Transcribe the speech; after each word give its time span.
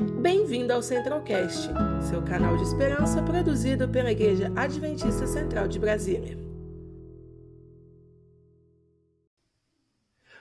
Bem-vindo 0.00 0.72
ao 0.72 0.82
Centralcast, 0.82 1.68
seu 2.08 2.22
canal 2.22 2.56
de 2.56 2.62
esperança 2.62 3.22
produzido 3.22 3.86
pela 3.86 4.10
Igreja 4.10 4.50
Adventista 4.56 5.26
Central 5.26 5.68
de 5.68 5.78
Brasília. 5.78 6.38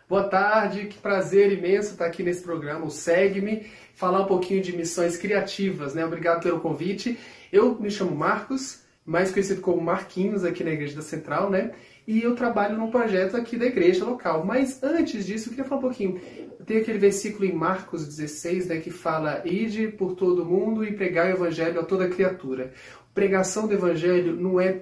Boa 0.07 0.23
tarde, 0.29 0.85
que 0.85 0.97
prazer 0.97 1.51
imenso 1.51 1.91
estar 1.91 2.05
aqui 2.05 2.23
nesse 2.23 2.41
programa, 2.41 2.85
o 2.85 2.89
Segue-me, 2.89 3.65
falar 3.93 4.21
um 4.21 4.27
pouquinho 4.27 4.61
de 4.61 4.75
missões 4.75 5.18
criativas, 5.18 5.94
né? 5.94 6.05
Obrigado 6.05 6.41
pelo 6.41 6.62
convite. 6.62 7.20
Eu 7.52 7.78
me 7.78 7.91
chamo 7.91 8.16
Marcos, 8.16 8.84
mais 9.05 9.30
conhecido 9.30 9.60
como 9.60 9.82
Marquinhos 9.82 10.46
aqui 10.46 10.64
na 10.64 10.71
Igreja 10.71 10.96
da 10.96 11.02
Central, 11.02 11.50
né? 11.50 11.73
E 12.10 12.23
eu 12.23 12.34
trabalho 12.34 12.76
num 12.76 12.89
projeto 12.89 13.38
aqui 13.38 13.55
da 13.55 13.68
igreja 13.68 14.04
local. 14.04 14.44
Mas 14.44 14.82
antes 14.82 15.28
disso, 15.28 15.46
eu 15.46 15.50
queria 15.52 15.64
falar 15.64 15.78
um 15.78 15.84
pouquinho. 15.84 16.20
Tem 16.66 16.78
aquele 16.78 16.98
versículo 16.98 17.46
em 17.46 17.54
Marcos 17.54 18.04
16, 18.04 18.66
né, 18.66 18.78
que 18.78 18.89
fala: 18.89 19.44
Ide 19.46 19.89
por 19.89 20.16
todo 20.16 20.44
mundo 20.44 20.84
e 20.84 20.91
pregai 20.91 21.31
o 21.31 21.36
evangelho 21.36 21.80
a 21.80 21.84
toda 21.84 22.09
criatura. 22.09 22.73
Pregação 23.14 23.67
do 23.67 23.76
evangelho 23.76 24.36
não 24.36 24.59
é 24.59 24.81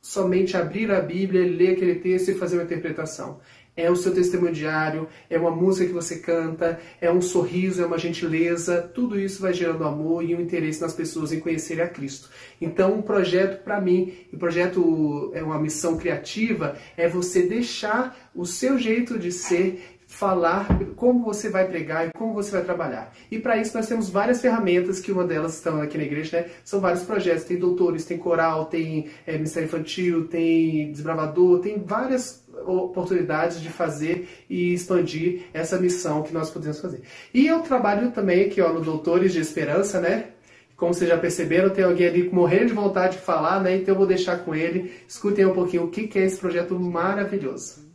somente 0.00 0.56
abrir 0.56 0.90
a 0.90 1.02
Bíblia, 1.02 1.44
ler 1.44 1.72
aquele 1.72 1.96
texto 1.96 2.30
e 2.30 2.34
fazer 2.34 2.56
uma 2.56 2.64
interpretação 2.64 3.38
é 3.76 3.90
o 3.90 3.96
seu 3.96 4.14
testemunho 4.14 4.52
diário, 4.52 5.08
é 5.30 5.38
uma 5.38 5.50
música 5.50 5.86
que 5.86 5.92
você 5.92 6.18
canta, 6.18 6.78
é 7.00 7.10
um 7.10 7.22
sorriso, 7.22 7.82
é 7.82 7.86
uma 7.86 7.98
gentileza, 7.98 8.82
tudo 8.94 9.18
isso 9.18 9.40
vai 9.40 9.54
gerando 9.54 9.84
amor 9.84 10.22
e 10.22 10.34
um 10.34 10.40
interesse 10.40 10.80
nas 10.80 10.92
pessoas 10.92 11.32
em 11.32 11.40
conhecerem 11.40 11.82
a 11.82 11.88
Cristo. 11.88 12.28
Então, 12.60 12.94
um 12.94 13.02
projeto 13.02 13.62
para 13.64 13.80
mim, 13.80 14.12
o 14.32 14.36
um 14.36 14.38
projeto 14.38 15.30
é 15.34 15.42
uma 15.42 15.58
missão 15.58 15.96
criativa, 15.96 16.76
é 16.96 17.08
você 17.08 17.42
deixar 17.42 18.30
o 18.34 18.44
seu 18.44 18.78
jeito 18.78 19.18
de 19.18 19.32
ser 19.32 19.92
falar 20.12 20.66
como 20.94 21.24
você 21.24 21.48
vai 21.48 21.66
pregar 21.66 22.06
e 22.06 22.12
como 22.12 22.34
você 22.34 22.50
vai 22.50 22.62
trabalhar. 22.62 23.12
E 23.30 23.38
para 23.38 23.56
isso 23.56 23.74
nós 23.74 23.86
temos 23.86 24.10
várias 24.10 24.40
ferramentas, 24.42 25.00
que 25.00 25.10
uma 25.10 25.24
delas 25.24 25.54
estão 25.54 25.80
aqui 25.80 25.96
na 25.96 26.04
igreja, 26.04 26.40
né? 26.40 26.50
São 26.62 26.80
vários 26.80 27.02
projetos, 27.02 27.44
tem 27.44 27.58
doutores, 27.58 28.04
tem 28.04 28.18
coral, 28.18 28.66
tem 28.66 29.08
é, 29.26 29.32
ministério 29.32 29.66
infantil, 29.66 30.28
tem 30.28 30.92
desbravador, 30.92 31.60
tem 31.60 31.82
várias 31.82 32.41
oportunidades 32.66 33.60
de 33.60 33.68
fazer 33.68 34.28
e 34.48 34.72
expandir 34.72 35.42
essa 35.52 35.78
missão 35.78 36.22
que 36.22 36.32
nós 36.32 36.50
podemos 36.50 36.80
fazer. 36.80 37.02
E 37.32 37.46
eu 37.46 37.60
trabalho 37.60 38.10
também 38.10 38.46
aqui 38.46 38.60
ó, 38.60 38.72
no 38.72 38.80
Doutores 38.80 39.32
de 39.32 39.40
Esperança, 39.40 40.00
né? 40.00 40.28
Como 40.76 40.92
vocês 40.92 41.08
já 41.08 41.16
perceberam, 41.16 41.70
tem 41.70 41.84
alguém 41.84 42.08
ali 42.08 42.28
morrendo 42.30 42.66
de 42.66 42.72
vontade 42.72 43.16
de 43.16 43.22
falar, 43.22 43.60
né? 43.60 43.76
Então 43.76 43.94
eu 43.94 43.98
vou 43.98 44.06
deixar 44.06 44.38
com 44.38 44.54
ele. 44.54 44.92
Escutem 45.06 45.46
um 45.46 45.54
pouquinho 45.54 45.84
o 45.84 45.90
que 45.90 46.10
é 46.18 46.24
esse 46.24 46.38
projeto 46.38 46.78
maravilhoso. 46.78 47.92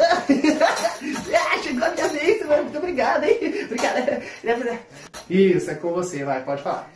ah, 0.00 1.58
chegou 1.62 1.84
a 1.84 1.90
minha 1.90 2.08
vez, 2.08 2.46
mano. 2.46 2.62
Muito 2.62 2.78
obrigado, 2.78 3.24
hein? 3.24 3.38
Obrigado. 3.64 4.78
Isso, 5.28 5.70
é 5.70 5.74
com 5.74 5.92
você, 5.92 6.24
vai, 6.24 6.42
pode 6.44 6.62
falar. 6.62 6.90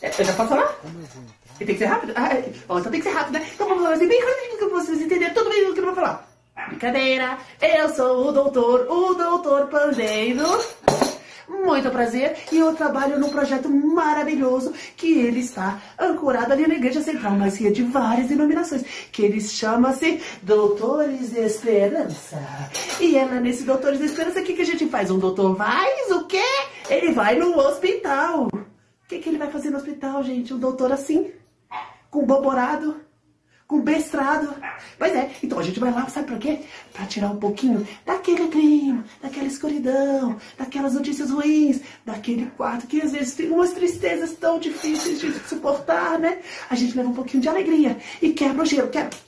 É, 0.00 0.08
eu 0.08 0.24
já 0.24 0.32
posso 0.32 0.48
falar? 0.48 0.80
E 1.62 1.64
tem 1.64 1.76
que 1.76 1.78
ser 1.78 1.86
rápido? 1.86 2.12
Ah, 2.16 2.34
é. 2.34 2.44
então 2.50 2.82
tem 2.82 3.00
que 3.00 3.08
ser 3.08 3.14
rápido, 3.14 3.34
né? 3.34 3.46
Então 3.54 3.68
vamos 3.68 3.84
falar 3.84 3.94
assim, 3.94 4.08
bem 4.08 4.20
rapidinho 4.20 4.58
pra 4.58 4.68
vocês 4.68 5.00
entenderem 5.00 5.32
tudo 5.32 5.48
bem 5.48 5.70
o 5.70 5.72
que 5.72 5.78
eu 5.78 5.84
vou 5.84 5.94
falar. 5.94 6.28
Brincadeira, 6.68 7.38
eu 7.60 7.88
sou 7.90 8.28
o 8.28 8.32
doutor, 8.32 8.86
o 8.90 9.14
doutor 9.14 9.68
Pandeiro. 9.68 10.44
Muito 11.48 11.88
prazer, 11.90 12.36
e 12.50 12.58
eu 12.58 12.74
trabalho 12.74 13.18
num 13.20 13.28
projeto 13.28 13.68
maravilhoso 13.68 14.72
que 14.96 15.20
ele 15.20 15.40
está 15.40 15.80
ancorado 16.00 16.52
ali 16.52 16.66
na 16.66 16.74
Igreja 16.74 17.00
Central, 17.00 17.32
mas 17.32 17.56
que 17.56 17.68
é 17.68 17.70
de 17.70 17.84
várias 17.84 18.26
denominações, 18.26 18.82
que 19.12 19.22
ele 19.22 19.40
chama-se 19.40 20.20
Doutores 20.42 21.30
de 21.30 21.40
Esperança. 21.40 22.42
E 23.00 23.16
é 23.16 23.24
nesse 23.38 23.62
Doutores 23.62 24.00
de 24.00 24.06
Esperança, 24.06 24.40
o 24.40 24.42
que, 24.42 24.54
que 24.54 24.62
a 24.62 24.66
gente 24.66 24.88
faz? 24.88 25.10
Um 25.12 25.18
doutor 25.18 25.54
vai, 25.54 25.88
o 26.10 26.24
quê? 26.24 26.42
Ele 26.90 27.12
vai 27.12 27.36
no 27.36 27.56
hospital. 27.56 28.48
O 28.48 29.08
que, 29.08 29.18
que 29.18 29.28
ele 29.28 29.38
vai 29.38 29.50
fazer 29.50 29.70
no 29.70 29.76
hospital, 29.76 30.22
gente? 30.24 30.54
Um 30.54 30.58
doutor 30.58 30.90
assim? 30.90 31.30
Com 32.12 32.26
boborado, 32.26 33.00
com 33.66 33.80
bestrado. 33.80 34.54
Pois 34.98 35.16
é, 35.16 35.30
então 35.42 35.58
a 35.58 35.62
gente 35.62 35.80
vai 35.80 35.90
lá, 35.90 36.06
sabe 36.08 36.26
pra 36.26 36.36
quê? 36.36 36.60
Pra 36.92 37.06
tirar 37.06 37.30
um 37.30 37.38
pouquinho 37.38 37.88
daquele 38.04 38.48
clima, 38.48 39.02
daquela 39.20 39.46
escuridão, 39.46 40.36
daquelas 40.58 40.92
notícias 40.92 41.30
ruins, 41.30 41.80
daquele 42.04 42.50
quarto 42.50 42.86
que 42.86 43.00
às 43.00 43.12
vezes 43.12 43.34
tem 43.34 43.50
umas 43.50 43.72
tristezas 43.72 44.34
tão 44.34 44.58
difíceis 44.58 45.20
de 45.20 45.32
suportar, 45.48 46.18
né? 46.18 46.40
A 46.68 46.74
gente 46.74 46.94
leva 46.94 47.08
um 47.08 47.14
pouquinho 47.14 47.42
de 47.42 47.48
alegria 47.48 47.96
e 48.20 48.34
quebra 48.34 48.62
o 48.62 48.66
gelo, 48.66 48.88
quebra. 48.88 49.18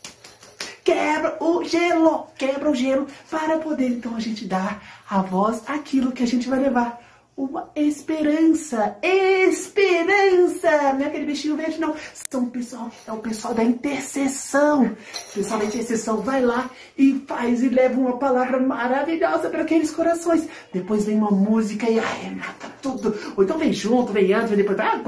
Quebra 0.84 1.38
o 1.42 1.64
gelo, 1.64 2.26
quebra 2.36 2.70
o 2.70 2.74
gelo 2.74 3.06
para 3.30 3.58
poder 3.58 3.88
então 3.88 4.14
a 4.14 4.20
gente 4.20 4.44
dar 4.44 5.02
a 5.08 5.22
voz 5.22 5.62
àquilo 5.66 6.12
que 6.12 6.22
a 6.22 6.26
gente 6.26 6.46
vai 6.46 6.60
levar 6.60 7.03
uma 7.36 7.70
esperança. 7.74 8.96
Esperança! 9.02 10.92
Não 10.94 11.04
é 11.04 11.06
aquele 11.06 11.26
bichinho 11.26 11.56
verde, 11.56 11.80
não. 11.80 11.94
São 12.30 12.46
pessoal, 12.46 12.90
é 13.06 13.12
o 13.12 13.18
pessoal 13.18 13.54
da 13.54 13.64
intercessão. 13.64 14.84
O 14.84 15.34
pessoal 15.34 15.58
da 15.58 15.66
intercessão 15.66 16.18
vai 16.18 16.40
lá 16.40 16.70
e 16.96 17.24
faz 17.26 17.62
e 17.62 17.68
leva 17.68 17.98
uma 17.98 18.18
palavra 18.18 18.60
maravilhosa 18.60 19.50
para 19.50 19.62
aqueles 19.62 19.90
corações. 19.90 20.48
Depois 20.72 21.04
vem 21.04 21.16
uma 21.16 21.30
música 21.30 21.90
e 21.90 21.98
arremata 21.98 22.68
tudo. 22.80 23.16
Ou 23.36 23.42
então 23.42 23.58
vem 23.58 23.72
junto, 23.72 24.12
vem 24.12 24.32
antes, 24.32 24.50
vem 24.50 24.58
depois. 24.58 24.78
Ah, 24.78 25.00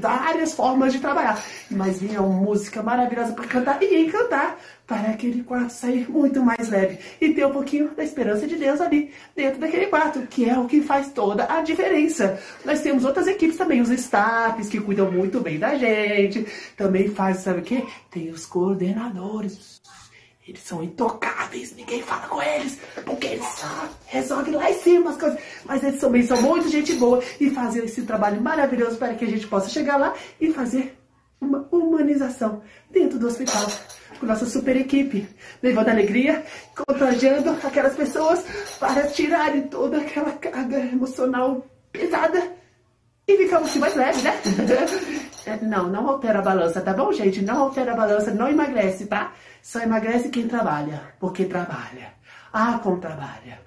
várias 0.00 0.52
formas 0.54 0.92
de 0.92 1.00
trabalhar. 1.00 1.42
Mas 1.70 1.98
vem 1.98 2.16
uma 2.18 2.28
música 2.28 2.82
maravilhosa 2.82 3.32
para 3.32 3.46
cantar 3.46 3.82
e 3.82 4.04
encantar 4.04 4.56
para 4.86 5.10
aquele 5.10 5.42
quarto 5.42 5.70
sair 5.70 6.10
muito 6.10 6.42
mais 6.42 6.68
leve 6.68 6.98
e 7.20 7.32
ter 7.32 7.46
um 7.46 7.52
pouquinho 7.52 7.94
da 7.94 8.02
esperança 8.02 8.46
de 8.46 8.56
Deus 8.56 8.80
ali 8.80 9.12
dentro 9.34 9.60
daquele 9.60 9.86
quarto, 9.86 10.26
que 10.26 10.48
é 10.48 10.58
o 10.58 10.66
que 10.66 10.82
faz 10.82 11.10
toda 11.12 11.52
a 11.52 11.62
diferença. 11.62 12.38
Nós 12.64 12.80
temos 12.80 13.04
outras 13.04 13.26
equipes 13.26 13.56
também, 13.56 13.80
os 13.80 13.90
staffs 13.90 14.68
que 14.68 14.80
cuidam 14.80 15.10
muito 15.10 15.40
bem 15.40 15.58
da 15.58 15.74
gente, 15.76 16.46
também 16.76 17.08
faz, 17.08 17.38
sabe 17.38 17.60
o 17.60 17.62
que? 17.62 17.86
Tem 18.10 18.30
os 18.30 18.44
coordenadores. 18.46 19.80
Eles 20.46 20.62
são 20.62 20.82
intocáveis, 20.82 21.72
ninguém 21.76 22.02
fala 22.02 22.26
com 22.26 22.42
eles, 22.42 22.76
porque 23.04 23.28
eles 23.28 23.46
só 23.46 23.88
resolvem 24.06 24.54
lá 24.54 24.70
em 24.70 24.74
cima 24.74 25.10
as 25.10 25.16
coisas. 25.16 25.38
Mas 25.64 25.84
eles 25.84 26.00
também 26.00 26.24
são 26.24 26.42
muito 26.42 26.68
gente 26.68 26.94
boa 26.94 27.22
e 27.40 27.48
fazem 27.50 27.84
esse 27.84 28.02
trabalho 28.02 28.40
maravilhoso 28.42 28.96
para 28.96 29.14
que 29.14 29.24
a 29.24 29.28
gente 29.28 29.46
possa 29.46 29.68
chegar 29.68 29.96
lá 29.96 30.14
e 30.40 30.52
fazer 30.52 30.96
humanização 31.92 32.62
dentro 32.90 33.18
do 33.18 33.26
hospital 33.26 33.66
com 34.18 34.26
nossa 34.26 34.46
super 34.46 34.76
equipe, 34.76 35.28
levando 35.62 35.88
alegria, 35.88 36.44
contagiando 36.76 37.50
aquelas 37.64 37.94
pessoas 37.94 38.44
para 38.78 39.08
tirarem 39.08 39.62
toda 39.62 39.98
aquela 39.98 40.32
carga 40.32 40.78
emocional 40.78 41.66
pesada 41.90 42.40
e 43.26 43.36
ficamos 43.36 43.68
assim 43.70 43.78
mais 43.78 43.94
leve, 43.94 44.22
né? 44.22 44.32
É, 45.44 45.56
não, 45.56 45.88
não 45.88 46.08
altera 46.08 46.38
a 46.38 46.42
balança, 46.42 46.80
tá 46.80 46.92
bom, 46.92 47.12
gente? 47.12 47.42
Não 47.42 47.62
altera 47.62 47.94
a 47.94 47.96
balança, 47.96 48.32
não 48.32 48.48
emagrece, 48.48 49.06
tá? 49.06 49.32
Só 49.60 49.80
emagrece 49.80 50.28
quem 50.28 50.46
trabalha, 50.46 51.02
porque 51.18 51.46
trabalha. 51.46 52.12
Ah, 52.52 52.78
como 52.80 53.00
trabalha. 53.00 53.58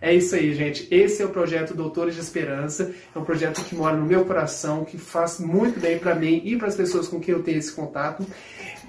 É 0.00 0.14
isso 0.14 0.34
aí, 0.34 0.54
gente. 0.54 0.86
Esse 0.90 1.22
é 1.22 1.24
o 1.24 1.30
projeto 1.30 1.74
Doutores 1.74 2.14
de 2.14 2.20
Esperança. 2.20 2.94
É 3.14 3.18
um 3.18 3.24
projeto 3.24 3.64
que 3.64 3.74
mora 3.74 3.96
no 3.96 4.04
meu 4.04 4.24
coração, 4.24 4.84
que 4.84 4.98
faz 4.98 5.38
muito 5.40 5.80
bem 5.80 5.98
para 5.98 6.14
mim 6.14 6.42
e 6.44 6.56
para 6.56 6.68
as 6.68 6.74
pessoas 6.74 7.08
com 7.08 7.20
quem 7.20 7.34
eu 7.34 7.42
tenho 7.42 7.58
esse 7.58 7.72
contato. 7.72 8.26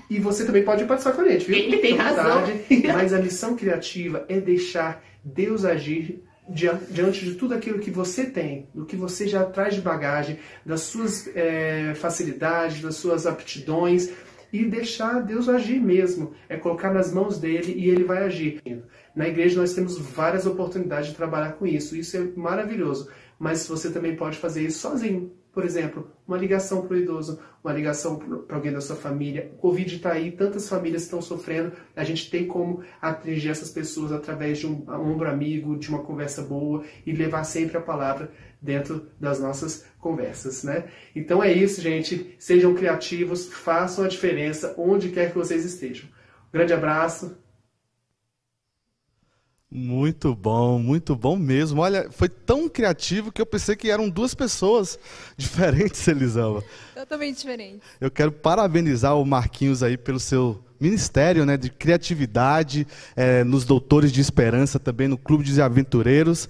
E 0.10 0.20
você 0.20 0.46
também 0.46 0.64
pode 0.64 0.86
participar 0.86 1.16
com 1.16 1.22
a 1.22 1.30
gente, 1.30 1.46
viu? 1.46 1.58
Ele 1.58 1.78
tem 1.80 1.96
razão. 1.96 2.44
Mas 2.94 3.14
a 3.14 3.20
missão 3.20 3.56
criativa 3.56 4.26
é 4.28 4.40
deixar 4.40 5.04
Deus 5.24 5.66
agir 5.66 6.24
diante 6.48 7.26
de 7.26 7.34
tudo 7.36 7.56
aquilo 7.56 7.80
que 7.80 7.90
você 7.90 8.26
tem, 8.26 8.70
do 8.74 8.86
que 8.86 8.96
você 8.96 9.28
já 9.28 9.44
traz 9.44 9.74
de 9.74 9.82
bagagem, 9.82 10.38
das 10.64 10.82
suas 10.82 11.28
é, 11.36 11.94
facilidades, 11.96 12.82
das 12.82 12.96
suas 12.98 13.26
aptidões, 13.26 14.12
e 14.62 14.70
deixar 14.70 15.22
Deus 15.22 15.50
agir 15.50 15.80
mesmo. 15.80 16.34
É 16.48 16.58
colocar 16.58 16.94
nas 16.94 17.14
mãos 17.14 17.40
dele 17.40 17.74
e 17.76 17.90
ele 17.90 18.04
vai 18.04 18.24
agir. 18.24 18.62
Na 19.16 19.28
igreja 19.28 19.60
nós 19.60 19.74
temos 19.74 19.98
várias 19.98 20.46
oportunidades 20.46 21.10
de 21.10 21.16
trabalhar 21.16 21.54
com 21.54 21.66
isso. 21.66 21.96
Isso 21.96 22.18
é 22.18 22.22
maravilhoso. 22.36 23.10
Mas 23.38 23.68
você 23.68 23.92
também 23.92 24.16
pode 24.16 24.38
fazer 24.38 24.64
isso 24.64 24.80
sozinho. 24.80 25.32
Por 25.56 25.64
exemplo, 25.64 26.12
uma 26.28 26.38
ligação 26.38 26.86
para 26.86 26.96
o 26.96 27.00
idoso, 27.00 27.40
uma 27.64 27.72
ligação 27.72 28.18
para 28.18 28.58
alguém 28.58 28.74
da 28.74 28.82
sua 28.82 28.98
família. 28.98 29.52
O 29.54 29.58
Covid 29.58 29.96
está 29.96 30.12
aí, 30.12 30.30
tantas 30.32 30.68
famílias 30.68 31.04
estão 31.04 31.22
sofrendo. 31.22 31.72
A 31.96 32.04
gente 32.04 32.30
tem 32.30 32.46
como 32.46 32.84
atingir 33.02 33.50
essas 33.50 33.70
pessoas 33.70 34.12
através 34.12 34.58
de 34.58 34.68
um, 34.68 34.84
um 34.86 35.14
ombro 35.14 35.30
amigo, 35.30 35.78
de 35.78 35.88
uma 35.88 36.04
conversa 36.04 36.42
boa 36.42 36.84
e 37.06 37.14
levar 37.14 37.46
sempre 37.46 37.78
a 37.78 37.82
palavra 37.82 38.32
dentro 38.62 39.08
das 39.18 39.40
nossas 39.40 39.86
conversas, 40.06 40.64
né? 40.64 40.84
Então 41.16 41.44
é 41.44 41.52
isso, 41.52 41.82
gente. 41.82 42.36
Sejam 42.38 42.76
criativos, 42.76 43.48
façam 43.48 44.06
a 44.06 44.08
diferença 44.08 44.76
onde 44.78 45.10
quer 45.10 45.32
que 45.32 45.38
vocês 45.38 45.66
estejam. 45.66 46.06
Um 46.50 46.58
grande 46.58 46.74
abraço 46.74 47.36
muito 49.78 50.34
bom, 50.34 50.80
muito 50.80 51.16
bom 51.18 51.36
mesmo. 51.36 51.82
Olha, 51.82 52.10
foi 52.10 52.30
tão 52.30 52.70
criativo 52.70 53.30
que 53.30 53.42
eu 53.42 53.46
pensei 53.46 53.76
que 53.76 53.90
eram 53.90 54.10
duas 54.10 54.34
pessoas 54.34 54.98
diferentes, 55.36 56.08
Elisama. 56.08 56.64
Totalmente 56.94 57.38
diferentes. 57.40 57.82
Eu 58.00 58.10
quero 58.10 58.32
parabenizar 58.32 59.18
o 59.18 59.26
Marquinhos 59.26 59.84
aí 59.84 59.98
pelo 59.98 60.20
seu 60.20 60.64
ministério 60.80 61.46
né, 61.46 61.58
de 61.58 61.70
criatividade, 61.70 62.88
é, 63.18 63.44
nos 63.44 63.66
Doutores 63.66 64.14
de 64.14 64.22
Esperança, 64.22 64.80
também 64.80 65.10
no 65.10 65.18
Clube 65.18 65.44
de 65.44 65.62
Aventureiros. 65.62 66.48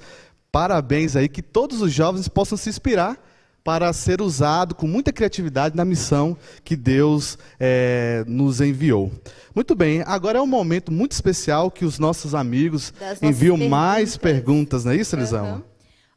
Parabéns 0.51 1.15
aí, 1.15 1.27
que 1.27 1.41
todos 1.41 1.81
os 1.81 1.91
jovens 1.91 2.27
possam 2.27 2.57
se 2.57 2.69
inspirar 2.69 3.17
para 3.65 3.91
ser 3.93 4.21
usado 4.21 4.75
com 4.75 4.85
muita 4.85 5.11
criatividade 5.11 5.75
na 5.75 5.83
missão 5.83 6.37
que 6.63 6.75
Deus 6.75 7.35
é, 7.59 8.23
nos 8.27 8.61
enviou. 8.61 9.11
Muito 9.55 9.73
bem, 9.73 10.03
agora 10.05 10.37
é 10.37 10.41
um 10.41 10.45
momento 10.45 10.91
muito 10.91 11.13
especial 11.13 11.71
que 11.71 11.83
os 11.83 11.97
nossos 11.97 12.35
amigos 12.35 12.93
enviam 13.23 13.57
perguntas. 13.57 13.69
mais 13.71 14.17
perguntas, 14.17 14.85
não 14.85 14.91
é 14.91 14.97
isso, 14.97 15.15
Elisão? 15.15 15.55
Uhum. 15.55 15.63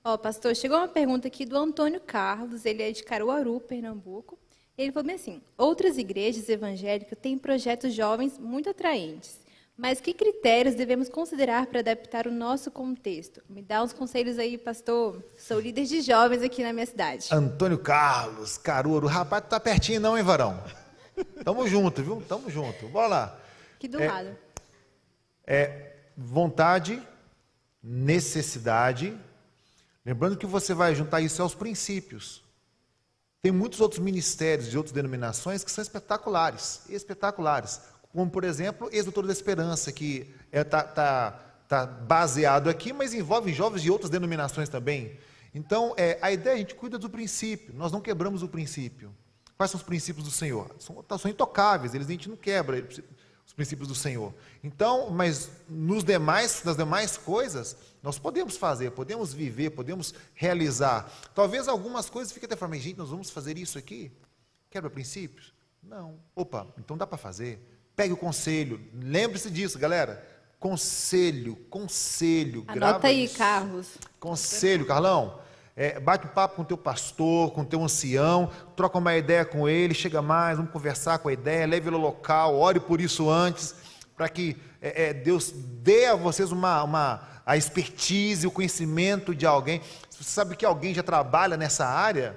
Ó, 0.05 0.13
oh, 0.13 0.19
pastor, 0.19 0.55
chegou 0.55 0.77
uma 0.77 0.89
pergunta 0.89 1.27
aqui 1.27 1.47
do 1.47 1.57
Antônio 1.57 2.01
Carlos, 2.01 2.67
ele 2.67 2.83
é 2.83 2.93
de 2.93 3.03
Caruaru, 3.03 3.59
Pernambuco. 3.61 4.39
Ele 4.77 4.93
falou 4.93 5.07
bem 5.07 5.17
assim: 5.17 5.41
outras 5.57 5.97
igrejas 5.97 6.51
evangélicas 6.51 7.19
têm 7.19 7.39
projetos 7.39 7.95
jovens 7.95 8.39
muito 8.39 8.69
atraentes. 8.69 9.41
Mas 9.79 10.01
que 10.01 10.13
critérios 10.13 10.75
devemos 10.75 11.09
considerar 11.09 11.67
para 11.67 11.79
adaptar 11.79 12.27
o 12.27 12.33
nosso 12.33 12.69
contexto? 12.69 13.41
Me 13.49 13.63
dá 13.63 13.81
uns 13.81 13.93
conselhos 13.93 14.37
aí, 14.37 14.59
pastor. 14.59 15.25
Sou 15.39 15.61
líder 15.61 15.85
de 15.85 16.01
jovens 16.01 16.43
aqui 16.43 16.65
na 16.65 16.73
minha 16.73 16.85
cidade. 16.85 17.29
Antônio 17.31 17.79
Carlos, 17.79 18.59
Caruru. 18.59 19.07
Rapaz, 19.07 19.45
tu 19.45 19.51
tá 19.51 19.61
pertinho 19.61 20.01
não, 20.01 20.19
hein, 20.19 20.25
varão? 20.25 20.61
Tamo 21.45 21.69
junto, 21.69 22.03
viu? 22.03 22.21
Tamo 22.29 22.51
junto. 22.51 22.89
Bora 22.89 23.07
lá. 23.07 23.41
Que 23.79 23.87
do 23.87 24.03
é, 24.03 24.09
lado. 24.09 24.37
É 25.47 25.93
vontade, 26.17 27.01
necessidade. 27.81 29.17
Lembrando 30.05 30.37
que 30.37 30.47
você 30.47 30.75
vai 30.75 30.93
juntar 30.93 31.21
isso 31.21 31.41
aos 31.41 31.55
princípios. 31.55 32.43
Tem 33.41 33.53
muitos 33.53 33.81
outros 33.81 34.01
ministérios 34.01 34.69
de 34.69 34.77
outras 34.77 34.93
denominações 34.93 35.63
que 35.63 35.71
são 35.71 35.83
espetaculares, 35.83 36.83
espetaculares 36.89 37.81
como 38.13 38.31
por 38.31 38.45
exemplo, 38.45 38.89
ex-doutor 38.93 39.27
da 39.27 39.33
Esperança, 39.33 39.93
que 39.93 40.35
está 40.53 40.59
é, 40.61 40.65
tá, 40.65 40.83
tá, 40.83 41.31
tá 41.69 41.87
baseado 41.87 42.69
aqui, 42.69 42.93
mas 42.93 43.13
envolve 43.15 43.53
jovens 43.53 43.83
de 43.83 43.91
outras 43.91 44.11
denominações 44.11 44.69
também. 44.69 45.19
Então, 45.55 45.95
é, 45.97 46.19
a 46.21 46.31
ideia, 46.31 46.57
a 46.57 46.59
gente 46.59 46.75
cuida 46.75 46.99
do 46.99 47.09
princípio, 47.09 47.75
nós 47.75 47.93
não 47.93 48.01
quebramos 48.01 48.43
o 48.43 48.49
princípio. 48.49 49.15
Quais 49.57 49.71
são 49.71 49.79
os 49.79 49.85
princípios 49.85 50.25
do 50.25 50.31
Senhor? 50.31 50.75
São, 50.79 51.03
tá, 51.03 51.19
são 51.19 51.31
intocáveis, 51.31 51.95
eles 51.95 52.07
a 52.07 52.11
gente 52.11 52.29
não 52.29 52.37
quebra 52.37 52.87
os 53.45 53.53
princípios 53.53 53.89
do 53.89 53.95
Senhor. 53.95 54.33
Então, 54.63 55.11
mas 55.11 55.51
nos 55.69 56.05
demais, 56.05 56.63
nas 56.63 56.77
demais 56.77 57.17
coisas, 57.17 57.77
nós 58.03 58.19
podemos 58.19 58.57
fazer, 58.57 58.93
podemos 58.93 59.33
viver, 59.35 59.71
podemos 59.71 60.15
realizar. 60.35 61.11
Talvez 61.35 61.67
algumas 61.67 62.09
coisas 62.09 62.33
fiquem 62.33 62.47
até 62.47 62.57
falando, 62.57 62.79
gente, 62.79 62.99
nós 62.99 63.11
vamos 63.11 63.31
fazer 63.31 63.59
isso 63.59 63.79
aqui? 63.79 64.13
Quebra 64.71 64.89
princípios? 64.91 65.53
Não. 65.83 66.21
Opa, 66.37 66.67
então 66.79 66.97
dá 66.97 67.07
para 67.07 67.19
fazer. 67.19 67.78
Pegue 67.99 68.15
o 68.15 68.17
conselho. 68.17 68.81
Lembre-se 68.95 69.51
disso, 69.51 69.77
galera. 69.77 70.25
Conselho, 70.61 71.57
conselho. 71.69 72.63
Anota 72.69 73.09
aí, 73.09 73.25
isso. 73.25 73.37
Carlos. 73.37 73.89
Conselho, 74.21 74.87
Carlão. 74.87 75.41
É, 75.75 75.99
bate 75.99 76.25
um 76.25 76.31
papo 76.31 76.55
com 76.55 76.63
o 76.63 76.65
teu 76.65 76.79
pastor, 76.79 77.51
com 77.51 77.63
o 77.63 77.65
teu 77.65 77.83
ancião, 77.83 78.53
troca 78.77 78.99
uma 78.99 79.17
ideia 79.17 79.45
com 79.45 79.69
ele, 79.69 79.95
chega 79.95 80.23
mais, 80.23 80.57
vamos 80.57 80.71
conversar 80.71 81.19
com 81.19 81.29
a 81.29 81.33
ideia, 81.33 81.67
leve 81.67 81.89
ele 81.89 81.97
ao 81.97 82.03
local, 82.03 82.55
ore 82.55 82.79
por 82.79 83.01
isso 83.01 83.29
antes, 83.29 83.75
para 84.17 84.29
que 84.29 84.57
é, 84.81 85.09
é, 85.09 85.13
Deus 85.13 85.51
dê 85.51 86.07
a 86.07 86.15
vocês 86.15 86.53
uma, 86.53 86.85
uma, 86.85 87.29
a 87.45 87.57
expertise, 87.57 88.47
o 88.47 88.51
conhecimento 88.53 89.35
de 89.35 89.45
alguém. 89.45 89.83
Se 90.09 90.23
você 90.23 90.31
sabe 90.31 90.55
que 90.55 90.65
alguém 90.65 90.95
já 90.95 91.03
trabalha 91.03 91.57
nessa 91.57 91.85
área, 91.85 92.37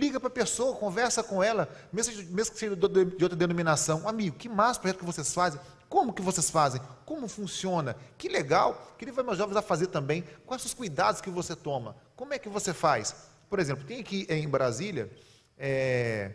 Liga 0.00 0.18
para 0.18 0.28
a 0.28 0.32
pessoa, 0.32 0.74
conversa 0.76 1.22
com 1.22 1.42
ela, 1.42 1.68
mesmo, 1.92 2.14
mesmo 2.30 2.54
que 2.54 2.58
seja 2.58 2.74
de 2.74 3.22
outra 3.22 3.36
denominação. 3.36 4.08
Amigo, 4.08 4.34
que 4.34 4.48
massa 4.48 4.80
projeto 4.80 5.00
que 5.00 5.04
vocês 5.04 5.34
fazem? 5.34 5.60
Como 5.90 6.14
que 6.14 6.22
vocês 6.22 6.48
fazem? 6.48 6.80
Como 7.04 7.28
funciona? 7.28 7.94
Que 8.16 8.26
legal. 8.26 8.94
Queria 8.96 9.12
ver 9.12 9.22
meus 9.22 9.36
jovens 9.36 9.56
a 9.56 9.62
fazer 9.62 9.88
também. 9.88 10.24
Quais 10.46 10.64
os 10.64 10.72
cuidados 10.72 11.20
que 11.20 11.28
você 11.28 11.54
toma? 11.54 11.94
Como 12.16 12.32
é 12.32 12.38
que 12.38 12.48
você 12.48 12.72
faz? 12.72 13.14
Por 13.50 13.58
exemplo, 13.58 13.84
tem 13.84 14.00
aqui 14.00 14.26
em 14.30 14.48
Brasília 14.48 15.10
é, 15.58 16.32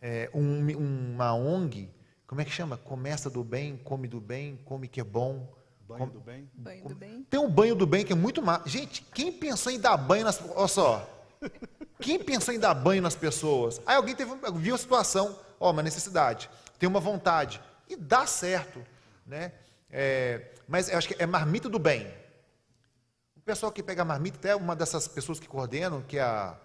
é, 0.00 0.30
um, 0.32 0.70
uma 0.76 1.34
ONG, 1.34 1.90
como 2.24 2.40
é 2.40 2.44
que 2.44 2.52
chama? 2.52 2.76
Começa 2.76 3.28
do 3.28 3.42
bem, 3.42 3.76
come 3.78 4.06
do 4.06 4.20
bem, 4.20 4.60
come 4.64 4.86
que 4.86 5.00
é 5.00 5.04
bom. 5.04 5.52
Banho 5.88 6.06
do 6.06 6.20
bem? 6.20 6.48
Banho 6.54 6.84
do 6.88 6.94
bem. 6.94 7.26
Tem 7.28 7.40
um 7.40 7.50
banho 7.50 7.74
do 7.74 7.86
bem 7.86 8.04
que 8.04 8.12
é 8.12 8.16
muito 8.16 8.40
massa. 8.40 8.68
Gente, 8.68 9.02
quem 9.12 9.32
pensou 9.32 9.72
em 9.72 9.80
dar 9.80 9.96
banho 9.96 10.24
nas. 10.24 10.40
Olha 10.54 10.68
só. 10.68 11.26
Quem 12.02 12.18
pensou 12.18 12.52
em 12.52 12.58
dar 12.58 12.74
banho 12.74 13.00
nas 13.00 13.14
pessoas? 13.14 13.80
Aí 13.86 13.94
alguém 13.94 14.14
teve, 14.14 14.32
viu 14.54 14.74
a 14.74 14.78
situação, 14.78 15.38
ó, 15.58 15.70
uma 15.70 15.82
necessidade, 15.82 16.50
tem 16.78 16.88
uma 16.88 16.98
vontade, 16.98 17.62
e 17.88 17.94
dá 17.94 18.26
certo. 18.26 18.84
Né? 19.24 19.52
É, 19.88 20.50
mas 20.66 20.88
eu 20.88 20.98
acho 20.98 21.06
que 21.06 21.22
é 21.22 21.26
marmita 21.26 21.68
do 21.68 21.78
bem. 21.78 22.12
O 23.36 23.40
pessoal 23.40 23.70
que 23.70 23.82
pega 23.82 24.04
marmita, 24.04 24.36
até 24.36 24.56
uma 24.56 24.74
dessas 24.74 25.06
pessoas 25.06 25.38
que 25.38 25.46
coordenam, 25.46 26.02
que 26.02 26.18
é 26.18 26.22
a, 26.22 26.56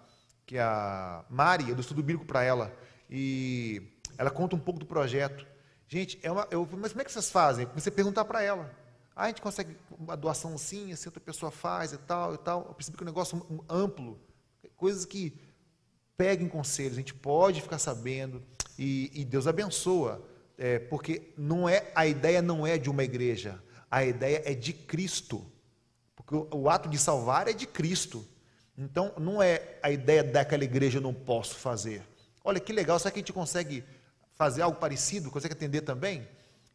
que 0.44 0.56
é 0.56 0.62
a 0.62 1.24
Mari, 1.30 1.68
eu 1.68 1.74
do 1.76 1.80
estudo 1.80 2.02
bíblico 2.02 2.26
para 2.26 2.42
ela, 2.42 2.72
e 3.08 3.82
ela 4.18 4.30
conta 4.30 4.56
um 4.56 4.60
pouco 4.60 4.80
do 4.80 4.86
projeto. 4.86 5.46
Gente, 5.86 6.18
é 6.20 6.32
uma, 6.32 6.48
eu, 6.50 6.68
mas 6.72 6.92
como 6.92 7.02
é 7.02 7.04
que 7.04 7.12
vocês 7.12 7.30
fazem? 7.30 7.64
Comecei 7.64 7.92
a 7.92 7.94
perguntar 7.94 8.24
para 8.24 8.42
ela. 8.42 8.70
Ah, 9.14 9.24
a 9.24 9.26
gente 9.28 9.40
consegue 9.40 9.76
uma 9.98 10.16
doação 10.16 10.54
assim, 10.54 10.92
assim, 10.92 11.08
outra 11.08 11.20
pessoa 11.20 11.50
faz 11.50 11.92
e 11.92 11.98
tal 11.98 12.34
e 12.34 12.38
tal. 12.38 12.66
Eu 12.68 12.74
percebi 12.74 12.96
que 12.96 13.02
é 13.02 13.06
um 13.06 13.06
negócio 13.06 13.64
amplo 13.68 14.20
coisas 14.78 15.04
que 15.04 15.34
peguem 16.16 16.48
conselhos, 16.48 16.94
a 16.94 17.00
gente 17.00 17.12
pode 17.12 17.60
ficar 17.60 17.78
sabendo 17.78 18.42
e, 18.78 19.10
e 19.12 19.24
Deus 19.24 19.46
abençoa, 19.46 20.24
é, 20.56 20.78
porque 20.78 21.32
não 21.36 21.68
é 21.68 21.92
a 21.94 22.06
ideia 22.06 22.40
não 22.40 22.66
é 22.66 22.78
de 22.78 22.88
uma 22.88 23.04
igreja, 23.04 23.62
a 23.90 24.04
ideia 24.04 24.42
é 24.46 24.54
de 24.54 24.72
Cristo, 24.72 25.44
porque 26.16 26.34
o, 26.34 26.48
o 26.52 26.70
ato 26.70 26.88
de 26.88 26.96
salvar 26.96 27.48
é 27.48 27.52
de 27.52 27.66
Cristo. 27.66 28.26
Então 28.76 29.12
não 29.18 29.42
é 29.42 29.78
a 29.82 29.90
ideia 29.90 30.22
daquela 30.22 30.62
igreja 30.62 30.98
eu 30.98 31.02
não 31.02 31.12
posso 31.12 31.56
fazer. 31.56 32.02
Olha 32.44 32.60
que 32.60 32.72
legal, 32.72 32.98
será 32.98 33.10
que 33.10 33.18
a 33.18 33.22
gente 33.22 33.32
consegue 33.32 33.84
fazer 34.34 34.62
algo 34.62 34.78
parecido, 34.78 35.30
consegue 35.30 35.54
atender 35.54 35.80
também? 35.80 36.26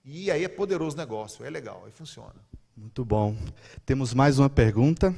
E 0.04 0.30
aí 0.30 0.44
é 0.44 0.50
poderoso 0.50 0.98
negócio, 0.98 1.46
é 1.46 1.50
legal, 1.50 1.84
aí 1.86 1.92
funciona. 1.92 2.36
Muito 2.76 3.06
bom. 3.06 3.36
Temos 3.86 4.14
mais 4.14 4.38
uma 4.38 4.50
pergunta. 4.50 5.16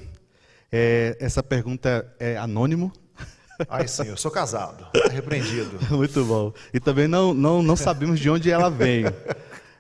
É, 0.78 1.16
essa 1.22 1.42
pergunta 1.42 2.14
é 2.20 2.36
anônimo. 2.36 2.92
Ai, 3.70 3.88
sim, 3.88 4.08
eu 4.08 4.18
sou 4.18 4.30
casado, 4.30 4.86
repreendido. 5.10 5.80
Muito 5.90 6.26
bom. 6.26 6.52
E 6.74 6.82
também 6.82 7.08
não, 7.08 7.34
não, 7.34 7.64
não 7.64 7.78
sabemos 7.78 8.20
de 8.20 8.30
onde 8.30 8.52
ela 8.52 8.70
veio. 8.70 9.08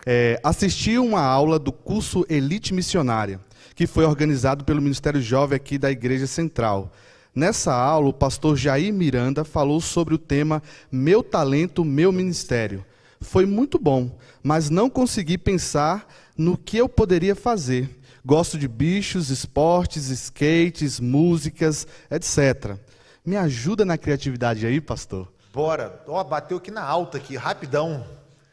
É, 0.05 0.39
assisti 0.41 0.97
uma 0.97 1.19
aula 1.19 1.59
do 1.59 1.73
curso 1.73 2.25
Elite 2.29 2.73
Missionária, 2.73 3.41
que 3.75 3.85
foi 3.85 4.05
organizado 4.05 4.63
pelo 4.63 4.81
Ministério 4.81 5.21
Jovem 5.21 5.57
aqui 5.57 5.77
da 5.77 5.91
Igreja 5.91 6.27
Central. 6.27 6.89
Nessa 7.35 7.73
aula, 7.73 8.07
o 8.07 8.13
pastor 8.13 8.55
Jair 8.55 8.93
Miranda 8.93 9.43
falou 9.43 9.81
sobre 9.81 10.13
o 10.15 10.17
tema 10.17 10.63
Meu 10.89 11.21
Talento, 11.21 11.83
Meu 11.83 12.13
Ministério. 12.13 12.85
Foi 13.19 13.45
muito 13.45 13.77
bom, 13.77 14.17
mas 14.41 14.69
não 14.69 14.89
consegui 14.89 15.37
pensar 15.37 16.07
no 16.37 16.57
que 16.57 16.77
eu 16.77 16.87
poderia 16.87 17.35
fazer. 17.35 17.89
Gosto 18.25 18.57
de 18.57 18.67
bichos, 18.67 19.29
esportes, 19.29 20.09
skates, 20.09 20.99
músicas, 20.99 21.85
etc. 22.09 22.75
Me 23.23 23.37
ajuda 23.37 23.85
na 23.85 23.99
criatividade 23.99 24.65
aí, 24.65 24.81
pastor? 24.81 25.31
Bora. 25.53 26.03
Ó, 26.07 26.23
bateu 26.23 26.57
aqui 26.57 26.71
na 26.71 26.81
alta 26.83 27.17
aqui, 27.17 27.35
rapidão. 27.35 28.03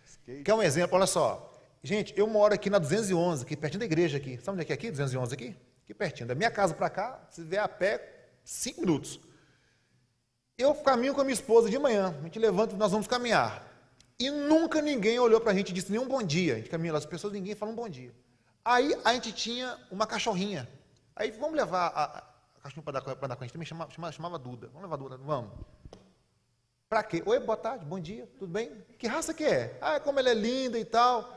Skate. 0.05 0.43
Quer 0.43 0.53
um 0.53 0.63
exemplo? 0.63 0.95
Olha 0.99 1.07
só. 1.07 1.51
Gente, 1.83 2.13
eu 2.19 2.27
moro 2.27 2.53
aqui 2.53 2.69
na 2.69 2.79
211, 2.79 3.45
aqui 3.45 3.57
pertinho 3.57 3.79
da 3.79 3.87
igreja 3.87 4.19
aqui. 4.19 4.39
Sabe 4.43 4.57
onde 4.57 4.63
é 4.63 4.65
que 4.67 4.73
é 4.73 4.75
aqui? 4.75 4.91
211 4.91 5.33
aqui? 5.33 5.57
Aqui 5.85 5.95
pertinho. 5.95 6.29
Da 6.29 6.35
minha 6.35 6.51
casa 6.51 6.75
para 6.75 6.91
cá, 6.91 7.27
se 7.31 7.43
vier 7.43 7.63
a 7.63 7.67
pé, 7.67 8.29
cinco 8.45 8.83
minutos. 8.83 9.19
Eu 10.59 10.75
caminho 10.75 11.15
com 11.15 11.23
a 11.23 11.25
minha 11.25 11.33
esposa 11.33 11.71
de 11.71 11.79
manhã. 11.79 12.15
A 12.21 12.25
gente 12.25 12.39
levanta 12.39 12.75
e 12.75 12.79
nós 12.79 12.93
vamos 12.93 13.07
caminhar. 13.07 13.67
E 14.21 14.31
nunca 14.31 14.83
ninguém 14.83 15.19
olhou 15.19 15.41
para 15.41 15.53
a 15.53 15.55
gente 15.55 15.71
e 15.71 15.73
disse 15.73 15.91
nem 15.91 15.99
um 15.99 16.07
bom 16.07 16.23
dia. 16.23 16.53
A 16.53 16.57
gente 16.59 16.69
caminha 16.69 16.93
lá, 16.93 16.99
as 16.99 17.07
pessoas, 17.07 17.33
ninguém 17.33 17.55
fala 17.55 17.73
um 17.73 17.75
bom 17.75 17.89
dia. 17.89 18.13
Aí 18.65 18.95
a 19.05 19.13
gente 19.15 19.33
tinha 19.33 19.77
uma 19.91 20.07
cachorrinha. 20.07 20.69
Aí 21.17 21.31
vamos 21.33 21.57
levar 21.57 21.89
a, 21.89 22.05
a 22.57 22.61
cachorrinha 22.63 22.85
para 22.85 23.01
dar, 23.01 23.15
dar 23.29 23.37
com 23.37 23.43
a 23.43 23.47
gente. 23.47 23.53
Também 23.53 23.67
chamava, 23.67 24.13
chamava, 24.13 24.39
Duda. 24.39 24.69
Vamos 24.69 24.83
levar 24.83 24.95
a 24.95 24.99
Duda, 24.99 25.17
vamos. 25.17 25.51
Para 26.89 27.03
quê? 27.03 27.23
Oi, 27.27 27.41
boa 27.41 27.57
tarde, 27.57 27.85
bom 27.85 27.99
dia, 27.99 28.29
tudo 28.39 28.53
bem? 28.53 28.71
Que 28.99 29.07
raça 29.07 29.35
que 29.35 29.45
é? 29.45 29.79
Ah, 29.81 29.99
como 29.99 30.19
ela 30.21 30.31
é 30.31 30.35
linda 30.35 30.79
e 30.79 30.85
tal. 30.85 31.37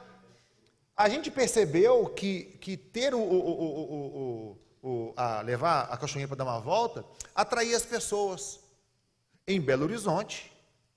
A 0.95 1.09
gente 1.09 1.31
percebeu 1.31 2.09
que, 2.09 2.57
que 2.61 2.77
ter 2.77 3.15
o, 3.15 3.19
o, 3.19 4.57
o 4.83 5.13
a, 5.17 5.41
levar 5.41 5.83
a 5.83 5.97
cachorrinha 5.97 6.27
para 6.27 6.37
dar 6.37 6.43
uma 6.43 6.59
volta 6.59 7.03
atraía 7.33 7.75
as 7.75 7.85
pessoas. 7.85 8.59
Em 9.47 9.61
Belo 9.61 9.83
Horizonte, 9.83 10.51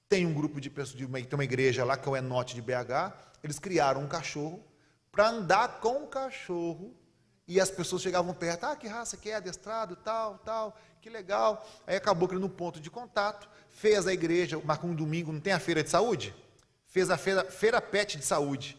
tem 0.08 0.26
um 0.26 0.32
grupo 0.32 0.60
de 0.60 0.70
pessoas, 0.70 0.96
de 0.96 1.04
uma, 1.04 1.20
tem 1.20 1.34
uma 1.34 1.44
igreja 1.44 1.84
lá, 1.84 1.96
que 1.96 2.08
é 2.08 2.12
o 2.12 2.16
Enote 2.16 2.54
de 2.54 2.62
BH, 2.62 3.12
eles 3.42 3.58
criaram 3.58 4.02
um 4.02 4.08
cachorro 4.08 4.62
para 5.10 5.28
andar 5.28 5.80
com 5.80 6.04
o 6.04 6.06
cachorro. 6.06 6.94
E 7.46 7.58
as 7.58 7.70
pessoas 7.70 8.02
chegavam 8.02 8.34
perto, 8.34 8.64
ah, 8.64 8.76
que 8.76 8.86
raça 8.86 9.16
que 9.16 9.30
é, 9.30 9.36
adestrado, 9.36 9.96
tal, 9.96 10.38
tal, 10.44 10.76
que 11.00 11.08
legal. 11.08 11.66
Aí 11.86 11.96
acabou 11.96 12.28
criando 12.28 12.44
um 12.44 12.50
ponto 12.50 12.78
de 12.78 12.90
contato, 12.90 13.48
fez 13.70 14.06
a 14.06 14.12
igreja, 14.12 14.60
marcou 14.64 14.90
um 14.90 14.94
domingo, 14.94 15.32
não 15.32 15.40
tem 15.40 15.54
a 15.54 15.58
feira 15.58 15.82
de 15.82 15.88
saúde? 15.88 16.34
Fez 16.86 17.10
a 17.10 17.16
feira, 17.16 17.44
feira 17.44 17.80
pet 17.80 18.18
de 18.18 18.24
saúde. 18.24 18.78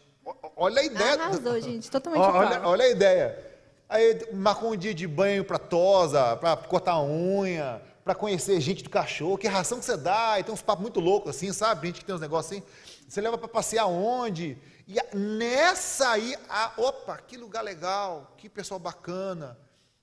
Olha 0.56 0.82
a 0.82 0.84
ideia. 0.84 1.14
Arrasou, 1.14 1.60
gente, 1.60 1.90
totalmente 1.90 2.22
olha, 2.22 2.62
olha 2.66 2.84
a 2.84 2.88
ideia. 2.88 3.50
Aí 3.88 4.32
marcou 4.32 4.72
um 4.72 4.76
dia 4.76 4.94
de 4.94 5.06
banho 5.06 5.44
para 5.44 5.58
tosa, 5.58 6.36
para 6.36 6.56
cortar 6.56 6.92
a 6.92 7.02
unha, 7.02 7.82
para 8.04 8.14
conhecer 8.14 8.60
gente 8.60 8.84
do 8.84 8.90
cachorro, 8.90 9.36
que 9.36 9.48
ração 9.48 9.80
que 9.80 9.84
você 9.84 9.96
dá, 9.96 10.38
e 10.38 10.44
tem 10.44 10.54
uns 10.54 10.62
papos 10.62 10.82
muito 10.82 11.00
loucos 11.00 11.34
assim, 11.34 11.52
sabe? 11.52 11.88
Gente 11.88 12.00
que 12.00 12.04
tem 12.04 12.14
uns 12.14 12.20
negócios 12.20 12.56
assim. 12.56 12.66
Você 13.08 13.20
leva 13.20 13.36
para 13.36 13.48
passear 13.48 13.86
onde? 13.86 14.56
E 14.90 15.16
nessa 15.16 16.10
aí, 16.10 16.34
opa, 16.76 17.16
que 17.18 17.36
lugar 17.36 17.62
legal, 17.62 18.34
que 18.36 18.48
pessoal 18.48 18.80
bacana. 18.80 19.56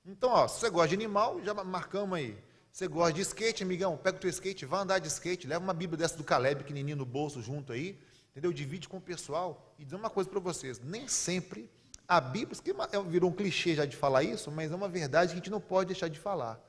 Então, 0.06 0.30
ó, 0.30 0.48
se 0.48 0.62
você 0.62 0.70
gosta 0.70 0.88
de 0.88 0.96
animal, 0.96 1.44
já 1.44 1.54
marcamos 1.54 2.18
aí. 2.18 2.42
Você 2.72 2.88
gosta 2.88 3.12
de 3.12 3.20
skate, 3.20 3.64
amigão, 3.64 3.98
pega 3.98 4.16
o 4.16 4.22
teu 4.22 4.30
skate, 4.30 4.66
vai 4.66 4.80
andar 4.80 5.00
de 5.00 5.10
skate, 5.10 5.46
leva 5.46 5.62
uma 5.62 5.74
bíblia 5.74 5.98
dessa 5.98 6.16
do 6.16 6.24
Caleb, 6.24 6.60
pequenininho 6.60 6.96
no 6.96 7.06
bolso 7.06 7.42
junto 7.42 7.74
aí, 7.74 8.00
entendeu? 8.32 8.54
Divide 8.54 8.88
com 8.88 8.96
o 8.96 9.02
pessoal. 9.02 9.76
E 9.78 9.84
dizer 9.84 9.98
uma 9.98 10.10
coisa 10.10 10.30
para 10.30 10.40
vocês, 10.40 10.80
nem 10.80 11.06
sempre 11.06 11.70
a 12.08 12.22
Bíblia, 12.22 12.58
que 12.64 12.72
é 12.72 12.74
é- 12.74 13.04
virou 13.04 13.30
um 13.30 13.34
clichê 13.34 13.76
já 13.76 13.84
de 13.84 13.98
falar 13.98 14.24
isso, 14.24 14.50
mas 14.50 14.72
é 14.72 14.76
uma 14.76 14.88
verdade 14.88 15.32
que 15.32 15.34
a 15.34 15.42
gente 15.42 15.52
não 15.52 15.60
pode 15.60 15.88
deixar 15.88 16.08
de 16.08 16.18
falar. 16.18 16.64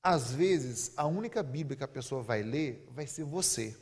Às 0.00 0.30
vezes, 0.30 0.92
a 0.96 1.04
única 1.04 1.42
Bíblia 1.42 1.76
que 1.76 1.82
a 1.82 1.88
pessoa 1.88 2.22
vai 2.22 2.44
ler 2.44 2.86
vai 2.92 3.08
ser 3.08 3.24
você. 3.24 3.76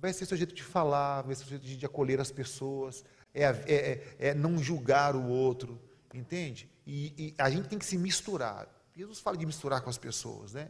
Vai 0.00 0.12
ser 0.12 0.26
seu 0.26 0.36
jeito 0.36 0.54
de 0.54 0.62
falar, 0.62 1.22
vai 1.22 1.34
ser 1.34 1.44
seu 1.44 1.58
jeito 1.58 1.78
de 1.78 1.86
acolher 1.86 2.20
as 2.20 2.30
pessoas, 2.30 3.04
é, 3.34 3.42
é- 3.42 3.64
é- 3.66 4.16
é 4.28 4.34
não 4.34 4.56
julgar 4.58 5.16
o 5.16 5.26
outro, 5.26 5.80
entende? 6.14 6.70
E, 6.86 7.12
e 7.18 7.34
a 7.36 7.50
gente 7.50 7.68
tem 7.68 7.78
que 7.78 7.84
se 7.84 7.98
misturar. 7.98 8.68
Jesus 8.94 9.18
fala 9.18 9.36
de 9.36 9.44
misturar 9.44 9.82
com 9.82 9.90
as 9.90 9.98
pessoas, 9.98 10.52
né? 10.54 10.68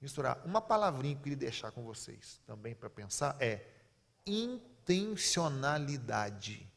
Misturar. 0.00 0.40
Uma 0.44 0.60
palavrinha 0.60 1.14
que 1.14 1.20
eu 1.20 1.24
queria 1.24 1.38
deixar 1.38 1.70
com 1.72 1.82
vocês 1.82 2.40
também 2.46 2.74
para 2.74 2.90
pensar 2.90 3.36
é 3.40 3.62
intencionalidade. 4.26 6.70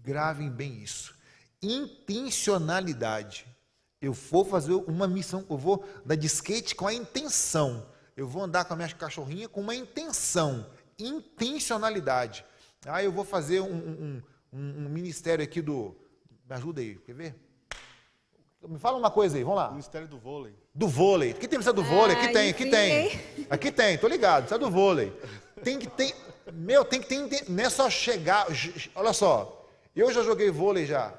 Gravem 0.00 0.50
bem 0.50 0.82
isso. 0.82 1.14
Intencionalidade. 1.60 3.46
Eu 4.00 4.12
vou 4.12 4.44
fazer 4.44 4.74
uma 4.74 5.06
missão, 5.06 5.46
eu 5.48 5.56
vou 5.56 5.84
dar 6.04 6.16
de 6.16 6.26
skate 6.26 6.74
com 6.74 6.86
a 6.86 6.94
intenção. 6.94 7.86
Eu 8.16 8.26
vou 8.26 8.42
andar 8.42 8.64
com 8.64 8.74
a 8.74 8.76
minha 8.76 8.88
cachorrinha 8.90 9.48
com 9.48 9.60
uma 9.60 9.74
intenção. 9.74 10.66
Intencionalidade. 10.98 12.44
Ah, 12.86 13.02
eu 13.02 13.12
vou 13.12 13.24
fazer 13.24 13.60
um, 13.60 13.72
um- 13.72 14.22
um- 14.52 14.86
um 14.86 14.88
ministério 14.88 15.42
aqui 15.44 15.60
do. 15.62 15.94
Me 16.48 16.56
ajuda 16.56 16.80
aí, 16.80 16.96
quer 16.96 17.14
ver? 17.14 17.34
Me 18.68 18.78
fala 18.78 18.96
uma 18.98 19.10
coisa 19.10 19.36
aí, 19.36 19.42
vamos 19.42 19.58
lá. 19.58 19.70
Ministério 19.70 20.06
do 20.06 20.18
Vôlei. 20.18 20.54
Do 20.74 20.86
vôlei. 20.88 21.30
Aqui 21.30 21.40
tem 21.48 21.58
precisa 21.58 21.72
do 21.72 21.82
vôlei, 21.82 22.16
aqui 22.16 22.26
Ah, 22.26 22.32
tem, 22.32 22.50
aqui 22.50 22.66
tem. 22.70 23.20
Aqui 23.50 23.72
tem, 23.72 23.98
tô 23.98 24.06
ligado, 24.08 24.42
precisa 24.44 24.58
do 24.58 24.70
vôlei. 24.70 25.12
Tem 25.64 25.78
que 25.78 25.88
ter. 25.88 26.14
Meu, 26.52 26.84
tem 26.84 27.00
que 27.00 27.08
ter. 27.28 27.50
Não 27.50 27.62
é 27.64 27.68
só 27.70 27.90
chegar. 27.90 28.46
Olha 28.94 29.12
só, 29.12 29.66
eu 29.96 30.12
já 30.12 30.22
joguei 30.22 30.50
vôlei 30.50 30.86
já. 30.86 31.12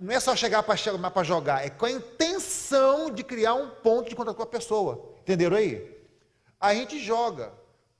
Não 0.00 0.12
é 0.14 0.20
só 0.20 0.34
chegar 0.36 0.62
para 0.62 1.22
jogar, 1.24 1.64
é 1.66 1.70
com 1.70 1.84
a 1.86 1.90
intenção 1.90 3.10
de 3.10 3.22
criar 3.22 3.54
um 3.54 3.68
ponto 3.70 4.08
de 4.08 4.16
contato 4.16 4.36
com 4.36 4.42
a 4.42 4.46
pessoa. 4.46 5.14
Entenderam 5.22 5.56
aí? 5.56 5.93
A 6.64 6.74
gente 6.74 6.98
joga. 6.98 7.52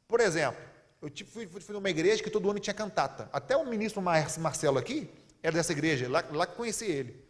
Por 0.08 0.20
exemplo, 0.20 0.58
eu 1.02 1.10
fui, 1.26 1.46
fui, 1.46 1.60
fui 1.60 1.74
numa 1.74 1.90
igreja 1.90 2.22
que 2.22 2.30
todo 2.30 2.50
ano 2.50 2.58
tinha 2.58 2.72
cantata. 2.72 3.28
Até 3.30 3.54
o 3.56 3.66
ministro 3.66 4.00
Mar- 4.00 4.38
Marcelo 4.38 4.78
aqui 4.78 5.10
era 5.42 5.54
dessa 5.54 5.72
igreja, 5.72 6.08
lá, 6.08 6.24
lá 6.32 6.46
que 6.46 6.54
conheci 6.56 6.86
ele 6.86 7.22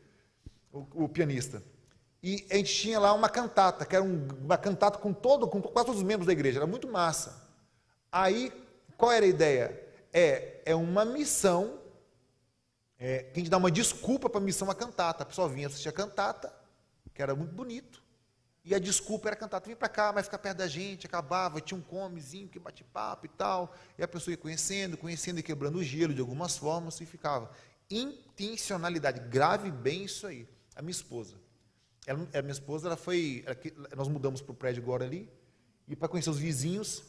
o, 0.72 1.04
o 1.04 1.08
pianista. 1.08 1.60
E 2.22 2.46
a 2.50 2.54
gente 2.54 2.72
tinha 2.72 3.00
lá 3.00 3.12
uma 3.12 3.28
cantata, 3.28 3.84
que 3.84 3.96
era 3.96 4.04
um- 4.04 4.28
uma 4.44 4.56
cantata 4.56 4.96
com 4.98 5.12
todo, 5.12 5.48
com 5.48 5.60
quase 5.60 5.86
todos 5.86 6.00
os 6.00 6.06
membros 6.06 6.26
da 6.28 6.32
igreja, 6.32 6.60
era 6.60 6.66
muito 6.68 6.86
massa. 6.86 7.42
Aí, 8.12 8.52
qual 8.96 9.10
era 9.10 9.26
a 9.26 9.28
ideia? 9.28 9.82
É, 10.12 10.60
é 10.64 10.74
uma 10.76 11.04
missão, 11.04 11.80
é, 12.96 13.24
que 13.24 13.32
a 13.32 13.38
gente 13.40 13.50
dá 13.50 13.56
uma 13.56 13.72
desculpa 13.72 14.30
para 14.30 14.40
a 14.40 14.44
missão 14.44 14.70
a 14.70 14.74
cantata. 14.74 15.24
A 15.24 15.26
pessoa 15.26 15.48
vinha 15.48 15.66
assistir 15.66 15.88
a 15.88 15.92
cantata, 15.92 16.54
que 17.12 17.20
era 17.20 17.34
muito 17.34 17.52
bonito, 17.52 18.03
e 18.64 18.75
a 18.75 18.78
desculpa 18.78 19.28
era 19.28 19.37
a 19.37 19.38
cantata, 19.38 19.66
vem 19.66 19.76
para 19.76 19.90
cá, 19.90 20.11
vai 20.11 20.23
ficar 20.23 20.38
perto 20.38 20.56
da 20.56 20.66
gente, 20.66 21.06
acabava, 21.06 21.61
tinha 21.61 21.78
um 21.78 21.83
comezinho 21.83 22.49
que 22.49 22.59
bate 22.59 22.83
papo 22.83 23.26
e 23.26 23.28
tal, 23.28 23.75
e 23.99 24.02
a 24.02 24.09
pessoa 24.09 24.33
ia 24.33 24.38
conhecendo, 24.38 24.97
conhecendo 24.97 25.38
e 25.38 25.42
quebrando 25.42 25.76
o 25.76 25.85
gelo 25.85 26.14
de 26.14 26.21
algumas 26.21 26.56
formas, 26.56 26.99
e 27.00 27.04
ficava. 27.04 27.50
Intencionalidade, 27.90 29.21
grave 29.28 29.71
bem 29.71 30.04
isso 30.04 30.26
aí. 30.26 30.49
A 30.75 30.80
minha 30.80 30.92
esposa, 30.92 31.37
ela, 32.06 32.26
a 32.33 32.40
minha 32.40 32.52
esposa, 32.52 32.88
ela 32.88 32.97
foi, 32.97 33.44
ela 33.47 33.56
nós 33.97 34.09
mudamos 34.09 34.40
para 34.40 34.52
o 34.52 34.54
prédio 34.54 34.83
agora 34.83 35.04
ali, 35.04 35.30
e 35.87 35.94
para 35.94 36.09
conhecer 36.09 36.30
os 36.30 36.38
vizinhos, 36.38 37.04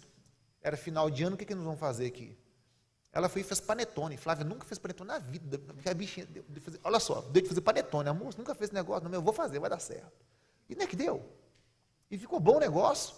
era 0.62 0.76
final 0.76 1.10
de 1.10 1.24
ano, 1.24 1.36
o 1.36 1.38
que, 1.38 1.46
que 1.46 1.56
nós 1.56 1.64
vamos 1.64 1.80
fazer 1.80 2.08
aqui? 2.08 2.38
Ela 3.14 3.30
foi 3.30 3.42
e 3.42 3.44
fez 3.46 3.62
panetone. 3.62 4.18
Flávia 4.18 4.44
nunca 4.44 4.66
fez 4.66 4.78
panetone 4.78 5.08
na 5.08 5.20
vida. 5.20 5.62
A 5.90 5.94
bichinha 5.94 6.26
deu 6.26 6.44
de 6.50 6.60
fazer, 6.60 6.80
olha 6.84 7.00
só, 7.00 7.22
deu 7.22 7.42
de 7.42 7.48
fazer 7.48 7.62
panetone. 7.62 8.10
A 8.10 8.14
moça 8.14 8.38
nunca 8.38 8.54
fez 8.54 8.72
negócio. 8.72 9.08
Não, 9.08 9.14
eu 9.14 9.22
vou 9.22 9.32
fazer, 9.32 9.58
vai 9.58 9.70
dar 9.70 9.80
certo. 9.80 10.12
E 10.68 10.76
não 10.76 10.84
é 10.84 10.88
que 10.88 10.98
deu. 10.98 11.26
E 12.10 12.18
ficou 12.18 12.40
bom 12.40 12.58
o 12.58 12.60
negócio. 12.60 13.16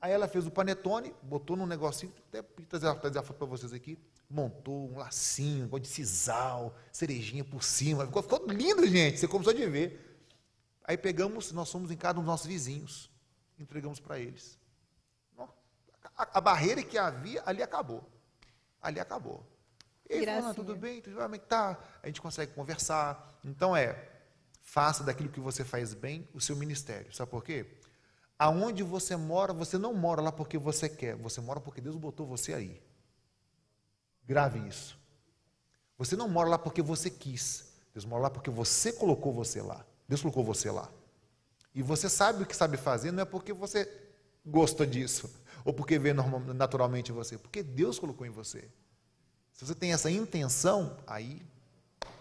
Aí 0.00 0.12
ela 0.12 0.28
fez 0.28 0.46
o 0.46 0.50
panetone, 0.50 1.14
botou 1.22 1.56
num 1.56 1.66
negocinho, 1.66 2.12
até 2.28 2.42
trazer, 2.68 2.94
trazer 3.00 3.18
a 3.18 3.22
foto 3.22 3.38
para 3.38 3.46
vocês 3.46 3.72
aqui, 3.72 3.98
montou 4.28 4.90
um 4.90 4.98
lacinho, 4.98 5.60
um 5.60 5.64
negócio 5.64 5.82
de 5.82 5.88
sisal, 5.88 6.76
cerejinha 6.92 7.44
por 7.44 7.62
cima. 7.62 8.06
Ficou, 8.06 8.22
ficou 8.22 8.46
lindo, 8.46 8.86
gente. 8.86 9.18
Você 9.18 9.26
começou 9.26 9.52
a 9.52 9.68
ver. 9.68 10.02
Aí 10.84 10.96
pegamos, 10.96 11.50
nós 11.52 11.70
fomos 11.70 11.90
em 11.90 11.96
cada 11.96 12.18
um 12.18 12.22
dos 12.22 12.30
nossos 12.30 12.46
vizinhos, 12.46 13.10
entregamos 13.58 13.98
para 13.98 14.18
eles. 14.18 14.58
A, 16.16 16.38
a 16.38 16.40
barreira 16.40 16.82
que 16.82 16.96
havia 16.96 17.42
ali 17.44 17.62
acabou. 17.62 18.08
Ali 18.80 19.00
acabou. 19.00 19.44
E 20.08 20.14
aí, 20.14 20.20
Gracinha. 20.20 20.42
fulano, 20.42 20.54
tudo 20.54 20.76
bem? 20.76 21.00
Tudo 21.02 21.16
bem? 21.16 21.34
É 21.34 21.38
tá? 21.38 21.78
A 22.02 22.06
gente 22.06 22.20
consegue 22.20 22.52
conversar. 22.52 23.38
Então 23.44 23.76
é, 23.76 24.08
faça 24.62 25.02
daquilo 25.02 25.28
que 25.28 25.40
você 25.40 25.64
faz 25.64 25.92
bem 25.94 26.28
o 26.32 26.40
seu 26.40 26.56
ministério. 26.56 27.12
Sabe 27.14 27.30
por 27.30 27.42
quê? 27.42 27.66
Aonde 28.38 28.82
você 28.82 29.16
mora, 29.16 29.52
você 29.52 29.78
não 29.78 29.94
mora 29.94 30.20
lá 30.20 30.30
porque 30.30 30.58
você 30.58 30.88
quer, 30.88 31.16
você 31.16 31.40
mora 31.40 31.60
porque 31.60 31.80
Deus 31.80 31.96
botou 31.96 32.26
você 32.26 32.52
aí. 32.52 32.82
Grave 34.26 34.58
isso. 34.68 34.98
Você 35.96 36.16
não 36.16 36.28
mora 36.28 36.48
lá 36.48 36.58
porque 36.58 36.82
você 36.82 37.08
quis. 37.08 37.72
Deus 37.94 38.04
mora 38.04 38.24
lá 38.24 38.30
porque 38.30 38.50
você 38.50 38.92
colocou 38.92 39.32
você 39.32 39.62
lá. 39.62 39.86
Deus 40.06 40.20
colocou 40.20 40.44
você 40.44 40.70
lá. 40.70 40.90
E 41.74 41.82
você 41.82 42.08
sabe 42.08 42.42
o 42.42 42.46
que 42.46 42.56
sabe 42.56 42.76
fazer, 42.76 43.12
não 43.12 43.22
é 43.22 43.26
porque 43.26 43.52
você 43.52 43.90
gosta 44.46 44.86
disso, 44.86 45.28
ou 45.64 45.74
porque 45.74 45.98
vê 45.98 46.12
naturalmente 46.12 47.12
você, 47.12 47.36
porque 47.36 47.62
Deus 47.62 47.98
colocou 47.98 48.26
em 48.26 48.30
você. 48.30 48.70
Se 49.52 49.66
você 49.66 49.74
tem 49.74 49.92
essa 49.92 50.10
intenção, 50.10 50.96
aí 51.06 51.42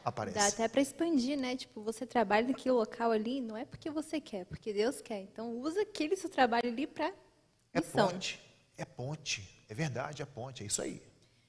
aparece. 0.06 0.38
Dá 0.38 0.48
até 0.48 0.68
para 0.68 0.82
expandir, 0.82 1.38
né? 1.38 1.56
Tipo, 1.56 1.82
você 1.82 2.06
trabalha 2.06 2.48
naquele 2.48 2.72
local 2.74 3.12
ali, 3.12 3.42
não 3.42 3.58
é 3.58 3.66
porque 3.66 3.90
você 3.90 4.22
quer, 4.22 4.42
é 4.42 4.46
porque 4.46 4.72
Deus 4.72 5.02
quer. 5.02 5.20
Então, 5.22 5.58
usa 5.58 5.82
aquele 5.82 6.16
seu 6.16 6.30
trabalho 6.30 6.70
ali 6.70 6.86
para 6.88 7.12
É 7.74 7.80
missão. 7.80 8.08
ponte, 8.10 8.40
é 8.78 8.86
ponte, 8.86 9.66
é 9.68 9.74
verdade, 9.74 10.22
é 10.22 10.26
ponte, 10.26 10.64
é 10.64 10.68
isso 10.68 10.82
aí. 10.82 11.02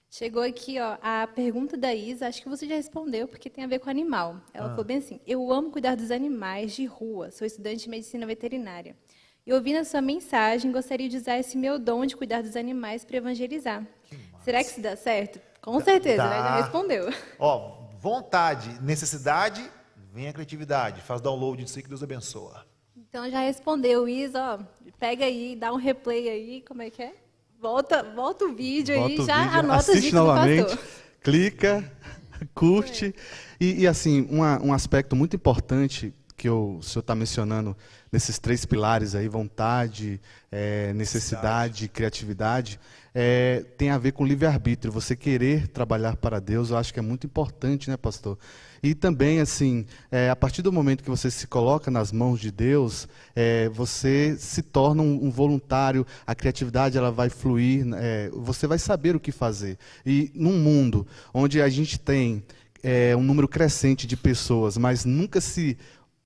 Chegou 0.08 0.42
aqui, 0.42 0.80
ó, 0.80 0.96
a 1.02 1.26
pergunta 1.26 1.76
da 1.76 1.94
Isa, 1.94 2.26
acho 2.28 2.40
que 2.42 2.48
você 2.48 2.66
já 2.66 2.74
respondeu, 2.76 3.28
porque 3.28 3.50
tem 3.50 3.64
a 3.64 3.66
ver 3.66 3.80
com 3.80 3.90
animal. 3.90 4.40
Ela 4.54 4.70
falou 4.70 4.84
bem 4.84 4.98
assim: 4.98 5.20
Eu 5.26 5.52
amo 5.52 5.70
cuidar 5.70 5.94
dos 5.94 6.10
animais 6.10 6.74
de 6.74 6.86
rua, 6.86 7.30
sou 7.30 7.46
estudante 7.46 7.82
de 7.84 7.90
medicina 7.90 8.24
veterinária. 8.24 8.96
E 9.44 9.52
ouvindo 9.52 9.76
a 9.78 9.84
sua 9.84 10.00
mensagem, 10.00 10.72
gostaria 10.72 11.08
de 11.08 11.16
usar 11.18 11.38
esse 11.38 11.56
meu 11.58 11.78
dom 11.78 12.06
de 12.06 12.16
cuidar 12.16 12.42
dos 12.42 12.56
animais 12.56 13.04
para 13.04 13.18
evangelizar. 13.18 13.86
Será 14.42 14.62
que 14.64 14.70
isso 14.70 14.80
dá 14.80 14.96
certo? 14.96 15.40
Com 15.60 15.78
certeza, 15.80 16.22
né? 16.28 16.36
Já 16.36 16.42
dá. 16.42 16.56
respondeu. 16.62 17.04
Ó, 17.38 17.85
vontade, 18.10 18.68
necessidade, 18.80 19.68
vem 20.14 20.28
a 20.28 20.32
criatividade. 20.32 21.00
Faz 21.02 21.20
download 21.20 21.64
disso 21.64 21.76
aí 21.76 21.82
que 21.82 21.88
Deus 21.88 22.04
abençoa. 22.04 22.64
Então 22.96 23.28
já 23.28 23.40
respondeu, 23.40 24.08
Isa, 24.08 24.40
ó, 24.54 24.58
pega 24.96 25.24
aí, 25.24 25.56
dá 25.56 25.72
um 25.72 25.76
replay 25.76 26.28
aí, 26.28 26.62
como 26.68 26.82
é 26.82 26.88
que 26.90 27.02
é? 27.02 27.14
Volta, 27.60 28.04
volta 28.14 28.44
o 28.44 28.54
vídeo 28.54 28.94
aí, 28.94 29.00
Bota 29.16 29.22
o 29.22 29.26
já 29.26 29.42
vídeo, 29.42 29.58
anota 29.58 29.74
as 29.74 29.88
assiste 29.88 30.14
novamente, 30.14 30.78
clica, 31.20 31.92
curte. 32.54 33.12
E, 33.60 33.82
e, 33.82 33.86
assim, 33.88 34.24
uma- 34.30 34.62
um 34.62 34.72
aspecto 34.72 35.16
muito 35.16 35.34
importante 35.34 36.14
que 36.36 36.48
o 36.50 36.82
senhor 36.82 37.00
está 37.00 37.14
mencionando 37.14 37.76
nesses 38.12 38.38
três 38.38 38.64
pilares 38.64 39.14
aí, 39.14 39.28
vontade, 39.28 40.20
eh, 40.52 40.92
necessidade, 40.94 41.88
criatividade, 41.88 42.78
eh, 43.14 43.64
tem 43.78 43.90
a 43.90 43.98
ver 43.98 44.12
com 44.12 44.24
livre-arbítrio. 44.24 44.92
Você 44.92 45.16
querer 45.16 45.66
trabalhar 45.68 46.16
para 46.16 46.38
Deus, 46.38 46.70
eu 46.70 46.76
acho 46.76 46.92
que 46.92 46.98
é 46.98 47.02
muito 47.02 47.26
importante, 47.26 47.88
né, 47.88 47.96
pastor? 47.96 48.38
E 48.82 48.94
também, 48.94 49.40
assim, 49.40 49.86
eh, 50.10 50.28
a 50.28 50.36
partir 50.36 50.60
do 50.60 50.70
momento 50.70 51.02
que 51.02 51.10
você 51.10 51.30
se 51.30 51.46
coloca 51.46 51.90
nas 51.90 52.12
mãos 52.12 52.38
de 52.38 52.50
Deus, 52.50 53.08
eh, 53.34 53.70
você 53.70 54.36
se 54.38 54.62
torna 54.62 55.02
um, 55.02 55.24
um 55.24 55.30
voluntário, 55.30 56.06
a 56.26 56.34
criatividade 56.34 56.98
ela 56.98 57.10
vai 57.10 57.30
fluir, 57.30 57.86
eh, 57.96 58.30
você 58.32 58.66
vai 58.66 58.78
saber 58.78 59.16
o 59.16 59.20
que 59.20 59.32
fazer. 59.32 59.78
E 60.04 60.30
num 60.34 60.58
mundo 60.58 61.06
onde 61.32 61.62
a 61.62 61.68
gente 61.68 61.98
tem 61.98 62.44
eh, 62.82 63.16
um 63.16 63.22
número 63.22 63.48
crescente 63.48 64.06
de 64.06 64.16
pessoas, 64.16 64.76
mas 64.76 65.04
nunca 65.04 65.40
se 65.40 65.76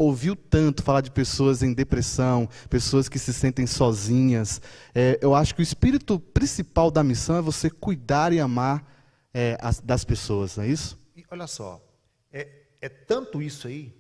ouviu 0.01 0.35
tanto 0.35 0.83
falar 0.83 1.03
de 1.03 1.11
pessoas 1.11 1.63
em 1.63 1.75
depressão, 1.75 2.49
pessoas 2.71 3.07
que 3.07 3.19
se 3.19 3.35
sentem 3.35 3.67
sozinhas. 3.67 4.61
Eh, 4.95 5.19
eu 5.21 5.35
acho 5.35 5.55
que 5.55 5.61
o 5.61 5.63
espírito 5.63 6.19
principal 6.19 6.91
da 6.91 7.05
missão 7.05 7.37
é 7.37 7.43
você 7.43 7.69
cuidar 7.69 8.33
e 8.33 8.41
amar 8.41 8.83
eh, 9.35 9.59
as- 9.61 9.79
das 9.79 10.03
pessoas, 10.05 10.57
não 10.57 10.65
é 10.65 10.69
isso? 10.69 10.99
E 11.15 11.23
olha 11.31 11.47
só, 11.47 11.81
é, 12.33 12.49
é 12.81 12.89
tanto 12.89 13.43
isso 13.43 13.69
aí. 13.69 13.95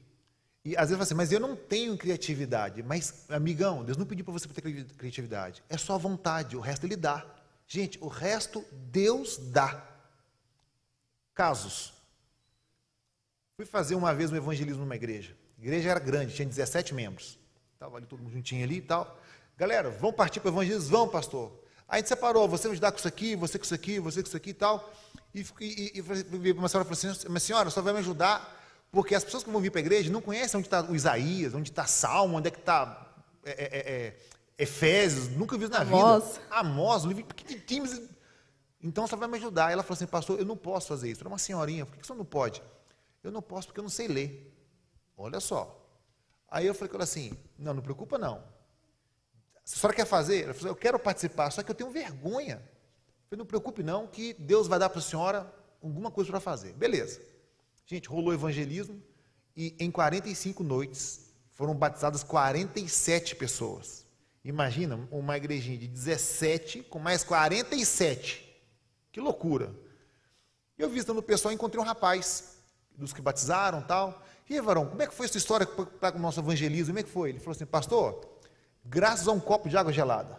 E 0.65 0.75
às 0.77 0.89
vezes 0.89 0.93
fala 0.95 1.03
assim, 1.03 1.15
mas 1.15 1.31
eu 1.33 1.39
não 1.39 1.55
tenho 1.55 1.97
criatividade. 1.97 2.83
Mas, 2.83 3.27
amigão, 3.31 3.85
Deus 3.85 3.97
não 3.99 4.07
pediu 4.07 4.25
para 4.25 4.33
você 4.33 4.49
ter 4.49 4.61
cri- 4.63 4.85
criatividade. 4.85 5.63
É 5.69 5.77
só 5.77 5.97
vontade, 5.99 6.57
o 6.57 6.61
resto 6.61 6.85
ele 6.87 6.97
dá. 6.97 7.25
Gente, 7.67 7.99
o 8.01 8.09
resto 8.09 8.65
Deus 8.91 9.37
dá. 9.39 9.87
Casos. 11.35 11.93
Fui 13.57 13.67
fazer 13.67 13.95
uma 13.95 14.15
vez 14.15 14.33
um 14.33 14.37
evangelismo 14.37 14.83
numa 14.83 14.97
igreja. 14.97 15.37
A 15.61 15.63
igreja 15.63 15.91
era 15.91 16.01
grande, 16.01 16.35
tinha 16.35 16.49
17 16.49 16.95
membros. 16.95 17.39
Estava 17.75 17.99
ali 17.99 18.07
todo 18.07 18.23
mundo 18.23 18.33
juntinho 18.33 18.65
ali 18.65 18.77
e 18.77 18.83
tal. 18.83 19.19
Galera, 19.59 19.91
vamos 19.91 20.17
partir 20.17 20.41
para 20.41 20.51
o 20.51 20.55
evangelismo? 20.55 20.89
Vamos, 20.91 21.13
pastor. 21.13 21.53
Aí 21.87 21.97
a 21.97 21.99
gente 21.99 22.09
separou, 22.09 22.49
você 22.49 22.63
vai 22.63 22.73
ajudar 22.73 22.93
com 22.93 22.99
isso 22.99 23.09
aqui, 23.09 23.37
você 23.37 23.59
com 23.59 23.65
isso 23.65 23.75
aqui, 23.75 24.01
você 24.01 24.23
com 24.23 24.29
isso 24.29 24.37
aqui 24.37 24.51
e 24.51 24.55
tal. 24.55 24.91
E, 25.35 25.45
e, 25.61 25.93
e, 25.99 26.53
uma 26.53 26.69
senhora 26.69 26.89
falou 26.89 26.93
assim, 26.93 27.29
mas 27.29 27.43
senhora, 27.43 27.69
só 27.69 27.83
vai 27.83 27.93
me 27.93 27.99
ajudar 27.99 28.59
porque 28.91 29.15
as 29.15 29.23
pessoas 29.23 29.45
que 29.45 29.51
vão 29.51 29.61
vir 29.61 29.71
para 29.71 29.81
a 29.81 29.83
igreja 29.83 30.11
não 30.11 30.23
conhecem 30.23 30.59
onde 30.59 30.67
está 30.67 30.83
o 30.83 30.97
Isaías, 30.97 31.55
onde 31.55 31.71
está 31.71 31.87
Salmo, 31.87 32.39
onde 32.39 32.49
é 32.49 32.51
que 32.51 32.59
está 32.59 33.13
é, 33.45 33.51
é, 33.51 33.79
é, 33.79 34.17
Efésios, 34.59 35.29
nunca 35.29 35.59
vi 35.59 35.65
isso 35.65 35.73
na 35.73 35.81
Amós. 35.81 36.25
vida. 36.25 36.43
Amós, 36.51 37.05
livro 37.05 37.25
pequenininho. 37.25 38.09
Então 38.83 39.07
só 39.07 39.15
vai 39.15 39.29
me 39.29 39.37
ajudar. 39.37 39.71
Ela 39.71 39.83
falou 39.83 39.95
assim, 39.95 40.07
pastor, 40.07 40.39
eu 40.39 40.45
não 40.45 40.57
posso 40.57 40.89
fazer 40.89 41.11
isso. 41.11 41.21
Era 41.21 41.29
uma 41.29 41.39
senhorinha, 41.39 41.87
por 41.87 41.97
que 41.97 42.07
você 42.07 42.15
não 42.15 42.25
pode? 42.25 42.63
Eu 43.23 43.31
não 43.31 43.43
posso 43.43 43.69
porque 43.69 43.81
eu 43.81 43.85
não 43.85 43.91
sei 43.91 44.09
ler. 44.09 44.50
Olha 45.21 45.39
só. 45.39 45.77
Aí 46.49 46.67
eu 46.67 46.75
falei 46.75 46.89
com 46.89 46.97
ela 46.97 47.05
assim, 47.05 47.33
não, 47.59 47.75
não 47.75 47.83
preocupa 47.83 48.19
não. 48.19 48.43
A 49.55 49.61
senhora 49.65 49.95
quer 49.95 50.07
fazer? 50.07 50.45
Ela 50.45 50.55
falou, 50.55 50.71
eu 50.71 50.77
quero 50.77 50.99
participar, 50.99 51.51
só 51.51 51.63
que 51.63 51.71
eu 51.71 51.75
tenho 51.75 51.91
vergonha. 51.91 52.57
Eu 52.57 53.29
falei, 53.29 53.39
não 53.39 53.47
preocupe 53.47 53.83
não, 53.83 54.07
que 54.07 54.33
Deus 54.35 54.67
vai 54.67 54.79
dar 54.79 54.89
para 54.89 54.99
a 54.99 55.03
senhora 55.03 55.55
alguma 55.83 56.11
coisa 56.11 56.31
para 56.31 56.41
fazer. 56.41 56.73
Beleza. 56.73 57.21
Gente, 57.87 58.09
rolou 58.09 58.33
evangelismo 58.33 59.01
e 59.55 59.77
em 59.79 59.91
45 59.91 60.65
noites 60.65 61.31
foram 61.51 61.75
batizadas 61.75 62.25
47 62.25 63.37
pessoas. 63.37 64.07
Imagina, 64.43 65.07
uma 65.11 65.37
igrejinha 65.37 65.77
de 65.77 65.87
17 65.87 66.83
com 66.85 66.99
mais 66.99 67.23
47. 67.23 68.59
Que 69.13 69.21
loucura. 69.21 69.75
Eu 70.79 70.89
visitando 70.89 71.19
o 71.19 71.23
pessoal, 71.23 71.53
encontrei 71.53 71.81
um 71.81 71.87
rapaz, 71.87 72.57
dos 72.97 73.13
que 73.13 73.21
batizaram 73.21 73.83
tal. 73.83 74.23
E 74.51 74.55
aí, 74.55 74.61
varão, 74.61 74.85
como 74.85 75.01
é 75.01 75.07
que 75.07 75.15
foi 75.15 75.27
essa 75.27 75.39
história 75.39 75.65
para 75.65 76.17
o 76.17 76.19
nosso 76.19 76.41
evangelismo? 76.41 76.89
Como 76.89 76.99
é 76.99 77.03
que 77.05 77.09
foi? 77.09 77.29
Ele 77.29 77.39
falou 77.39 77.53
assim, 77.53 77.65
pastor, 77.65 78.21
graças 78.85 79.29
a 79.29 79.31
um 79.31 79.39
copo 79.39 79.69
de 79.69 79.77
água 79.77 79.93
gelada. 79.93 80.37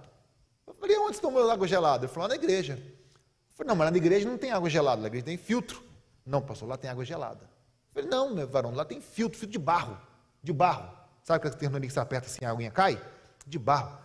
Eu 0.67 0.73
falei, 0.73 0.97
onde 0.97 1.15
você 1.15 1.21
tomou 1.21 1.49
água 1.49 1.65
gelada? 1.65 2.03
Ele 2.03 2.13
falou, 2.13 2.27
na 2.27 2.35
igreja. 2.35 2.73
Eu 2.73 3.55
falei, 3.55 3.69
não, 3.69 3.75
mas 3.77 3.89
na 3.89 3.95
igreja 3.95 4.29
não 4.29 4.37
tem 4.37 4.51
água 4.51 4.69
gelada, 4.69 5.01
na 5.01 5.07
igreja 5.07 5.23
tem 5.23 5.37
filtro. 5.37 5.81
Não, 6.25 6.41
pastor, 6.41 6.67
lá 6.67 6.75
tem 6.75 6.89
água 6.89 7.05
gelada. 7.05 7.39
Eu 7.45 7.93
falei, 7.93 8.09
não, 8.09 8.35
meu 8.35 8.45
varão, 8.45 8.75
lá 8.75 8.83
tem 8.83 8.99
filtro, 8.99 9.39
filtro 9.39 9.53
de 9.53 9.57
barro. 9.57 9.97
De 10.43 10.51
barro. 10.51 10.91
Sabe 11.23 11.37
aquela 11.37 11.55
terminologia 11.55 11.87
que 11.87 11.93
você 11.93 11.99
aperta 12.01 12.27
assim, 12.27 12.43
a 12.43 12.51
aguinha 12.51 12.69
cai? 12.69 13.01
De 13.47 13.57
barro. 13.57 13.97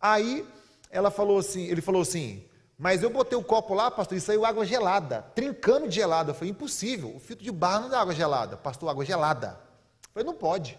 Aí 0.00 0.48
ela 0.88 1.10
falou 1.10 1.36
assim, 1.36 1.64
ele 1.64 1.80
falou 1.80 2.02
assim, 2.02 2.47
mas 2.78 3.02
eu 3.02 3.10
botei 3.10 3.36
o 3.36 3.42
copo 3.42 3.74
lá, 3.74 3.90
pastor, 3.90 4.16
e 4.16 4.20
saiu 4.20 4.44
água 4.44 4.64
gelada, 4.64 5.22
trincando 5.34 5.88
de 5.88 5.96
gelada. 5.96 6.30
Eu 6.30 6.34
falei, 6.34 6.50
impossível, 6.50 7.12
o 7.16 7.18
filtro 7.18 7.44
de 7.44 7.50
barro 7.50 7.82
não 7.82 7.88
dá 7.90 8.00
água 8.00 8.14
gelada. 8.14 8.56
Pastor, 8.56 8.88
água 8.88 9.04
gelada. 9.04 9.58
Eu 10.04 10.10
falei, 10.14 10.26
não 10.26 10.34
pode. 10.34 10.78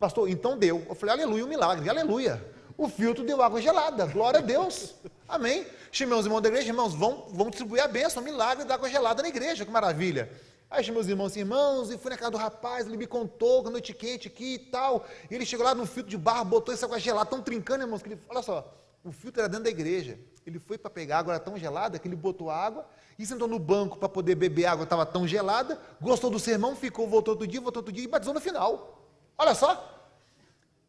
Pastor, 0.00 0.28
então 0.28 0.58
deu. 0.58 0.84
Eu 0.88 0.96
falei, 0.96 1.14
aleluia, 1.14 1.44
um 1.44 1.48
milagre, 1.48 1.88
aleluia. 1.88 2.44
O 2.76 2.88
filtro 2.88 3.22
deu 3.22 3.40
água 3.40 3.62
gelada, 3.62 4.04
glória 4.06 4.40
a 4.40 4.42
Deus. 4.42 4.96
Amém. 5.28 5.64
Chamei 5.92 6.18
os 6.18 6.26
irmãos 6.26 6.40
da 6.40 6.48
igreja, 6.48 6.68
irmãos, 6.68 6.92
vão, 6.92 7.28
vão 7.28 7.50
distribuir 7.50 7.84
a 7.84 7.86
bênção, 7.86 8.20
um 8.20 8.24
milagre 8.24 8.64
da 8.64 8.74
água 8.74 8.88
gelada 8.88 9.22
na 9.22 9.28
igreja, 9.28 9.64
que 9.64 9.70
maravilha. 9.70 10.28
Aí 10.68 10.82
chamei 10.82 11.00
os 11.00 11.08
irmãos 11.08 11.36
irmãos, 11.36 11.92
e 11.92 11.98
fui 11.98 12.10
na 12.10 12.16
casa 12.16 12.32
do 12.32 12.36
rapaz, 12.36 12.84
ele 12.84 12.96
me 12.96 13.06
contou 13.06 13.62
noite 13.70 13.92
quente 13.92 14.26
aqui 14.26 14.54
e 14.54 14.58
tal. 14.58 15.06
E 15.30 15.34
ele 15.36 15.46
chegou 15.46 15.64
lá 15.64 15.72
no 15.72 15.86
filtro 15.86 16.10
de 16.10 16.18
barro, 16.18 16.46
botou 16.46 16.74
essa 16.74 16.86
água 16.86 16.98
gelada, 16.98 17.30
tão 17.30 17.40
trincando, 17.40 17.84
irmãos, 17.84 18.02
que 18.02 18.08
ele, 18.08 18.20
olha 18.28 18.42
só, 18.42 18.74
o 19.04 19.12
filtro 19.12 19.40
era 19.40 19.48
dentro 19.48 19.64
da 19.64 19.70
igreja. 19.70 20.18
Ele 20.46 20.58
foi 20.58 20.76
para 20.76 20.90
pegar 20.90 21.18
água, 21.18 21.34
era 21.34 21.42
tão 21.42 21.56
gelada 21.56 21.98
que 21.98 22.08
ele 22.08 22.16
botou 22.16 22.50
a 22.50 22.56
água 22.56 22.86
e 23.18 23.24
sentou 23.24 23.46
no 23.46 23.58
banco 23.58 23.96
para 23.96 24.08
poder 24.08 24.34
beber 24.34 24.66
água, 24.66 24.84
estava 24.84 25.06
tão 25.06 25.26
gelada, 25.26 25.78
gostou 26.00 26.30
do 26.30 26.38
sermão, 26.38 26.74
ficou, 26.74 27.06
voltou 27.06 27.34
outro 27.34 27.46
dia, 27.46 27.60
voltou 27.60 27.80
outro 27.80 27.92
dia 27.92 28.04
e 28.04 28.08
batizou 28.08 28.34
no 28.34 28.40
final. 28.40 28.98
Olha 29.38 29.54
só. 29.54 29.88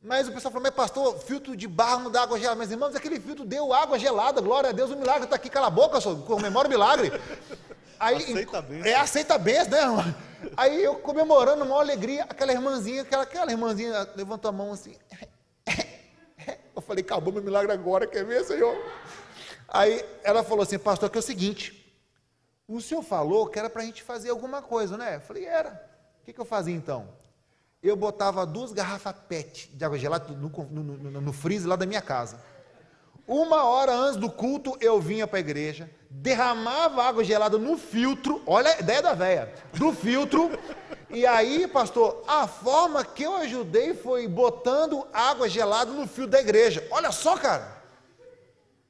Mas 0.02 0.28
o 0.28 0.34
pessoal 0.34 0.52
falou, 0.52 0.64
mas 0.64 0.76
pastor, 0.76 1.18
filtro 1.20 1.56
de 1.56 1.68
barro 1.68 2.04
não 2.04 2.12
dá 2.12 2.24
água 2.24 2.38
gelada. 2.38 2.58
Mas 2.58 2.72
irmãos, 2.72 2.96
aquele 2.96 3.20
filtro 3.20 3.46
deu 3.46 3.72
água 3.72 3.98
gelada, 3.98 4.42
glória 4.42 4.70
a 4.70 4.74
Deus, 4.74 4.92
o 4.92 4.98
milagre 4.98 5.24
está 5.24 5.36
aqui, 5.36 5.50
cala 5.50 5.68
a 5.68 5.70
boca, 5.70 6.02
só, 6.02 6.14
comemora 6.16 6.68
o 6.68 6.72
milagre. 6.72 7.12
Aí, 8.00 8.18
Aceita 8.18 8.58
a 8.58 8.62
bênção. 8.62 8.86
É, 8.86 8.96
aceita 8.96 9.38
benção, 9.38 9.70
né, 9.72 9.82
irmão? 9.82 10.16
Aí 10.58 10.84
eu 10.84 10.96
comemorando, 10.96 11.64
uma 11.64 11.80
alegria, 11.80 12.24
aquela 12.24 12.52
irmãzinha, 12.52 13.04
aquela, 13.04 13.24
aquela 13.24 13.52
irmãzinha 13.52 14.10
levantou 14.16 14.50
a 14.50 14.52
mão 14.52 14.74
assim. 14.74 14.96
Eu 16.76 16.82
falei, 16.82 17.04
acabou 17.04 17.32
meu 17.32 17.42
milagre 17.42 17.72
agora, 17.72 18.06
quer 18.08 18.26
ver, 18.26 18.44
Senhor? 18.44 18.76
Aí 19.74 20.06
ela 20.24 20.44
falou 20.44 20.62
assim, 20.62 20.78
pastor, 20.78 21.10
que 21.10 21.18
é 21.18 21.20
o 21.20 21.24
seguinte, 21.24 21.84
o 22.68 22.80
senhor 22.80 23.02
falou 23.02 23.48
que 23.48 23.58
era 23.58 23.72
para 23.72 23.82
a 23.82 23.86
gente 23.86 24.04
fazer 24.04 24.30
alguma 24.30 24.62
coisa, 24.62 24.96
né? 24.96 25.16
Eu 25.16 25.22
falei, 25.22 25.46
era. 25.46 25.90
O 26.22 26.26
que, 26.26 26.32
que 26.32 26.40
eu 26.40 26.46
fazia 26.46 26.76
então? 26.76 27.10
Eu 27.82 27.96
botava 27.96 28.46
duas 28.46 28.72
garrafas 28.72 29.16
PET 29.28 29.72
de 29.74 29.84
água 29.84 29.98
gelada 29.98 30.32
no, 30.32 30.50
no, 30.50 30.84
no, 30.84 31.22
no 31.22 31.34
freezer 31.34 31.68
lá 31.68 31.76
da 31.76 31.88
minha 31.88 32.02
casa. 32.04 32.40
Uma 33.28 33.64
hora 33.64 33.94
antes 33.94 34.18
do 34.18 34.30
culto, 34.30 34.78
eu 34.80 35.02
vinha 35.02 35.26
para 35.26 35.38
a 35.38 35.42
igreja, 35.42 35.90
derramava 36.10 37.04
água 37.04 37.24
gelada 37.24 37.58
no 37.58 37.78
filtro, 37.78 38.44
olha 38.46 38.70
a 38.76 38.80
ideia 38.80 39.02
da 39.02 39.14
véia, 39.14 39.54
do 39.74 39.92
filtro, 39.92 40.52
e 41.10 41.26
aí, 41.26 41.68
pastor, 41.68 42.24
a 42.28 42.48
forma 42.48 43.04
que 43.04 43.24
eu 43.24 43.36
ajudei 43.38 43.94
foi 43.94 44.28
botando 44.28 45.08
água 45.14 45.50
gelada 45.50 45.92
no 45.92 46.08
filtro 46.08 46.32
da 46.32 46.42
igreja. 46.42 46.86
Olha 46.92 47.12
só, 47.12 47.38
cara. 47.38 47.84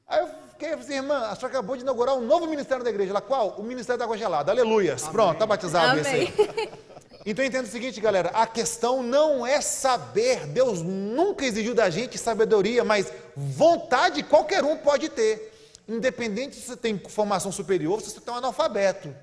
Aí 0.06 0.20
eu 0.20 0.43
fiquei 0.64 0.72
assim, 0.74 0.94
irmã, 0.94 1.18
a 1.18 1.34
senhora 1.34 1.58
acabou 1.58 1.76
de 1.76 1.82
inaugurar 1.82 2.16
um 2.16 2.26
novo 2.26 2.46
ministério 2.46 2.82
da 2.82 2.90
igreja. 2.90 3.12
Lá 3.12 3.20
qual? 3.20 3.50
O 3.58 3.62
Ministério 3.62 3.98
da 3.98 4.04
Água 4.04 4.16
Gelada. 4.16 4.50
Aleluia. 4.50 4.96
Pronto, 5.12 5.38
tá 5.38 5.46
batizado 5.46 6.00
esse 6.00 6.08
Amém. 6.08 6.32
aí. 6.38 6.70
Então 7.26 7.42
entenda 7.42 7.66
o 7.66 7.70
seguinte, 7.70 8.02
galera, 8.02 8.28
a 8.34 8.46
questão 8.46 9.02
não 9.02 9.46
é 9.46 9.58
saber. 9.58 10.46
Deus 10.46 10.82
nunca 10.82 11.46
exigiu 11.46 11.74
da 11.74 11.88
gente 11.88 12.18
sabedoria, 12.18 12.84
mas 12.84 13.10
vontade 13.34 14.22
qualquer 14.22 14.62
um 14.62 14.76
pode 14.76 15.08
ter. 15.08 15.50
Independente 15.88 16.56
se 16.56 16.66
você 16.66 16.76
tem 16.76 16.98
formação 16.98 17.50
superior, 17.50 18.02
se 18.02 18.10
você 18.10 18.20
tem 18.20 18.34
um 18.34 18.36
analfabeto. 18.36 19.16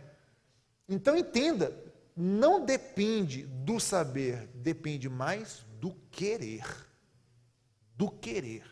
Então 0.89 1.15
entenda, 1.15 1.77
não 2.17 2.65
depende 2.65 3.43
do 3.43 3.80
saber, 3.80 4.49
depende 4.56 5.08
mais 5.08 5.63
do 5.80 5.95
querer. 6.10 6.65
Do 7.95 8.10
querer. 8.10 8.63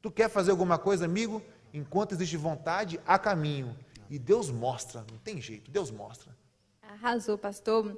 Tu 0.00 0.10
quer 0.10 0.28
fazer 0.28 0.50
alguma 0.50 0.76
coisa, 0.76 1.04
amigo? 1.04 1.40
Enquanto 1.72 2.12
existe 2.12 2.36
vontade, 2.36 3.00
há 3.06 3.18
caminho. 3.18 3.76
E 4.10 4.18
Deus 4.18 4.50
mostra, 4.50 5.04
não 5.10 5.18
tem 5.18 5.40
jeito, 5.40 5.70
Deus 5.70 5.90
mostra. 5.90 6.36
Arrasou, 6.82 7.38
pastor. 7.38 7.96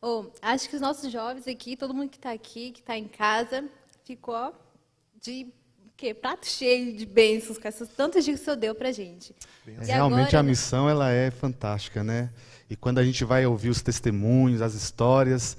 Oh, 0.00 0.26
acho 0.40 0.68
que 0.68 0.76
os 0.76 0.80
nossos 0.80 1.10
jovens 1.10 1.48
aqui, 1.48 1.76
todo 1.76 1.92
mundo 1.92 2.10
que 2.10 2.16
está 2.16 2.30
aqui, 2.30 2.70
que 2.70 2.80
está 2.80 2.96
em 2.96 3.08
casa, 3.08 3.64
ficou 4.04 4.34
ó, 4.34 4.52
de 5.20 5.52
quê? 5.96 6.14
prato 6.14 6.46
cheio 6.46 6.96
de 6.96 7.04
bênçãos 7.04 7.58
com 7.58 7.66
essas 7.66 7.88
tantas 7.88 8.24
dicas 8.24 8.40
que 8.40 8.42
o 8.42 8.44
senhor 8.44 8.56
deu 8.56 8.74
pra 8.74 8.92
gente. 8.92 9.34
E 9.66 9.70
Realmente 9.70 10.28
agora, 10.28 10.40
a 10.40 10.42
missão 10.42 10.88
ela 10.88 11.10
é 11.10 11.30
fantástica, 11.30 12.04
né? 12.04 12.30
E 12.70 12.76
quando 12.76 12.98
a 12.98 13.04
gente 13.04 13.24
vai 13.24 13.44
ouvir 13.46 13.70
os 13.70 13.82
testemunhos, 13.82 14.62
as 14.62 14.74
histórias, 14.74 15.56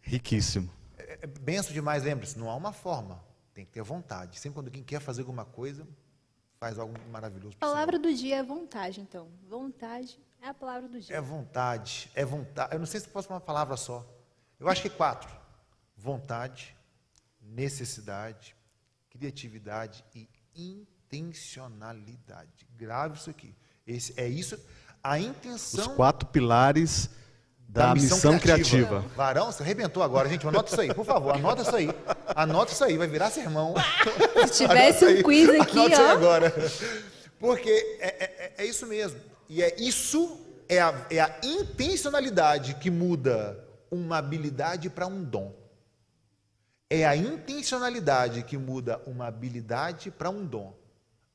riquíssimo. 0.00 0.70
É 0.96 1.12
é 1.22 1.26
benção 1.26 1.72
demais, 1.72 2.02
lembre-se, 2.02 2.36
não 2.36 2.50
há 2.50 2.56
uma 2.56 2.72
forma, 2.72 3.22
tem 3.54 3.64
que 3.64 3.70
ter 3.70 3.82
vontade. 3.82 4.40
Sempre 4.40 4.54
quando 4.54 4.66
alguém 4.66 4.82
quer 4.82 5.00
fazer 5.00 5.20
alguma 5.20 5.44
coisa, 5.44 5.86
faz 6.62 6.78
algo 6.78 6.94
maravilhoso. 7.10 7.56
A 7.60 7.66
palavra 7.66 7.98
do 7.98 8.14
dia 8.14 8.36
é 8.36 8.42
vontade, 8.44 9.00
então. 9.00 9.28
Vontade 9.48 10.16
é 10.40 10.46
a 10.46 10.54
palavra 10.54 10.88
do 10.88 11.00
dia. 11.00 11.16
É 11.16 11.20
vontade, 11.20 12.08
é 12.14 12.24
vontade. 12.24 12.72
Eu 12.72 12.78
não 12.78 12.86
sei 12.86 13.00
se 13.00 13.08
posso 13.08 13.26
falar 13.26 13.40
uma 13.40 13.44
palavra 13.44 13.76
só. 13.76 14.06
Eu 14.60 14.68
acho 14.68 14.80
que 14.80 14.88
quatro: 14.88 15.28
vontade, 15.96 16.76
necessidade, 17.40 18.54
criatividade 19.10 20.04
e 20.14 20.28
intencionalidade. 20.54 22.64
Grave 22.76 23.16
isso 23.16 23.30
aqui. 23.30 23.56
Esse, 23.84 24.14
é 24.16 24.28
isso. 24.28 24.56
A 25.02 25.18
Os 25.18 25.24
intenção 25.24 25.96
quatro 25.96 26.28
pilares 26.28 27.10
da, 27.72 27.94
missão, 27.94 28.38
criativa. 28.38 29.02
Varão, 29.16 29.50
você 29.50 29.62
arrebentou 29.62 30.02
agora, 30.02 30.28
gente. 30.28 30.46
Anota 30.46 30.70
isso 30.70 30.80
aí, 30.80 30.92
por 30.92 31.06
favor. 31.06 31.34
Anota 31.34 31.62
isso 31.62 31.74
aí. 31.74 31.88
Anota 32.36 32.70
isso 32.70 32.84
aí, 32.84 32.98
vai 32.98 33.06
virar 33.06 33.30
sermão. 33.30 33.74
Se 34.46 34.66
tivesse 34.66 35.06
um 35.06 35.22
quiz 35.22 35.48
aqui, 35.48 35.78
Anote 35.78 35.92
isso 35.92 36.02
aí 36.02 36.08
ó. 36.08 36.12
agora. 36.12 36.54
Porque 37.38 37.70
é, 37.98 38.24
é- 38.24 38.52
é 38.58 38.64
isso 38.66 38.86
mesmo. 38.86 39.18
E 39.48 39.62
é 39.62 39.74
isso 39.80 40.38
é 40.68 40.80
a, 40.80 41.06
é 41.10 41.18
a 41.20 41.34
intencionalidade 41.42 42.74
que 42.74 42.90
muda 42.90 43.58
uma 43.90 44.18
habilidade 44.18 44.90
para 44.90 45.06
um 45.06 45.24
dom. 45.24 45.54
É 46.90 47.06
a 47.06 47.16
intencionalidade 47.16 48.42
que 48.42 48.58
muda 48.58 49.00
uma 49.06 49.26
habilidade 49.26 50.10
para 50.10 50.28
um 50.28 50.44
dom. 50.44 50.74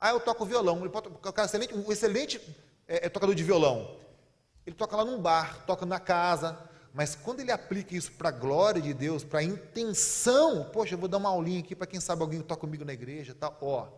Ah, 0.00 0.10
eu 0.10 0.20
toco 0.20 0.46
violão. 0.46 0.78
Ele 0.78 0.88
pode, 0.88 1.08
o 1.08 1.32
cara 1.32 1.42
é 1.42 1.44
excelente, 1.46 1.74
um 1.74 1.90
excelente 1.90 2.40
é, 2.86 3.06
é, 3.06 3.08
tocador 3.08 3.34
de 3.34 3.42
violão. 3.42 3.96
Ele 4.68 4.74
toca 4.74 4.94
lá 4.94 5.02
num 5.02 5.18
bar, 5.18 5.64
toca 5.64 5.86
na 5.86 5.98
casa. 5.98 6.58
Mas 6.92 7.14
quando 7.14 7.40
ele 7.40 7.50
aplica 7.50 7.96
isso 7.96 8.12
para 8.12 8.28
a 8.28 8.32
glória 8.32 8.82
de 8.82 8.92
Deus, 8.92 9.24
para 9.24 9.38
a 9.38 9.42
intenção, 9.42 10.68
poxa, 10.70 10.92
eu 10.92 10.98
vou 10.98 11.08
dar 11.08 11.16
uma 11.16 11.30
aulinha 11.30 11.60
aqui 11.60 11.74
para 11.74 11.86
quem 11.86 11.98
sabe 11.98 12.20
alguém 12.20 12.42
toca 12.42 12.60
comigo 12.60 12.84
na 12.84 12.92
igreja, 12.92 13.34
tá? 13.34 13.50
Ó, 13.62 13.88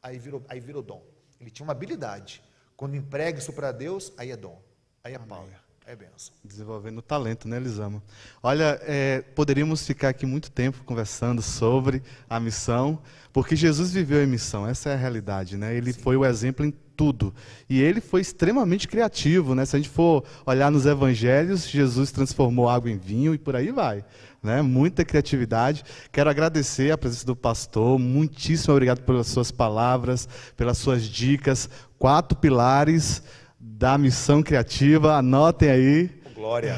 aí 0.00 0.16
virou, 0.16 0.40
aí 0.48 0.60
virou 0.60 0.82
dom. 0.82 1.02
Ele 1.40 1.50
tinha 1.50 1.66
uma 1.66 1.72
habilidade. 1.72 2.40
Quando 2.76 2.94
emprega 2.94 3.40
isso 3.40 3.52
para 3.52 3.72
Deus, 3.72 4.12
aí 4.16 4.30
é 4.30 4.36
dom, 4.36 4.62
aí 5.02 5.14
é 5.14 5.18
power, 5.18 5.58
é 5.84 5.96
benção. 5.96 6.32
Desenvolvendo 6.44 7.02
talento, 7.02 7.48
né, 7.48 7.56
Elisama? 7.56 8.00
Olha, 8.40 8.78
é, 8.82 9.20
poderíamos 9.20 9.84
ficar 9.84 10.10
aqui 10.10 10.24
muito 10.24 10.48
tempo 10.48 10.84
conversando 10.84 11.42
sobre 11.42 12.04
a 12.30 12.38
missão, 12.38 13.02
porque 13.32 13.56
Jesus 13.56 13.90
viveu 13.90 14.22
a 14.22 14.26
missão, 14.26 14.64
essa 14.64 14.90
é 14.90 14.92
a 14.92 14.96
realidade, 14.96 15.56
né? 15.56 15.74
Ele 15.74 15.92
Sim. 15.92 16.00
foi 16.00 16.16
o 16.16 16.24
exemplo 16.24 16.64
em 16.64 16.70
tudo. 16.96 17.34
E 17.68 17.80
ele 17.80 18.00
foi 18.00 18.20
extremamente 18.20 18.88
criativo, 18.88 19.54
né? 19.54 19.64
Se 19.64 19.76
a 19.76 19.78
gente 19.78 19.88
for 19.88 20.24
olhar 20.46 20.70
nos 20.70 20.86
evangelhos, 20.86 21.68
Jesus 21.68 22.10
transformou 22.10 22.68
água 22.68 22.90
em 22.90 22.98
vinho 22.98 23.34
e 23.34 23.38
por 23.38 23.56
aí 23.56 23.70
vai. 23.70 24.04
Né? 24.42 24.60
Muita 24.62 25.04
criatividade. 25.04 25.84
Quero 26.12 26.28
agradecer 26.28 26.90
a 26.90 26.98
presença 26.98 27.26
do 27.26 27.34
pastor. 27.34 27.98
Muitíssimo 27.98 28.74
obrigado 28.74 29.00
pelas 29.00 29.26
suas 29.26 29.50
palavras, 29.50 30.28
pelas 30.56 30.78
suas 30.78 31.04
dicas. 31.04 31.68
Quatro 31.98 32.36
pilares 32.36 33.22
da 33.58 33.96
missão 33.96 34.42
criativa. 34.42 35.16
Anotem 35.16 35.70
aí. 35.70 36.10
Glória. 36.34 36.76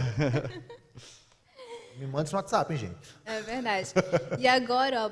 Me 1.98 2.06
manda 2.06 2.30
no 2.30 2.36
WhatsApp, 2.36 2.72
hein, 2.72 2.78
gente? 2.78 3.16
É 3.24 3.40
verdade. 3.40 3.90
E 4.38 4.46
agora, 4.46 5.10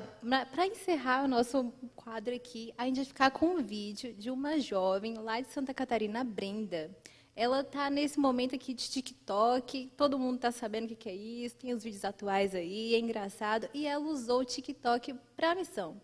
para 0.51 0.67
encerrar 0.67 1.23
o 1.23 1.27
nosso 1.27 1.73
quadro 1.95 2.35
aqui, 2.35 2.73
a 2.77 2.85
gente 2.85 2.97
vai 2.97 3.05
ficar 3.05 3.31
com 3.31 3.55
um 3.55 3.63
vídeo 3.63 4.13
de 4.13 4.29
uma 4.29 4.59
jovem 4.59 5.15
lá 5.15 5.41
de 5.41 5.47
Santa 5.47 5.73
Catarina, 5.73 6.23
Brenda. 6.23 6.95
Ela 7.35 7.61
está 7.61 7.89
nesse 7.89 8.19
momento 8.19 8.55
aqui 8.55 8.73
de 8.73 8.87
TikTok, 8.87 9.91
todo 9.97 10.19
mundo 10.19 10.35
está 10.35 10.51
sabendo 10.51 10.91
o 10.91 10.95
que, 10.95 11.09
é 11.09 11.15
isso, 11.15 11.57
tem 11.57 11.73
os 11.73 11.83
vídeos 11.83 12.05
atuais 12.05 12.53
aí, 12.53 12.93
é 12.93 12.99
engraçado, 12.99 13.67
e 13.73 13.85
ela 13.85 14.05
usou 14.05 14.41
o 14.41 14.45
TikTok 14.45 15.13
para 15.35 15.51
a 15.51 15.55
missão. 15.55 15.99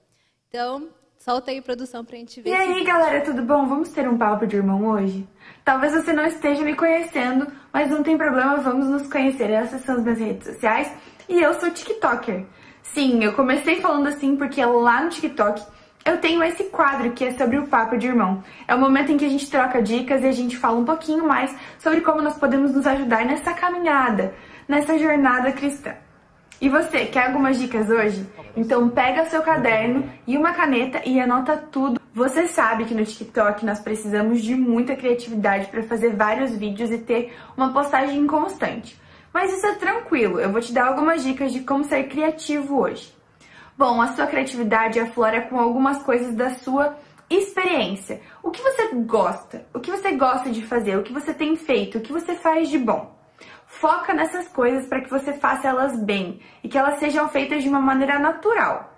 Então, 0.49 0.89
Solta 1.23 1.51
aí, 1.51 1.61
produção, 1.61 2.03
pra 2.03 2.17
gente 2.17 2.41
ver. 2.41 2.49
E 2.49 2.53
aí, 2.53 2.83
galera, 2.83 3.21
tudo 3.21 3.43
bom? 3.43 3.67
Vamos 3.67 3.89
ter 3.89 4.09
um 4.09 4.17
papo 4.17 4.47
de 4.47 4.55
irmão 4.55 4.87
hoje? 4.87 5.29
Talvez 5.63 5.93
você 5.93 6.11
não 6.11 6.25
esteja 6.25 6.63
me 6.63 6.75
conhecendo, 6.75 7.45
mas 7.71 7.91
não 7.91 8.01
tem 8.01 8.17
problema, 8.17 8.57
vamos 8.57 8.87
nos 8.87 9.07
conhecer. 9.07 9.51
Essas 9.51 9.81
são 9.81 9.97
as 9.97 10.01
minhas 10.01 10.17
redes 10.17 10.47
sociais 10.47 10.91
e 11.29 11.39
eu 11.39 11.53
sou 11.59 11.69
TikToker. 11.69 12.43
Sim, 12.81 13.23
eu 13.23 13.33
comecei 13.33 13.79
falando 13.79 14.07
assim 14.07 14.35
porque 14.35 14.65
lá 14.65 15.03
no 15.03 15.11
TikTok 15.11 15.61
eu 16.03 16.17
tenho 16.17 16.41
esse 16.43 16.63
quadro 16.63 17.11
que 17.11 17.25
é 17.25 17.31
sobre 17.33 17.59
o 17.59 17.67
papo 17.67 17.99
de 17.99 18.07
irmão. 18.07 18.43
É 18.67 18.73
o 18.73 18.79
momento 18.79 19.11
em 19.11 19.17
que 19.17 19.25
a 19.25 19.29
gente 19.29 19.47
troca 19.47 19.79
dicas 19.79 20.23
e 20.23 20.27
a 20.27 20.31
gente 20.31 20.57
fala 20.57 20.79
um 20.79 20.85
pouquinho 20.85 21.27
mais 21.27 21.55
sobre 21.77 22.01
como 22.01 22.19
nós 22.19 22.35
podemos 22.39 22.73
nos 22.73 22.87
ajudar 22.87 23.25
nessa 23.25 23.53
caminhada, 23.53 24.33
nessa 24.67 24.97
jornada 24.97 25.51
cristã. 25.51 25.93
E 26.61 26.69
você, 26.69 27.07
quer 27.07 27.25
algumas 27.25 27.57
dicas 27.57 27.89
hoje? 27.89 28.23
Então 28.55 28.87
pega 28.87 29.25
seu 29.25 29.41
caderno 29.41 30.07
e 30.27 30.37
uma 30.37 30.53
caneta 30.53 31.01
e 31.03 31.19
anota 31.19 31.57
tudo. 31.57 31.99
Você 32.13 32.47
sabe 32.47 32.85
que 32.85 32.93
no 32.93 33.03
TikTok 33.03 33.65
nós 33.65 33.79
precisamos 33.79 34.43
de 34.43 34.53
muita 34.53 34.95
criatividade 34.95 35.65
para 35.69 35.81
fazer 35.81 36.15
vários 36.15 36.55
vídeos 36.55 36.91
e 36.91 36.99
ter 36.99 37.33
uma 37.57 37.73
postagem 37.73 38.27
constante. 38.27 38.95
Mas 39.33 39.51
isso 39.51 39.65
é 39.65 39.73
tranquilo, 39.73 40.39
eu 40.39 40.51
vou 40.51 40.61
te 40.61 40.71
dar 40.71 40.85
algumas 40.85 41.23
dicas 41.23 41.51
de 41.51 41.61
como 41.61 41.83
ser 41.83 42.03
criativo 42.03 42.79
hoje. 42.79 43.11
Bom, 43.75 43.99
a 43.99 44.09
sua 44.09 44.27
criatividade 44.27 44.99
aflora 44.99 45.41
com 45.41 45.57
algumas 45.59 46.03
coisas 46.03 46.35
da 46.35 46.51
sua 46.51 46.95
experiência. 47.27 48.21
O 48.43 48.51
que 48.51 48.61
você 48.61 48.89
gosta? 48.93 49.65
O 49.73 49.79
que 49.79 49.89
você 49.89 50.11
gosta 50.11 50.51
de 50.51 50.61
fazer? 50.61 50.95
O 50.95 51.01
que 51.01 51.13
você 51.13 51.33
tem 51.33 51.55
feito? 51.55 51.97
O 51.97 52.01
que 52.01 52.13
você 52.13 52.35
faz 52.35 52.69
de 52.69 52.77
bom? 52.77 53.19
Foca 53.81 54.13
nessas 54.13 54.47
coisas 54.47 54.85
para 54.85 55.01
que 55.01 55.09
você 55.09 55.33
faça 55.33 55.67
elas 55.67 55.99
bem 55.99 56.39
e 56.63 56.69
que 56.69 56.77
elas 56.77 56.99
sejam 56.99 57.27
feitas 57.27 57.63
de 57.63 57.67
uma 57.67 57.81
maneira 57.81 58.19
natural. 58.19 58.93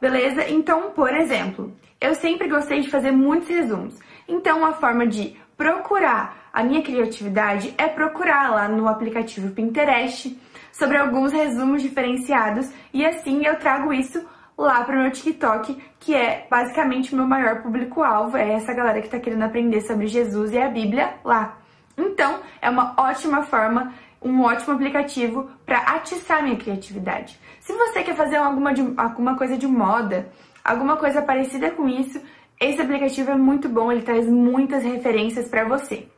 Beleza? 0.00 0.48
Então, 0.48 0.90
por 0.90 1.14
exemplo, 1.14 1.72
eu 2.00 2.16
sempre 2.16 2.48
gostei 2.48 2.80
de 2.80 2.90
fazer 2.90 3.12
muitos 3.12 3.48
resumos. 3.48 3.96
Então, 4.26 4.66
a 4.66 4.72
forma 4.72 5.06
de 5.06 5.36
procurar 5.56 6.50
a 6.52 6.64
minha 6.64 6.82
criatividade 6.82 7.72
é 7.78 7.86
procurar 7.86 8.50
lá 8.50 8.66
no 8.66 8.88
aplicativo 8.88 9.54
Pinterest 9.54 10.36
sobre 10.72 10.96
alguns 10.96 11.30
resumos 11.32 11.80
diferenciados 11.80 12.68
e 12.92 13.06
assim 13.06 13.46
eu 13.46 13.56
trago 13.60 13.92
isso 13.92 14.26
lá 14.58 14.82
para 14.82 14.96
o 14.96 15.02
meu 15.02 15.12
TikTok, 15.12 15.80
que 16.00 16.12
é 16.12 16.44
basicamente 16.50 17.14
o 17.14 17.16
meu 17.16 17.26
maior 17.26 17.62
público-alvo, 17.62 18.36
é 18.36 18.54
essa 18.54 18.74
galera 18.74 18.98
que 18.98 19.06
está 19.06 19.20
querendo 19.20 19.44
aprender 19.44 19.80
sobre 19.82 20.08
Jesus 20.08 20.50
e 20.50 20.58
a 20.58 20.68
Bíblia 20.68 21.14
lá. 21.24 21.56
Então, 21.98 22.38
é 22.62 22.70
uma 22.70 22.94
ótima 22.96 23.42
forma, 23.42 23.92
um 24.22 24.42
ótimo 24.42 24.74
aplicativo 24.74 25.50
para 25.64 25.78
atiçar 25.78 26.42
minha 26.42 26.56
criatividade. 26.56 27.38
Se 27.60 27.72
você 27.72 28.02
quer 28.02 28.16
fazer 28.16 28.36
alguma, 28.36 28.72
de, 28.72 28.82
alguma 28.96 29.36
coisa 29.36 29.56
de 29.56 29.66
moda, 29.66 30.30
alguma 30.64 30.96
coisa 30.96 31.22
parecida 31.22 31.70
com 31.70 31.88
isso, 31.88 32.20
esse 32.60 32.80
aplicativo 32.80 33.30
é 33.30 33.36
muito 33.36 33.68
bom, 33.68 33.92
ele 33.92 34.02
traz 34.02 34.26
muitas 34.26 34.82
referências 34.82 35.48
para 35.48 35.64
você. 35.64 36.08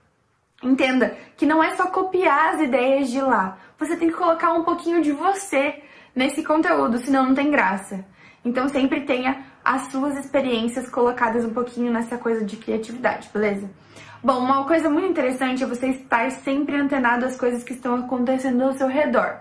Entenda 0.63 1.17
que 1.37 1.47
não 1.47 1.63
é 1.63 1.75
só 1.75 1.87
copiar 1.87 2.55
as 2.55 2.61
ideias 2.61 3.11
de 3.11 3.21
lá, 3.21 3.59
você 3.79 3.97
tem 3.97 4.09
que 4.11 4.17
colocar 4.17 4.53
um 4.53 4.65
pouquinho 4.65 5.03
de 5.03 5.13
você 5.13 5.83
nesse 6.15 6.43
conteúdo, 6.43 6.99
senão 6.99 7.27
não 7.27 7.35
tem 7.35 7.51
graça. 7.51 8.05
Então 8.45 8.69
sempre 8.69 9.03
tenha 9.03 9.45
as 9.65 9.91
suas 9.91 10.17
experiências 10.19 10.89
colocadas 10.89 11.45
um 11.45 11.53
pouquinho 11.53 11.93
nessa 11.93 12.17
coisa 12.17 12.45
de 12.45 12.57
criatividade, 12.57 13.31
beleza? 13.33 13.71
Bom, 14.23 14.39
uma 14.39 14.65
coisa 14.65 14.91
muito 14.91 15.09
interessante 15.09 15.65
é 15.65 15.67
você 15.67 15.89
estar 15.89 16.31
sempre 16.31 16.77
antenado 16.77 17.25
às 17.25 17.39
coisas 17.39 17.65
que 17.65 17.73
estão 17.73 17.95
acontecendo 17.95 18.63
ao 18.63 18.75
seu 18.75 18.87
redor. 18.87 19.39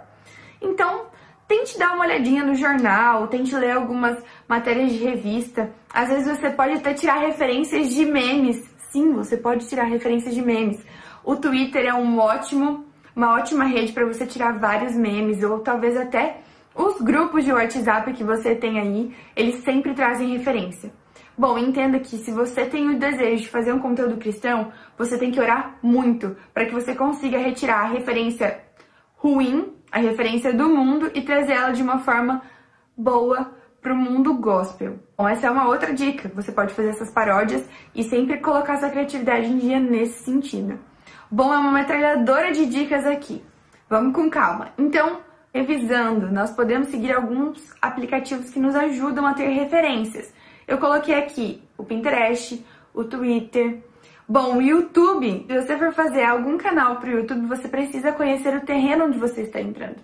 Então, 0.62 1.08
tente 1.50 1.78
dar 1.78 1.96
uma 1.96 2.06
olhadinha 2.06 2.46
no 2.46 2.56
jornal, 2.56 3.28
tente 3.28 3.54
ler 3.54 3.72
algumas 3.72 4.18
matérias 4.48 4.94
de 4.94 5.04
revista. 5.04 5.70
Às 5.94 6.08
vezes 6.08 6.40
você 6.40 6.50
pode 6.50 6.76
até 6.76 6.94
tirar 6.94 7.20
referências 7.20 7.90
de 7.90 8.06
memes. 8.06 8.64
Sim, 8.90 9.12
você 9.12 9.36
pode 9.36 9.68
tirar 9.68 9.84
referências 9.84 10.34
de 10.34 10.42
memes. 10.42 10.80
O 11.26 11.36
Twitter 11.36 11.86
é 11.86 11.94
um 11.94 12.18
ótimo, 12.18 12.86
uma 13.14 13.36
ótima 13.36 13.66
rede 13.66 13.92
para 13.92 14.06
você 14.06 14.26
tirar 14.26 14.60
vários 14.60 14.96
memes 14.96 15.44
ou 15.44 15.60
talvez 15.60 15.98
até 15.98 16.38
os 16.74 17.02
grupos 17.02 17.44
de 17.44 17.52
WhatsApp 17.52 18.14
que 18.14 18.24
você 18.24 18.56
tem 18.56 18.80
aí, 18.80 19.14
eles 19.36 19.62
sempre 19.66 19.94
trazem 19.94 20.38
referência. 20.38 20.90
Bom, 21.40 21.58
entenda 21.58 22.02
que 22.02 22.18
se 22.18 22.32
você 22.34 22.66
tem 22.66 22.90
o 22.90 23.00
desejo 23.00 23.44
de 23.44 23.50
fazer 23.50 23.72
um 23.72 23.80
conteúdo 23.80 24.18
cristão, 24.18 24.74
você 24.98 25.18
tem 25.18 25.32
que 25.32 25.40
orar 25.40 25.78
muito 25.82 26.36
para 26.54 26.66
que 26.66 26.74
você 26.74 26.94
consiga 26.94 27.38
retirar 27.38 27.86
a 27.86 27.88
referência 27.88 28.60
ruim, 29.16 29.74
a 29.90 30.00
referência 30.00 30.54
do 30.54 30.68
mundo 30.68 31.10
e 31.14 31.22
trazer 31.22 31.54
ela 31.54 31.72
de 31.72 31.82
uma 31.82 32.00
forma 32.00 32.42
boa 32.98 33.54
para 33.82 33.94
o 33.94 33.96
mundo 33.96 34.34
gospel. 34.34 35.00
Bom, 35.18 35.30
essa 35.30 35.48
é 35.48 35.50
uma 35.50 35.70
outra 35.70 35.94
dica. 35.94 36.30
Você 36.36 36.52
pode 36.52 36.74
fazer 36.74 36.90
essas 36.90 37.10
paródias 37.10 37.66
e 37.96 38.04
sempre 38.04 38.40
colocar 38.40 38.76
sua 38.76 38.90
criatividade 38.90 39.46
em 39.48 39.60
dia 39.60 39.80
nesse 39.80 40.26
sentido. 40.26 40.78
Bom, 41.32 41.54
é 41.54 41.58
uma 41.58 41.72
metralhadora 41.72 42.52
de 42.52 42.66
dicas 42.66 43.08
aqui. 43.08 43.42
Vamos 43.90 44.14
com 44.14 44.30
calma. 44.30 44.74
Então, 44.78 45.22
revisando, 45.54 46.30
nós 46.30 46.52
podemos 46.52 46.90
seguir 46.90 47.14
alguns 47.14 47.74
aplicativos 47.82 48.50
que 48.50 48.60
nos 48.60 48.76
ajudam 48.76 49.26
a 49.26 49.34
ter 49.34 49.48
referências. 49.48 50.34
Eu 50.70 50.78
coloquei 50.78 51.16
aqui 51.16 51.64
o 51.76 51.84
Pinterest, 51.84 52.64
o 52.94 53.04
Twitter. 53.04 53.80
Bom, 54.28 54.58
o 54.58 54.62
YouTube, 54.62 55.48
se 55.48 55.62
você 55.62 55.76
for 55.76 55.92
fazer 55.92 56.24
algum 56.24 56.60
canal 56.60 56.98
para 56.98 57.10
o 57.10 57.14
YouTube, 57.14 57.48
você 57.48 57.68
precisa 57.68 58.12
conhecer 58.12 58.56
o 58.56 58.62
terreno 58.62 59.06
onde 59.06 59.18
você 59.18 59.42
está 59.42 59.60
entrando. 59.60 59.96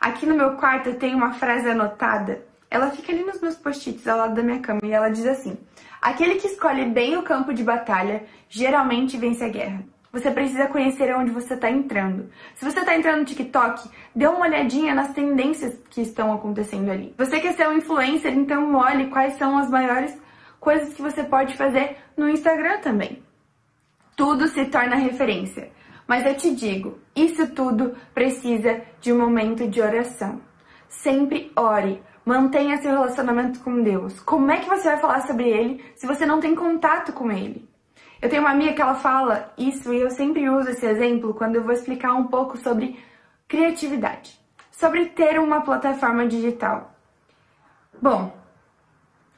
Aqui 0.00 0.24
no 0.24 0.34
meu 0.34 0.52
quarto 0.52 0.88
eu 0.88 0.98
tenho 0.98 1.18
uma 1.18 1.34
frase 1.34 1.68
anotada. 1.68 2.42
Ela 2.70 2.90
fica 2.90 3.12
ali 3.12 3.22
nos 3.22 3.38
meus 3.42 3.56
post-its 3.56 4.08
ao 4.08 4.16
lado 4.16 4.34
da 4.34 4.42
minha 4.42 4.60
cama 4.60 4.80
e 4.82 4.92
ela 4.92 5.10
diz 5.10 5.26
assim: 5.26 5.58
Aquele 6.00 6.36
que 6.36 6.46
escolhe 6.46 6.86
bem 6.86 7.18
o 7.18 7.22
campo 7.22 7.52
de 7.52 7.62
batalha 7.62 8.24
geralmente 8.48 9.18
vence 9.18 9.44
a 9.44 9.48
guerra. 9.50 9.84
Você 10.10 10.30
precisa 10.30 10.66
conhecer 10.66 11.14
onde 11.14 11.30
você 11.30 11.54
está 11.54 11.70
entrando. 11.70 12.30
Se 12.54 12.64
você 12.64 12.80
está 12.80 12.96
entrando 12.96 13.18
no 13.18 13.24
TikTok, 13.26 13.90
dê 14.14 14.26
uma 14.26 14.46
olhadinha 14.46 14.94
nas 14.94 15.12
tendências 15.12 15.78
que 15.90 16.00
estão 16.00 16.32
acontecendo 16.32 16.90
ali. 16.90 17.14
Você 17.18 17.38
quer 17.40 17.54
ser 17.54 17.68
um 17.68 17.76
influencer, 17.76 18.32
então 18.32 18.74
olhe 18.74 19.08
quais 19.08 19.34
são 19.34 19.58
as 19.58 19.68
maiores 19.68 20.16
coisas 20.58 20.94
que 20.94 21.02
você 21.02 21.22
pode 21.22 21.54
fazer 21.56 21.98
no 22.16 22.28
Instagram 22.28 22.78
também. 22.78 23.22
Tudo 24.16 24.48
se 24.48 24.64
torna 24.66 24.96
referência. 24.96 25.70
Mas 26.06 26.24
eu 26.24 26.34
te 26.34 26.54
digo, 26.54 26.98
isso 27.14 27.46
tudo 27.48 27.94
precisa 28.14 28.80
de 28.98 29.12
um 29.12 29.18
momento 29.18 29.68
de 29.68 29.82
oração. 29.82 30.40
Sempre 30.88 31.52
ore, 31.54 32.02
mantenha 32.24 32.78
seu 32.78 32.92
relacionamento 32.92 33.60
com 33.60 33.82
Deus. 33.82 34.18
Como 34.20 34.50
é 34.50 34.56
que 34.56 34.68
você 34.70 34.88
vai 34.88 34.96
falar 34.96 35.20
sobre 35.26 35.50
ele 35.50 35.84
se 35.94 36.06
você 36.06 36.24
não 36.24 36.40
tem 36.40 36.54
contato 36.54 37.12
com 37.12 37.30
ele? 37.30 37.67
Eu 38.20 38.28
tenho 38.28 38.42
uma 38.42 38.50
amiga 38.50 38.72
que 38.72 38.82
ela 38.82 38.96
fala 38.96 39.52
isso 39.56 39.92
e 39.92 40.00
eu 40.00 40.10
sempre 40.10 40.48
uso 40.48 40.70
esse 40.70 40.84
exemplo 40.84 41.34
quando 41.34 41.56
eu 41.56 41.62
vou 41.62 41.72
explicar 41.72 42.14
um 42.14 42.26
pouco 42.26 42.56
sobre 42.56 42.98
criatividade, 43.46 44.38
sobre 44.72 45.06
ter 45.06 45.38
uma 45.38 45.60
plataforma 45.60 46.26
digital. 46.26 46.92
Bom, 48.00 48.36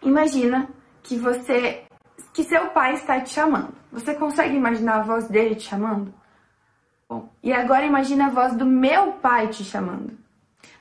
imagina 0.02 0.68
que 1.02 1.16
você 1.16 1.84
que 2.32 2.44
seu 2.44 2.68
pai 2.68 2.94
está 2.94 3.20
te 3.20 3.30
chamando. 3.30 3.74
Você 3.92 4.14
consegue 4.14 4.54
imaginar 4.54 5.00
a 5.00 5.02
voz 5.02 5.28
dele 5.28 5.54
te 5.56 5.68
chamando? 5.68 6.14
Bom, 7.08 7.28
e 7.42 7.52
agora 7.52 7.84
imagina 7.84 8.26
a 8.26 8.30
voz 8.30 8.54
do 8.54 8.64
meu 8.64 9.14
pai 9.14 9.48
te 9.48 9.64
chamando. 9.64 10.16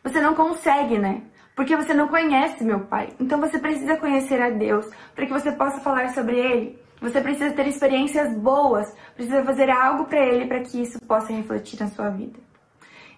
Você 0.03 0.21
não 0.21 0.35
consegue, 0.35 0.97
né? 0.97 1.23
Porque 1.55 1.75
você 1.75 1.93
não 1.93 2.07
conhece 2.07 2.63
meu 2.63 2.81
pai. 2.81 3.09
Então 3.19 3.39
você 3.39 3.59
precisa 3.59 3.97
conhecer 3.97 4.41
a 4.41 4.49
Deus 4.49 4.88
para 5.13 5.25
que 5.25 5.33
você 5.33 5.51
possa 5.51 5.81
falar 5.81 6.09
sobre 6.09 6.38
ele. 6.38 6.79
Você 7.01 7.21
precisa 7.21 7.51
ter 7.51 7.67
experiências 7.67 8.33
boas, 8.38 8.93
precisa 9.15 9.43
fazer 9.43 9.69
algo 9.69 10.05
para 10.05 10.25
ele 10.25 10.45
para 10.47 10.59
que 10.62 10.81
isso 10.81 10.99
possa 11.01 11.31
refletir 11.31 11.79
na 11.79 11.88
sua 11.88 12.09
vida. 12.09 12.39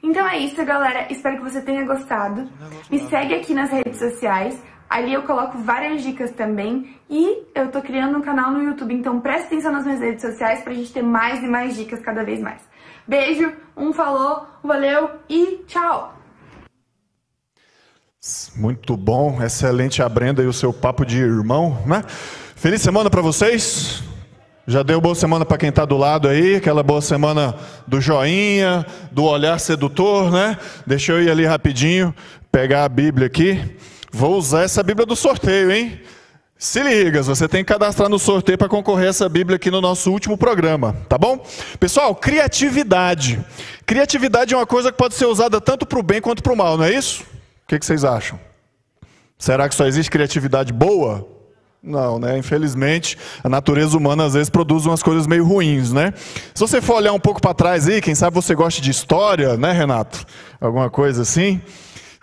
Então 0.03 0.27
é 0.27 0.37
isso, 0.39 0.63
galera. 0.65 1.11
Espero 1.11 1.37
que 1.37 1.43
você 1.43 1.61
tenha 1.61 1.85
gostado. 1.85 2.49
Me 2.89 2.99
segue 3.09 3.35
aqui 3.35 3.53
nas 3.53 3.69
redes 3.69 3.97
sociais. 3.97 4.61
Ali 4.89 5.13
eu 5.13 5.23
coloco 5.23 5.57
várias 5.59 6.01
dicas 6.03 6.31
também. 6.31 6.97
E 7.09 7.43
eu 7.55 7.71
tô 7.71 7.81
criando 7.81 8.17
um 8.17 8.21
canal 8.21 8.51
no 8.51 8.63
YouTube, 8.63 8.93
então 8.93 9.19
preste 9.19 9.47
atenção 9.47 9.71
nas 9.71 9.85
minhas 9.85 9.99
redes 9.99 10.21
sociais 10.21 10.61
pra 10.63 10.73
gente 10.73 10.91
ter 10.91 11.03
mais 11.03 11.41
e 11.43 11.47
mais 11.47 11.75
dicas 11.75 12.01
cada 12.01 12.23
vez 12.23 12.39
mais. 12.39 12.61
Beijo, 13.07 13.53
um 13.75 13.93
falou, 13.93 14.47
valeu 14.63 15.09
e 15.29 15.63
tchau! 15.67 16.17
Muito 18.55 18.95
bom, 18.95 19.41
excelente 19.41 20.03
a 20.03 20.07
Brenda 20.07 20.43
e 20.43 20.45
o 20.45 20.53
seu 20.53 20.71
papo 20.71 21.03
de 21.03 21.17
irmão, 21.19 21.81
né? 21.87 22.03
Feliz 22.61 22.79
semana 22.79 23.09
para 23.09 23.23
vocês. 23.23 24.03
Já 24.67 24.83
deu 24.83 25.01
boa 25.01 25.15
semana 25.15 25.43
para 25.43 25.57
quem 25.57 25.69
está 25.69 25.83
do 25.83 25.97
lado 25.97 26.27
aí, 26.27 26.57
aquela 26.57 26.83
boa 26.83 27.01
semana 27.01 27.55
do 27.87 27.99
joinha, 27.99 28.85
do 29.11 29.23
olhar 29.23 29.59
sedutor, 29.59 30.31
né? 30.31 30.55
Deixa 30.85 31.11
eu 31.11 31.23
ir 31.23 31.31
ali 31.31 31.43
rapidinho, 31.43 32.13
pegar 32.51 32.83
a 32.83 32.87
Bíblia 32.87 33.25
aqui. 33.25 33.59
Vou 34.11 34.37
usar 34.37 34.61
essa 34.61 34.83
Bíblia 34.83 35.07
do 35.07 35.15
sorteio, 35.15 35.71
hein? 35.71 36.01
Se 36.55 36.83
liga, 36.83 37.23
você 37.23 37.47
tem 37.47 37.63
que 37.63 37.73
cadastrar 37.73 38.07
no 38.07 38.19
sorteio 38.19 38.59
para 38.59 38.69
concorrer 38.69 39.09
essa 39.09 39.27
Bíblia 39.27 39.55
aqui 39.55 39.71
no 39.71 39.81
nosso 39.81 40.11
último 40.11 40.37
programa, 40.37 40.95
tá 41.09 41.17
bom? 41.17 41.43
Pessoal, 41.79 42.13
criatividade. 42.13 43.43
Criatividade 43.87 44.53
é 44.53 44.57
uma 44.57 44.67
coisa 44.67 44.91
que 44.91 44.99
pode 44.99 45.15
ser 45.15 45.25
usada 45.25 45.59
tanto 45.59 45.83
para 45.83 45.97
o 45.97 46.03
bem 46.03 46.21
quanto 46.21 46.43
para 46.43 46.53
o 46.53 46.55
mal, 46.55 46.77
não 46.77 46.85
é 46.85 46.93
isso? 46.93 47.23
O 47.23 47.67
que, 47.69 47.79
que 47.79 47.85
vocês 47.87 48.03
acham? 48.03 48.39
Será 49.35 49.67
que 49.67 49.73
só 49.73 49.87
existe 49.87 50.11
criatividade 50.11 50.71
boa? 50.71 51.30
Não, 51.83 52.19
né? 52.19 52.37
Infelizmente, 52.37 53.17
a 53.43 53.49
natureza 53.49 53.97
humana 53.97 54.25
às 54.25 54.33
vezes 54.33 54.51
produz 54.51 54.85
umas 54.85 55.01
coisas 55.01 55.25
meio 55.25 55.43
ruins, 55.43 55.91
né? 55.91 56.13
Se 56.53 56.61
você 56.61 56.79
for 56.79 56.97
olhar 56.97 57.11
um 57.11 57.19
pouco 57.19 57.41
para 57.41 57.55
trás 57.55 57.87
aí, 57.87 57.99
quem 57.99 58.13
sabe 58.13 58.35
você 58.35 58.53
gosta 58.53 58.79
de 58.79 58.91
história, 58.91 59.57
né, 59.57 59.71
Renato? 59.71 60.23
Alguma 60.59 60.91
coisa 60.91 61.23
assim? 61.23 61.59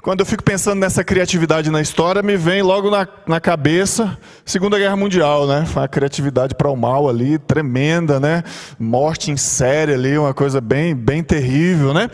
Quando 0.01 0.21
eu 0.21 0.27
fico 0.27 0.45
pensando 0.45 0.79
nessa 0.79 1.03
criatividade 1.03 1.73
na 1.73 1.81
história, 1.81 2.23
me 2.23 2.37
vem 2.37 2.63
logo 2.63 2.89
na, 2.89 3.07
na 3.27 3.41
cabeça 3.41 4.17
Segunda 4.45 4.79
Guerra 4.79 4.95
Mundial, 4.95 5.45
né? 5.45 5.67
Foi 5.67 5.83
uma 5.83 5.89
criatividade 5.89 6.55
para 6.55 6.71
o 6.71 6.77
mal 6.77 7.09
ali, 7.09 7.37
tremenda, 7.37 8.21
né? 8.21 8.45
Morte 8.79 9.33
em 9.33 9.37
série 9.37 9.93
ali, 9.93 10.17
uma 10.17 10.33
coisa 10.33 10.61
bem, 10.61 10.95
bem 10.95 11.25
terrível, 11.25 11.93
né? 11.93 12.09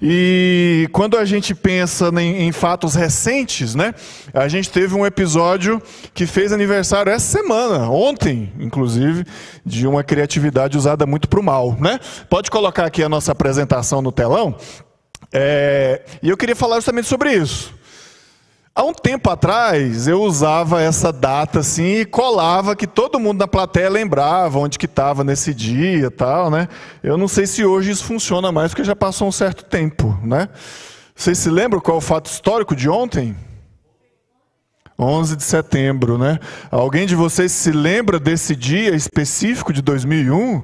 E 0.00 0.86
quando 0.92 1.16
a 1.16 1.24
gente 1.24 1.54
pensa 1.54 2.10
em, 2.20 2.42
em 2.42 2.52
fatos 2.52 2.94
recentes, 2.94 3.74
né? 3.74 3.94
A 4.34 4.46
gente 4.46 4.68
teve 4.68 4.94
um 4.94 5.06
episódio 5.06 5.80
que 6.12 6.26
fez 6.26 6.52
aniversário 6.52 7.10
essa 7.10 7.38
semana, 7.38 7.88
ontem, 7.88 8.52
inclusive, 8.60 9.24
de 9.64 9.86
uma 9.86 10.04
criatividade 10.04 10.76
usada 10.76 11.06
muito 11.06 11.30
para 11.30 11.40
o 11.40 11.42
mal, 11.42 11.78
né? 11.80 11.98
Pode 12.28 12.50
colocar 12.50 12.84
aqui 12.84 13.02
a 13.02 13.08
nossa 13.08 13.32
apresentação 13.32 14.02
no 14.02 14.12
telão. 14.12 14.54
É, 15.32 16.02
e 16.22 16.28
eu 16.28 16.36
queria 16.36 16.54
falar 16.54 16.76
justamente 16.76 17.08
sobre 17.08 17.32
isso. 17.32 17.74
Há 18.74 18.84
um 18.84 18.94
tempo 18.94 19.28
atrás, 19.28 20.08
eu 20.08 20.22
usava 20.22 20.80
essa 20.80 21.12
data 21.12 21.60
assim 21.60 21.96
e 21.96 22.04
colava 22.06 22.74
que 22.74 22.86
todo 22.86 23.20
mundo 23.20 23.38
na 23.38 23.46
plateia 23.46 23.90
lembrava 23.90 24.58
onde 24.58 24.78
que 24.78 24.86
estava 24.86 25.22
nesse 25.22 25.52
dia 25.52 26.10
tal, 26.10 26.50
né? 26.50 26.68
Eu 27.02 27.18
não 27.18 27.28
sei 27.28 27.46
se 27.46 27.64
hoje 27.66 27.90
isso 27.90 28.04
funciona 28.04 28.50
mais, 28.50 28.70
porque 28.70 28.82
já 28.82 28.96
passou 28.96 29.28
um 29.28 29.32
certo 29.32 29.62
tempo, 29.64 30.18
né? 30.24 30.48
Vocês 31.14 31.36
se 31.36 31.50
lembram 31.50 31.82
qual 31.82 31.96
é 31.96 31.98
o 31.98 32.00
fato 32.00 32.30
histórico 32.30 32.74
de 32.74 32.88
ontem? 32.88 33.36
11 34.98 35.36
de 35.36 35.42
setembro, 35.42 36.16
né? 36.16 36.38
Alguém 36.70 37.06
de 37.06 37.14
vocês 37.14 37.52
se 37.52 37.72
lembra 37.72 38.18
desse 38.18 38.56
dia 38.56 38.94
específico 38.94 39.70
de 39.70 39.82
2001? 39.82 40.62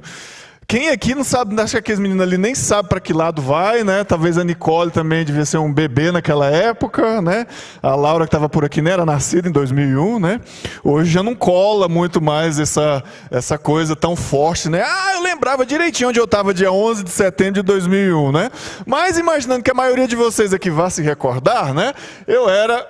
Quem 0.70 0.90
aqui 0.90 1.14
não 1.14 1.24
sabe, 1.24 1.58
acho 1.58 1.72
que 1.72 1.78
aqueles 1.78 1.98
meninos 1.98 2.22
ali 2.22 2.36
nem 2.36 2.54
sabe 2.54 2.90
para 2.90 3.00
que 3.00 3.14
lado 3.14 3.40
vai, 3.40 3.82
né? 3.82 4.04
Talvez 4.04 4.36
a 4.36 4.44
Nicole 4.44 4.90
também 4.90 5.24
devia 5.24 5.46
ser 5.46 5.56
um 5.56 5.72
bebê 5.72 6.12
naquela 6.12 6.50
época, 6.50 7.22
né? 7.22 7.46
A 7.82 7.94
Laura 7.94 8.26
que 8.26 8.28
estava 8.28 8.50
por 8.50 8.66
aqui, 8.66 8.82
né? 8.82 8.90
Era 8.90 9.06
nascida 9.06 9.48
em 9.48 9.50
2001, 9.50 10.20
né? 10.20 10.38
Hoje 10.84 11.10
já 11.10 11.22
não 11.22 11.34
cola 11.34 11.88
muito 11.88 12.20
mais 12.20 12.58
essa, 12.58 13.02
essa 13.30 13.56
coisa 13.56 13.96
tão 13.96 14.14
forte, 14.14 14.68
né? 14.68 14.82
Ah, 14.84 15.14
eu 15.14 15.22
lembrava 15.22 15.64
direitinho 15.64 16.10
onde 16.10 16.20
eu 16.20 16.26
estava 16.26 16.52
dia 16.52 16.70
11 16.70 17.02
de 17.02 17.10
setembro 17.12 17.54
de 17.54 17.62
2001, 17.62 18.30
né? 18.30 18.50
Mas 18.84 19.16
imaginando 19.16 19.62
que 19.62 19.70
a 19.70 19.74
maioria 19.74 20.06
de 20.06 20.16
vocês 20.16 20.52
aqui 20.52 20.68
vá 20.68 20.90
se 20.90 21.00
recordar, 21.00 21.72
né? 21.72 21.94
Eu 22.26 22.46
era... 22.46 22.86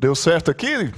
Deu 0.00 0.16
certo 0.16 0.50
aqui? 0.50 0.92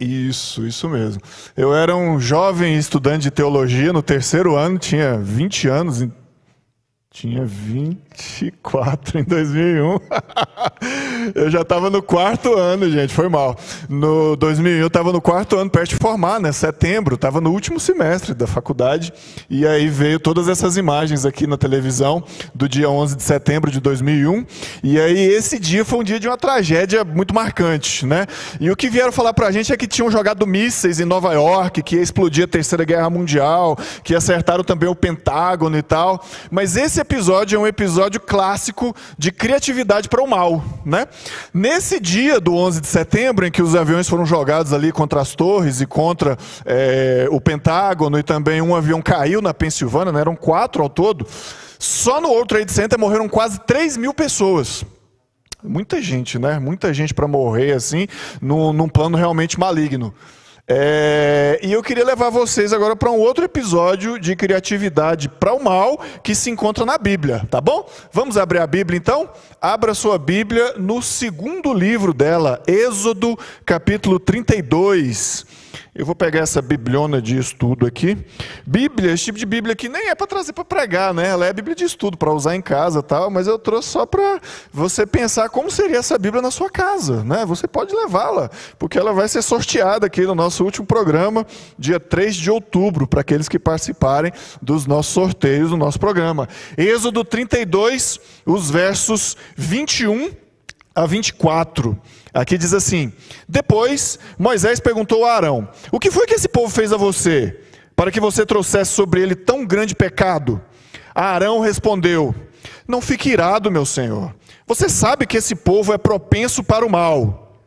Isso, 0.00 0.66
isso 0.66 0.88
mesmo. 0.88 1.22
Eu 1.56 1.74
era 1.74 1.96
um 1.96 2.18
jovem 2.20 2.76
estudante 2.76 3.22
de 3.22 3.30
teologia 3.30 3.92
no 3.92 4.02
terceiro 4.02 4.56
ano, 4.56 4.78
tinha 4.78 5.18
20 5.18 5.68
anos, 5.68 6.06
tinha 7.12 7.44
24 7.44 9.18
em 9.18 9.24
2001. 9.24 9.98
eu 11.34 11.50
já 11.50 11.62
estava 11.62 11.90
no 11.90 12.00
quarto 12.00 12.54
ano, 12.54 12.88
gente, 12.88 13.12
foi 13.12 13.28
mal. 13.28 13.58
No 13.88 14.36
2001 14.36 14.78
eu 14.78 14.86
estava 14.86 15.12
no 15.12 15.20
quarto 15.20 15.56
ano, 15.56 15.68
perto 15.68 15.90
de 15.90 15.96
formar, 15.96 16.38
né? 16.38 16.52
Setembro, 16.52 17.16
estava 17.16 17.40
no 17.40 17.50
último 17.50 17.80
semestre 17.80 18.32
da 18.32 18.46
faculdade. 18.46 19.12
E 19.50 19.66
aí 19.66 19.88
veio 19.88 20.20
todas 20.20 20.48
essas 20.48 20.76
imagens 20.76 21.26
aqui 21.26 21.48
na 21.48 21.56
televisão 21.56 22.22
do 22.54 22.68
dia 22.68 22.88
11 22.88 23.16
de 23.16 23.24
setembro 23.24 23.72
de 23.72 23.80
2001. 23.80 24.46
E 24.84 25.00
aí 25.00 25.18
esse 25.18 25.58
dia 25.58 25.84
foi 25.84 25.98
um 25.98 26.04
dia 26.04 26.20
de 26.20 26.28
uma 26.28 26.38
tragédia 26.38 27.02
muito 27.02 27.34
marcante, 27.34 28.06
né? 28.06 28.24
E 28.60 28.70
o 28.70 28.76
que 28.76 28.88
vieram 28.88 29.10
falar 29.10 29.34
pra 29.34 29.50
gente 29.50 29.72
é 29.72 29.76
que 29.76 29.88
tinham 29.88 30.12
jogado 30.12 30.46
mísseis 30.46 31.00
em 31.00 31.04
Nova 31.04 31.32
York, 31.32 31.82
que 31.82 31.96
ia 31.96 32.02
explodir 32.02 32.44
a 32.44 32.48
Terceira 32.48 32.84
Guerra 32.84 33.10
Mundial, 33.10 33.76
que 34.04 34.14
acertaram 34.14 34.62
também 34.62 34.88
o 34.88 34.94
Pentágono 34.94 35.76
e 35.76 35.82
tal. 35.82 36.24
Mas 36.52 36.76
esse 36.76 36.99
episódio 37.00 37.56
é 37.56 37.58
um 37.58 37.66
episódio 37.66 38.20
clássico 38.20 38.94
de 39.18 39.32
criatividade 39.32 40.08
para 40.08 40.22
o 40.22 40.26
mal. 40.26 40.62
Né? 40.84 41.06
Nesse 41.52 41.98
dia 41.98 42.40
do 42.40 42.54
11 42.54 42.80
de 42.80 42.86
setembro, 42.86 43.46
em 43.46 43.50
que 43.50 43.62
os 43.62 43.74
aviões 43.74 44.08
foram 44.08 44.24
jogados 44.24 44.72
ali 44.72 44.92
contra 44.92 45.20
as 45.20 45.34
torres 45.34 45.80
e 45.80 45.86
contra 45.86 46.36
é, 46.64 47.26
o 47.30 47.40
Pentágono, 47.40 48.18
e 48.18 48.22
também 48.22 48.60
um 48.60 48.74
avião 48.74 49.00
caiu 49.02 49.42
na 49.42 49.52
Pensilvânia, 49.52 50.12
né? 50.12 50.20
eram 50.20 50.36
quatro 50.36 50.82
ao 50.82 50.88
todo, 50.88 51.26
só 51.78 52.20
no 52.20 52.28
World 52.28 52.48
Trade 52.48 52.72
Center 52.72 52.98
morreram 52.98 53.28
quase 53.28 53.58
3 53.60 53.96
mil 53.96 54.12
pessoas. 54.12 54.84
Muita 55.62 56.00
gente, 56.00 56.38
né? 56.38 56.58
Muita 56.58 56.92
gente 56.92 57.12
para 57.12 57.28
morrer 57.28 57.72
assim, 57.72 58.06
num, 58.40 58.72
num 58.72 58.88
plano 58.88 59.16
realmente 59.16 59.58
maligno. 59.58 60.14
É, 60.66 61.58
e 61.62 61.72
eu 61.72 61.82
queria 61.82 62.04
levar 62.04 62.30
vocês 62.30 62.72
agora 62.72 62.94
para 62.94 63.10
um 63.10 63.18
outro 63.18 63.44
episódio 63.44 64.18
de 64.18 64.36
criatividade 64.36 65.28
para 65.28 65.52
o 65.52 65.62
mal 65.62 66.00
que 66.22 66.34
se 66.34 66.50
encontra 66.50 66.84
na 66.84 66.96
Bíblia, 66.96 67.46
tá 67.50 67.60
bom? 67.60 67.88
Vamos 68.12 68.36
abrir 68.36 68.60
a 68.60 68.66
Bíblia 68.66 68.96
então? 68.96 69.28
Abra 69.60 69.94
sua 69.94 70.18
Bíblia 70.18 70.74
no 70.76 71.02
segundo 71.02 71.72
livro 71.72 72.14
dela, 72.14 72.62
Êxodo, 72.66 73.38
capítulo 73.64 74.20
32. 74.20 75.59
Eu 75.92 76.06
vou 76.06 76.14
pegar 76.14 76.40
essa 76.40 76.62
bibliona 76.62 77.20
de 77.20 77.36
estudo 77.36 77.84
aqui. 77.84 78.16
Bíblia, 78.64 79.12
esse 79.12 79.24
tipo 79.24 79.38
de 79.38 79.44
Bíblia 79.44 79.72
aqui 79.72 79.88
nem 79.88 80.08
é 80.08 80.14
para 80.14 80.26
trazer 80.26 80.52
para 80.52 80.64
pregar, 80.64 81.12
né? 81.12 81.26
Ela 81.26 81.46
é 81.46 81.52
Bíblia 81.52 81.74
de 81.74 81.82
estudo 81.82 82.16
para 82.16 82.32
usar 82.32 82.54
em 82.54 82.62
casa, 82.62 83.02
tal, 83.02 83.28
mas 83.28 83.48
eu 83.48 83.58
trouxe 83.58 83.88
só 83.88 84.06
para 84.06 84.40
você 84.72 85.04
pensar 85.04 85.48
como 85.48 85.68
seria 85.68 85.98
essa 85.98 86.16
Bíblia 86.16 86.40
na 86.40 86.52
sua 86.52 86.70
casa, 86.70 87.24
né? 87.24 87.44
Você 87.44 87.66
pode 87.66 87.92
levá-la, 87.92 88.48
porque 88.78 88.96
ela 88.96 89.12
vai 89.12 89.26
ser 89.26 89.42
sorteada 89.42 90.06
aqui 90.06 90.22
no 90.22 90.34
nosso 90.34 90.64
último 90.64 90.86
programa, 90.86 91.44
dia 91.76 91.98
3 91.98 92.36
de 92.36 92.52
outubro, 92.52 93.08
para 93.08 93.22
aqueles 93.22 93.48
que 93.48 93.58
participarem 93.58 94.32
dos 94.62 94.86
nossos 94.86 95.12
sorteios 95.12 95.70
do 95.70 95.76
nosso 95.76 95.98
programa. 95.98 96.48
Êxodo 96.78 97.24
32, 97.24 98.20
os 98.46 98.70
versos 98.70 99.36
21 99.56 100.30
a 100.94 101.06
24. 101.06 101.98
Aqui 102.32 102.58
diz 102.58 102.72
assim: 102.72 103.12
Depois 103.48 104.18
Moisés 104.38 104.80
perguntou 104.80 105.24
a 105.24 105.34
Arão: 105.34 105.68
O 105.90 105.98
que 105.98 106.10
foi 106.10 106.26
que 106.26 106.34
esse 106.34 106.48
povo 106.48 106.68
fez 106.68 106.92
a 106.92 106.96
você, 106.96 107.60
para 107.96 108.10
que 108.10 108.20
você 108.20 108.44
trouxesse 108.46 108.92
sobre 108.92 109.20
ele 109.20 109.34
tão 109.34 109.64
grande 109.64 109.94
pecado? 109.94 110.60
Arão 111.14 111.60
respondeu: 111.60 112.34
Não 112.86 113.00
fique 113.00 113.30
irado, 113.30 113.70
meu 113.70 113.84
senhor. 113.84 114.34
Você 114.66 114.88
sabe 114.88 115.26
que 115.26 115.36
esse 115.36 115.54
povo 115.54 115.92
é 115.92 115.98
propenso 115.98 116.62
para 116.62 116.86
o 116.86 116.90
mal. 116.90 117.60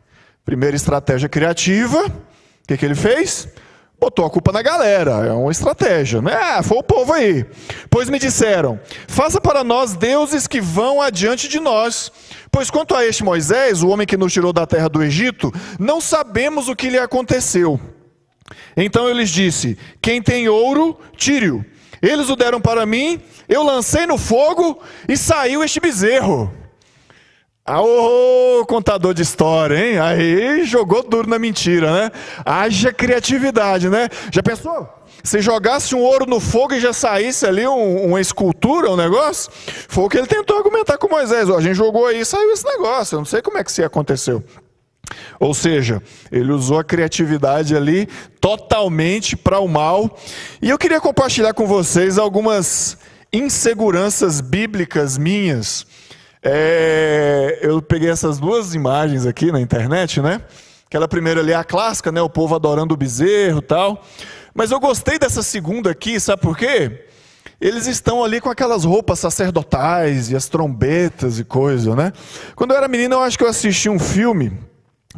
Primeira 0.44 0.76
estratégia 0.76 1.28
criativa: 1.28 2.06
o 2.06 2.12
que, 2.66 2.76
que 2.76 2.84
ele 2.84 2.94
fez? 2.94 3.48
Botou 3.98 4.26
a 4.26 4.30
culpa 4.30 4.52
na 4.52 4.62
galera, 4.62 5.26
é 5.26 5.32
uma 5.32 5.50
estratégia, 5.50 6.20
né? 6.20 6.34
Ah, 6.34 6.62
foi 6.62 6.78
o 6.78 6.82
povo 6.82 7.12
aí. 7.12 7.46
Pois 7.88 8.10
me 8.10 8.18
disseram: 8.18 8.78
faça 9.08 9.40
para 9.40 9.64
nós 9.64 9.94
deuses 9.94 10.46
que 10.46 10.60
vão 10.60 11.00
adiante 11.00 11.48
de 11.48 11.58
nós. 11.60 12.12
Pois 12.50 12.70
quanto 12.70 12.94
a 12.94 13.04
este 13.04 13.24
Moisés, 13.24 13.82
o 13.82 13.88
homem 13.88 14.06
que 14.06 14.16
nos 14.16 14.32
tirou 14.32 14.52
da 14.52 14.66
terra 14.66 14.88
do 14.88 15.02
Egito, 15.02 15.52
não 15.78 16.00
sabemos 16.00 16.68
o 16.68 16.76
que 16.76 16.90
lhe 16.90 16.98
aconteceu. 16.98 17.80
Então 18.76 19.08
eu 19.08 19.14
lhes 19.14 19.30
disse: 19.30 19.78
quem 20.00 20.20
tem 20.20 20.48
ouro, 20.48 20.98
tire-o. 21.16 21.64
Eles 22.02 22.28
o 22.28 22.36
deram 22.36 22.60
para 22.60 22.84
mim, 22.84 23.18
eu 23.48 23.62
lancei 23.62 24.06
no 24.06 24.18
fogo 24.18 24.82
e 25.08 25.16
saiu 25.16 25.64
este 25.64 25.80
bezerro. 25.80 26.52
Ah, 27.66 27.80
ô, 27.80 28.62
contador 28.66 29.14
de 29.14 29.22
história, 29.22 29.74
hein? 29.92 29.98
Aí 29.98 30.64
jogou 30.66 31.02
duro 31.02 31.26
na 31.28 31.38
mentira, 31.38 31.90
né? 31.90 32.10
Haja 32.44 32.92
criatividade, 32.92 33.88
né? 33.88 34.08
Já 34.30 34.42
pensou? 34.42 34.86
Se 35.22 35.40
jogasse 35.40 35.94
um 35.94 36.00
ouro 36.00 36.26
no 36.26 36.40
fogo 36.40 36.74
e 36.74 36.80
já 36.80 36.92
saísse 36.92 37.46
ali 37.46 37.66
um- 37.66 38.04
uma 38.04 38.20
escultura, 38.20 38.90
um 38.90 38.96
negócio? 38.96 39.50
Foi 39.88 40.04
o 40.04 40.08
que 40.10 40.18
ele 40.18 40.26
tentou 40.26 40.58
argumentar 40.58 40.98
com 40.98 41.08
Moisés. 41.08 41.48
Ó, 41.48 41.56
a 41.56 41.60
gente 41.62 41.74
jogou 41.74 42.06
aí 42.06 42.20
e 42.20 42.24
saiu 42.26 42.52
esse 42.52 42.66
negócio. 42.66 43.14
Eu 43.14 43.20
não 43.20 43.24
sei 43.24 43.40
como 43.40 43.56
é 43.56 43.64
que 43.64 43.70
isso 43.70 43.82
aconteceu. 43.82 44.44
Ou 45.40 45.54
seja, 45.54 46.02
ele 46.30 46.52
usou 46.52 46.78
a 46.78 46.84
criatividade 46.84 47.74
ali 47.74 48.06
totalmente 48.42 49.36
para 49.38 49.58
o 49.58 49.66
mal. 49.68 50.18
E 50.60 50.68
eu 50.68 50.76
queria 50.76 51.00
compartilhar 51.00 51.54
com 51.54 51.66
vocês 51.66 52.18
algumas 52.18 52.98
inseguranças 53.32 54.42
bíblicas 54.42 55.16
minhas. 55.16 55.86
É, 56.46 57.58
eu 57.62 57.80
peguei 57.80 58.10
essas 58.10 58.38
duas 58.38 58.74
imagens 58.74 59.24
aqui 59.24 59.50
na 59.50 59.58
internet, 59.58 60.20
né? 60.20 60.42
Aquela 60.84 61.08
primeira 61.08 61.40
ali 61.40 61.52
é 61.52 61.54
a 61.54 61.64
clássica, 61.64 62.12
né? 62.12 62.20
O 62.20 62.28
povo 62.28 62.54
adorando 62.54 62.92
o 62.92 62.96
bezerro 62.98 63.62
tal. 63.62 64.02
Mas 64.54 64.70
eu 64.70 64.78
gostei 64.78 65.18
dessa 65.18 65.42
segunda 65.42 65.90
aqui, 65.90 66.20
sabe 66.20 66.42
por 66.42 66.54
quê? 66.54 67.06
Eles 67.58 67.86
estão 67.86 68.22
ali 68.22 68.42
com 68.42 68.50
aquelas 68.50 68.84
roupas 68.84 69.18
sacerdotais 69.20 70.30
e 70.30 70.36
as 70.36 70.46
trombetas 70.46 71.38
e 71.38 71.44
coisa, 71.44 71.96
né? 71.96 72.12
Quando 72.54 72.72
eu 72.72 72.76
era 72.76 72.88
menino, 72.88 73.14
eu 73.14 73.22
acho 73.22 73.38
que 73.38 73.44
eu 73.44 73.48
assisti 73.48 73.88
um 73.88 73.98
filme 73.98 74.52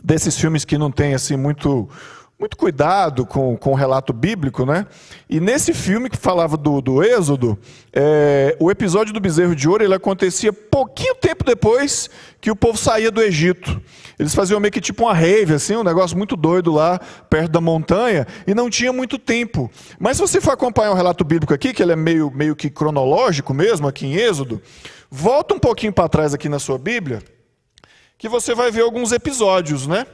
desses 0.05 0.39
filmes 0.39 0.65
que 0.65 0.79
não 0.79 0.93
tem 0.93 1.13
assim 1.13 1.37
muito 1.37 1.89
muito 2.39 2.55
cuidado 2.55 3.25
com, 3.25 3.57
com 3.57 3.73
o 3.73 3.75
relato 3.75 4.13
bíblico, 4.13 4.67
né? 4.67 4.87
E 5.29 5.41
nesse 5.41 5.73
filme 5.73 6.11
que 6.11 6.19
falava 6.19 6.55
do, 6.55 6.83
do 6.83 7.03
Êxodo, 7.03 7.59
é, 7.91 8.55
o 8.61 8.71
episódio 8.71 9.13
do 9.15 9.19
bezerro 9.19 9.57
de 9.57 9.67
ouro 9.67 9.83
ele 9.83 9.95
acontecia 9.95 10.53
pouquinho 10.53 11.15
tempo 11.15 11.43
depois 11.45 12.11
que 12.39 12.51
o 12.51 12.57
povo 12.57 12.77
saía 12.77 13.11
do 13.11 13.23
Egito. 13.23 13.81
Eles 14.19 14.35
faziam 14.35 14.61
meio 14.61 14.71
que 14.71 14.83
tipo 14.83 15.05
uma 15.05 15.15
rave, 15.15 15.55
assim, 15.55 15.77
um 15.77 15.83
negócio 15.83 16.17
muito 16.17 16.37
doido 16.37 16.73
lá 16.73 16.99
perto 17.31 17.53
da 17.53 17.61
montanha, 17.61 18.27
e 18.47 18.55
não 18.55 18.69
tinha 18.69 18.93
muito 18.93 19.19
tempo. 19.19 19.71
Mas 19.99 20.19
se 20.19 20.23
você 20.23 20.39
for 20.39 20.53
acompanhar 20.53 20.91
o 20.91 20.95
relato 20.95 21.25
bíblico 21.25 21.55
aqui, 21.55 21.73
que 21.73 21.83
ele 21.83 21.93
é 21.93 21.97
meio, 21.97 22.31
meio 22.31 22.55
que 22.55 22.69
cronológico 22.69 23.55
mesmo, 23.55 23.89
aqui 23.89 24.07
em 24.07 24.15
Êxodo, 24.15 24.61
volta 25.11 25.55
um 25.55 25.59
pouquinho 25.59 25.93
para 25.93 26.09
trás 26.09 26.35
aqui 26.35 26.51
na 26.51 26.59
sua 26.59 26.77
Bíblia, 26.77 27.23
que 28.19 28.29
você 28.29 28.55
vai 28.55 28.71
ver 28.71 28.83
alguns 28.83 29.11
episódios, 29.11 29.87
né? 29.87 30.07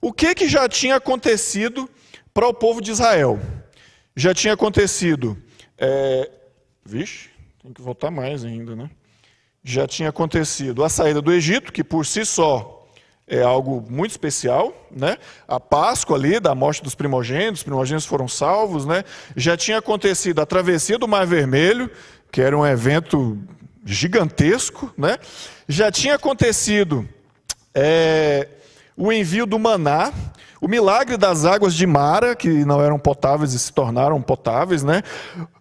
O 0.00 0.12
que 0.12 0.34
que 0.34 0.48
já 0.48 0.68
tinha 0.68 0.96
acontecido 0.96 1.88
para 2.32 2.46
o 2.46 2.54
povo 2.54 2.80
de 2.80 2.90
Israel? 2.90 3.40
Já 4.14 4.34
tinha 4.34 4.54
acontecido, 4.54 5.36
é... 5.78 6.30
vixe, 6.84 7.30
tem 7.62 7.72
que 7.72 7.82
voltar 7.82 8.10
mais 8.10 8.44
ainda, 8.44 8.76
né? 8.76 8.90
Já 9.62 9.86
tinha 9.86 10.10
acontecido 10.10 10.84
a 10.84 10.88
saída 10.88 11.20
do 11.20 11.32
Egito, 11.32 11.72
que 11.72 11.82
por 11.82 12.06
si 12.06 12.24
só 12.24 12.76
é 13.26 13.42
algo 13.42 13.84
muito 13.90 14.12
especial, 14.12 14.72
né? 14.90 15.18
A 15.48 15.58
Páscoa 15.58 16.16
ali, 16.16 16.38
da 16.38 16.54
morte 16.54 16.82
dos 16.82 16.94
primogênitos, 16.94 17.60
os 17.60 17.64
primogênitos 17.64 18.06
foram 18.06 18.28
salvos, 18.28 18.86
né? 18.86 19.02
Já 19.34 19.56
tinha 19.56 19.78
acontecido 19.78 20.40
a 20.40 20.46
travessia 20.46 20.96
do 20.96 21.08
Mar 21.08 21.26
Vermelho, 21.26 21.90
que 22.30 22.40
era 22.40 22.56
um 22.56 22.64
evento 22.64 23.36
gigantesco, 23.84 24.92
né? 24.96 25.18
Já 25.68 25.90
tinha 25.90 26.14
acontecido 26.14 27.08
é, 27.74 28.48
o 28.96 29.12
envio 29.12 29.46
do 29.46 29.58
maná, 29.58 30.12
o 30.66 30.68
milagre 30.68 31.16
das 31.16 31.44
águas 31.44 31.72
de 31.74 31.86
Mara, 31.86 32.34
que 32.34 32.64
não 32.64 32.82
eram 32.82 32.98
potáveis 32.98 33.52
e 33.52 33.58
se 33.58 33.72
tornaram 33.72 34.20
potáveis, 34.20 34.82
né? 34.82 35.00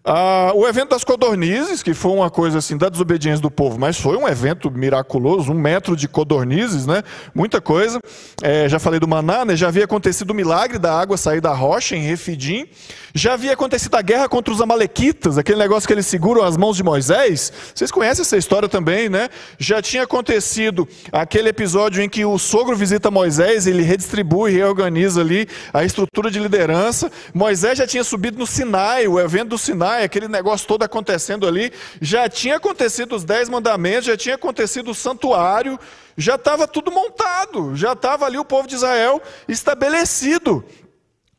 Ah, 0.03 0.51
o 0.53 0.67
evento 0.67 0.89
das 0.89 1.03
codornizes, 1.03 1.81
que 1.81 1.93
foi 1.93 2.11
uma 2.11 2.29
coisa 2.29 2.57
assim 2.57 2.77
da 2.77 2.89
desobediência 2.89 3.41
do 3.41 3.49
povo, 3.49 3.79
mas 3.79 3.99
foi 3.99 4.17
um 4.17 4.27
evento 4.27 4.69
miraculoso, 4.69 5.51
um 5.51 5.59
metro 5.59 5.95
de 5.95 6.07
codornizes, 6.07 6.85
né? 6.85 7.03
Muita 7.33 7.61
coisa. 7.61 7.99
É, 8.41 8.67
já 8.67 8.79
falei 8.79 8.99
do 8.99 9.07
maná, 9.07 9.45
né? 9.45 9.55
Já 9.55 9.67
havia 9.67 9.85
acontecido 9.85 10.31
o 10.31 10.33
milagre 10.33 10.79
da 10.79 10.93
água 10.93 11.17
sair 11.17 11.41
da 11.41 11.53
rocha 11.53 11.95
em 11.95 12.01
Refidim. 12.01 12.67
Já 13.15 13.33
havia 13.33 13.53
acontecido 13.53 13.95
a 13.95 14.01
guerra 14.01 14.27
contra 14.27 14.53
os 14.53 14.61
amalequitas, 14.61 15.37
aquele 15.37 15.57
negócio 15.57 15.87
que 15.87 15.93
eles 15.93 16.05
seguram 16.05 16.43
as 16.43 16.57
mãos 16.57 16.75
de 16.75 16.83
Moisés. 16.83 17.51
Vocês 17.73 17.91
conhecem 17.91 18.21
essa 18.21 18.37
história 18.37 18.67
também, 18.67 19.07
né? 19.07 19.29
Já 19.57 19.81
tinha 19.81 20.03
acontecido 20.03 20.87
aquele 21.11 21.49
episódio 21.49 22.03
em 22.03 22.09
que 22.09 22.25
o 22.25 22.37
sogro 22.37 22.75
visita 22.75 23.09
Moisés, 23.09 23.65
ele 23.65 23.81
redistribui, 23.81 24.51
reorganiza 24.51 24.94
ali 25.17 25.47
a 25.73 25.83
estrutura 25.83 26.31
de 26.31 26.39
liderança. 26.39 27.11
Moisés 27.33 27.77
já 27.77 27.87
tinha 27.87 28.03
subido 28.03 28.37
no 28.37 28.47
Sinai, 28.47 29.07
o 29.07 29.19
evento 29.19 29.49
do 29.49 29.57
Sinai, 29.57 30.03
aquele 30.03 30.27
negócio 30.27 30.67
todo 30.67 30.83
acontecendo 30.83 31.47
ali. 31.47 31.71
Já 32.01 32.29
tinha 32.29 32.57
acontecido 32.57 33.15
os 33.15 33.23
dez 33.23 33.49
mandamentos, 33.49 34.05
já 34.05 34.17
tinha 34.17 34.35
acontecido 34.35 34.91
o 34.91 34.95
santuário, 34.95 35.79
já 36.17 36.35
estava 36.35 36.67
tudo 36.67 36.91
montado, 36.91 37.75
já 37.75 37.93
estava 37.93 38.25
ali 38.25 38.37
o 38.37 38.45
povo 38.45 38.67
de 38.67 38.75
Israel 38.75 39.21
estabelecido. 39.47 40.63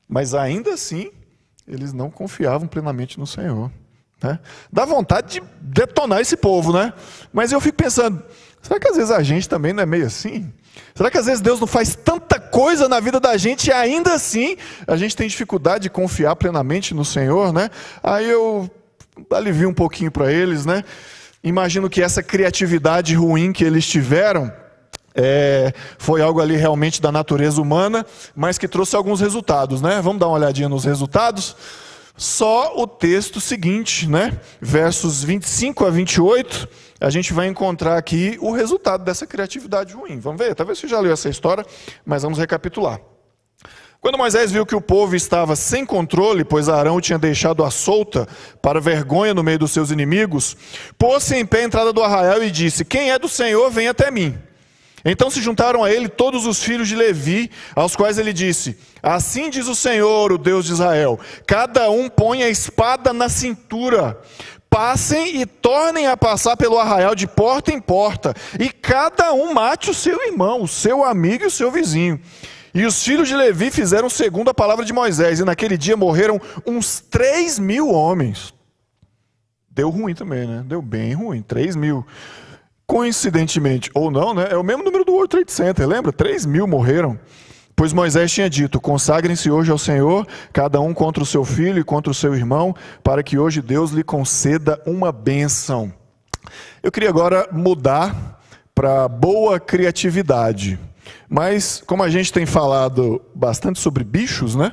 Mas 0.09 0.35
ainda 0.35 0.75
assim, 0.75 1.11
eles 1.66 1.92
não 1.92 2.11
confiavam 2.11 2.69
plenamente 2.69 3.19
no 3.19 3.27
Senhor. 3.27 3.71
Né? 4.23 4.38
Dá 4.73 4.85
vontade 4.85 5.40
de 5.40 5.47
detonar 5.61 6.21
esse 6.21 6.37
povo, 6.37 6.73
né? 6.73 6.92
Mas 7.33 7.53
eu 7.53 7.61
fico 7.61 7.77
pensando, 7.77 8.23
será 8.62 8.81
que 8.81 8.88
às 8.88 8.97
vezes 8.97 9.11
a 9.11 9.23
gente 9.23 9.49
também 9.49 9.73
não 9.73 9.83
é 9.83 9.87
meio 9.87 10.07
assim? 10.07 10.53
Será 10.94 11.10
que 11.10 11.18
às 11.18 11.26
vezes 11.26 11.40
Deus 11.40 11.60
não 11.60 11.66
faz 11.66 11.94
tanta 11.94 12.38
coisa 12.38 12.88
na 12.88 13.00
vida 13.00 13.20
da 13.20 13.36
gente 13.36 13.68
e 13.68 13.72
ainda 13.72 14.14
assim 14.14 14.56
a 14.86 14.96
gente 14.96 15.14
tem 15.14 15.28
dificuldade 15.28 15.84
de 15.84 15.90
confiar 15.90 16.36
plenamente 16.36 16.94
no 16.94 17.04
Senhor, 17.04 17.52
né? 17.52 17.70
Aí 18.02 18.28
eu 18.28 18.70
alivio 19.30 19.68
um 19.68 19.74
pouquinho 19.74 20.10
para 20.10 20.32
eles, 20.32 20.64
né? 20.64 20.84
Imagino 21.42 21.88
que 21.88 22.02
essa 22.02 22.22
criatividade 22.22 23.14
ruim 23.14 23.52
que 23.52 23.64
eles 23.64 23.86
tiveram 23.86 24.52
é, 25.14 25.72
foi 25.96 26.20
algo 26.20 26.40
ali 26.40 26.56
realmente 26.56 27.00
da 27.00 27.10
natureza 27.10 27.60
humana, 27.60 28.04
mas 28.34 28.58
que 28.58 28.68
trouxe 28.68 28.94
alguns 28.94 29.20
resultados, 29.20 29.80
né? 29.80 30.00
Vamos 30.02 30.20
dar 30.20 30.28
uma 30.28 30.36
olhadinha 30.36 30.68
nos 30.68 30.84
resultados. 30.84 31.56
Só 32.16 32.74
o 32.76 32.87
texto 32.87 33.40
seguinte, 33.40 34.09
né? 34.09 34.40
Versos 34.61 35.22
25 35.22 35.85
a 35.85 35.90
28, 35.90 36.68
a 37.00 37.11
gente 37.11 37.33
vai 37.33 37.46
encontrar 37.46 37.98
aqui 37.98 38.38
o 38.40 38.52
resultado 38.52 39.05
dessa 39.05 39.26
criatividade 39.26 39.92
ruim. 39.92 40.18
Vamos 40.18 40.38
ver, 40.38 40.55
talvez 40.55 40.79
você 40.79 40.88
já 40.88 40.98
leu 40.98 41.12
essa 41.12 41.29
história, 41.29 41.64
mas 42.05 42.22
vamos 42.22 42.38
recapitular. 42.38 43.00
Quando 44.00 44.18
Moisés 44.18 44.52
viu 44.52 44.64
que 44.64 44.74
o 44.74 44.81
povo 44.81 45.16
estava 45.16 45.57
sem 45.57 45.85
controle, 45.85 46.44
pois 46.44 46.68
Arão 46.68 46.96
o 46.96 47.00
tinha 47.00 47.18
deixado 47.18 47.64
à 47.64 47.70
solta 47.70 48.29
para 48.62 48.81
vergonha 48.81 49.35
no 49.35 49.42
meio 49.42 49.59
dos 49.59 49.72
seus 49.72 49.90
inimigos, 49.90 50.57
pôs-se 50.96 51.35
em 51.35 51.44
pé 51.44 51.62
à 51.62 51.64
entrada 51.64 51.92
do 51.92 52.02
arraial 52.02 52.42
e 52.42 52.50
disse: 52.50 52.85
Quem 52.85 53.11
é 53.11 53.18
do 53.18 53.29
Senhor, 53.29 53.70
vem 53.70 53.88
até 53.88 54.11
mim. 54.11 54.38
Então 55.09 55.31
se 55.31 55.40
juntaram 55.40 55.85
a 55.85 55.90
ele 55.90 56.09
todos 56.09 56.47
os 56.47 56.61
filhos 56.61 56.88
de 56.88 56.97
Levi, 56.97 57.49
aos 57.77 57.95
quais 57.95 58.19
ele 58.19 58.33
disse: 58.33 58.77
Assim 59.01 59.49
diz 59.49 59.69
o 59.69 59.75
Senhor, 59.75 60.33
o 60.33 60.37
Deus 60.37 60.64
de 60.64 60.73
Israel: 60.73 61.19
Cada 61.47 61.88
um 61.88 62.09
põe 62.09 62.42
a 62.42 62.51
espada 62.51 63.12
na 63.12 63.29
cintura, 63.29 64.21
passem 64.69 65.40
e 65.40 65.47
tornem 65.47 66.09
a 66.09 66.16
passar 66.16 66.57
pelo 66.57 66.77
arraial 66.77 67.14
de 67.14 67.29
porta 67.29 67.73
em 67.73 67.81
porta, 67.81 68.35
e 68.59 68.69
cada 68.69 69.33
um 69.33 69.55
mate 69.55 69.90
o 69.90 69.95
seu 69.95 70.21
irmão, 70.27 70.62
o 70.62 70.69
seu 70.69 71.05
amigo 71.05 71.45
e 71.45 71.47
o 71.47 71.51
seu 71.53 71.71
vizinho. 71.71 72.21
E 72.75 72.85
os 72.85 73.03
filhos 73.03 73.29
de 73.29 73.37
Levi 73.37 73.71
fizeram 73.71 74.11
segundo 74.11 74.51
a 74.51 74.55
palavra 74.55 74.85
de 74.85 74.92
Moisés, 74.92 75.38
e 75.38 75.45
naquele 75.45 75.79
dia 75.79 75.97
morreram 75.97 76.40
uns 76.66 76.99
três 77.01 77.61
mil 77.61 77.90
homens. 77.90 78.53
Deu 79.71 79.88
ruim 79.88 80.14
também, 80.14 80.49
né? 80.49 80.64
Deu 80.66 80.83
bem 80.83 81.14
ruim, 81.14 81.42
três 81.42 81.77
mil. 81.77 82.05
Coincidentemente, 82.87 83.90
ou 83.94 84.11
não, 84.11 84.33
né? 84.33 84.49
É 84.51 84.57
o 84.57 84.62
mesmo 84.62 84.85
número 84.85 85.05
do 85.05 85.12
World 85.12 85.29
Trade 85.29 85.51
Center, 85.51 85.87
lembra? 85.88 86.12
3 86.12 86.46
mil 86.46 86.66
morreram. 86.66 87.18
Pois 87.75 87.92
Moisés 87.92 88.33
tinha 88.33 88.49
dito: 88.49 88.81
consagrem-se 88.81 89.51
hoje 89.51 89.70
ao 89.70 89.79
Senhor, 89.79 90.27
cada 90.53 90.81
um 90.81 90.94
contra 90.94 91.22
o 91.22 91.27
seu 91.27 91.44
filho 91.44 91.81
e 91.81 91.85
contra 91.85 92.11
o 92.11 92.14
seu 92.14 92.35
irmão, 92.35 92.75
para 93.03 93.22
que 93.22 93.37
hoje 93.37 93.61
Deus 93.61 93.90
lhe 93.90 94.05
conceda 94.05 94.81
uma 94.87 95.10
bênção. 95.10 95.92
Eu 96.83 96.92
queria 96.92 97.08
agora 97.08 97.48
mudar 97.52 98.40
para 98.75 99.08
boa 99.08 99.58
criatividade. 99.58 100.79
Mas, 101.29 101.83
como 101.87 102.02
a 102.02 102.08
gente 102.08 102.33
tem 102.33 102.46
falado 102.46 103.21
bastante 103.35 103.81
sobre 103.81 104.04
bichos, 104.04 104.54
né? 104.54 104.73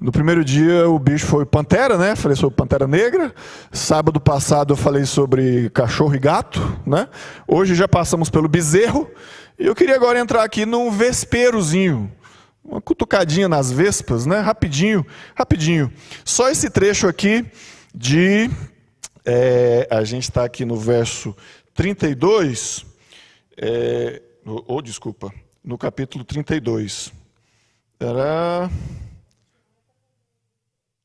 No 0.00 0.12
primeiro 0.12 0.44
dia 0.44 0.88
o 0.88 0.96
bicho 0.96 1.26
foi 1.26 1.44
pantera, 1.44 1.98
né? 1.98 2.14
Falei 2.14 2.36
sobre 2.36 2.54
pantera 2.54 2.86
negra. 2.86 3.34
Sábado 3.72 4.20
passado 4.20 4.72
eu 4.72 4.76
falei 4.76 5.04
sobre 5.04 5.70
cachorro 5.70 6.14
e 6.14 6.20
gato, 6.20 6.60
né? 6.86 7.08
Hoje 7.48 7.74
já 7.74 7.88
passamos 7.88 8.30
pelo 8.30 8.48
bezerro. 8.48 9.10
E 9.58 9.66
eu 9.66 9.74
queria 9.74 9.96
agora 9.96 10.20
entrar 10.20 10.44
aqui 10.44 10.64
num 10.64 10.88
vesperozinho. 10.88 12.12
Uma 12.64 12.80
cutucadinha 12.80 13.48
nas 13.48 13.72
vespas, 13.72 14.24
né? 14.24 14.38
Rapidinho, 14.38 15.04
rapidinho. 15.34 15.92
Só 16.24 16.48
esse 16.48 16.70
trecho 16.70 17.08
aqui 17.08 17.44
de. 17.92 18.48
É, 19.24 19.88
a 19.90 20.04
gente 20.04 20.24
está 20.24 20.44
aqui 20.44 20.64
no 20.64 20.76
verso 20.76 21.34
32. 21.74 22.86
É, 23.60 24.22
ou 24.46 24.64
oh, 24.68 24.80
desculpa, 24.80 25.32
no 25.64 25.76
capítulo 25.76 26.22
32. 26.22 27.12
Era 27.98 28.70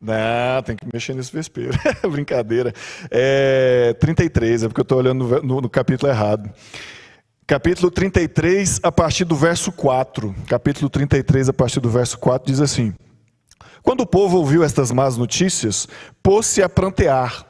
Não, 0.04 0.62
tem 0.64 0.76
que 0.76 0.86
mexer 0.92 1.16
nesse 1.16 1.32
vespeiro. 1.32 1.72
Brincadeira. 2.12 2.74
É 3.10 3.96
33, 4.02 4.64
é 4.64 4.68
porque 4.68 4.82
eu 4.82 4.84
estou 4.84 4.98
olhando 4.98 5.26
no, 5.26 5.42
no, 5.42 5.62
no 5.62 5.70
capítulo 5.70 6.12
errado. 6.12 6.52
Capítulo 7.48 7.90
33, 7.90 8.82
a 8.84 8.92
partir 8.92 9.24
do 9.24 9.36
verso 9.36 9.72
4. 9.72 10.36
Capítulo 10.48 10.90
33, 10.90 11.48
a 11.48 11.54
partir 11.54 11.80
do 11.80 11.90
verso 11.90 12.20
4, 12.20 12.52
diz 12.52 12.60
assim: 12.60 12.94
Quando 13.82 14.02
o 14.02 14.06
povo 14.06 14.38
ouviu 14.38 14.62
estas 14.62 14.92
más 14.92 15.16
notícias, 15.16 15.88
pôs-se 16.22 16.62
a 16.62 16.68
prantear, 16.68 17.46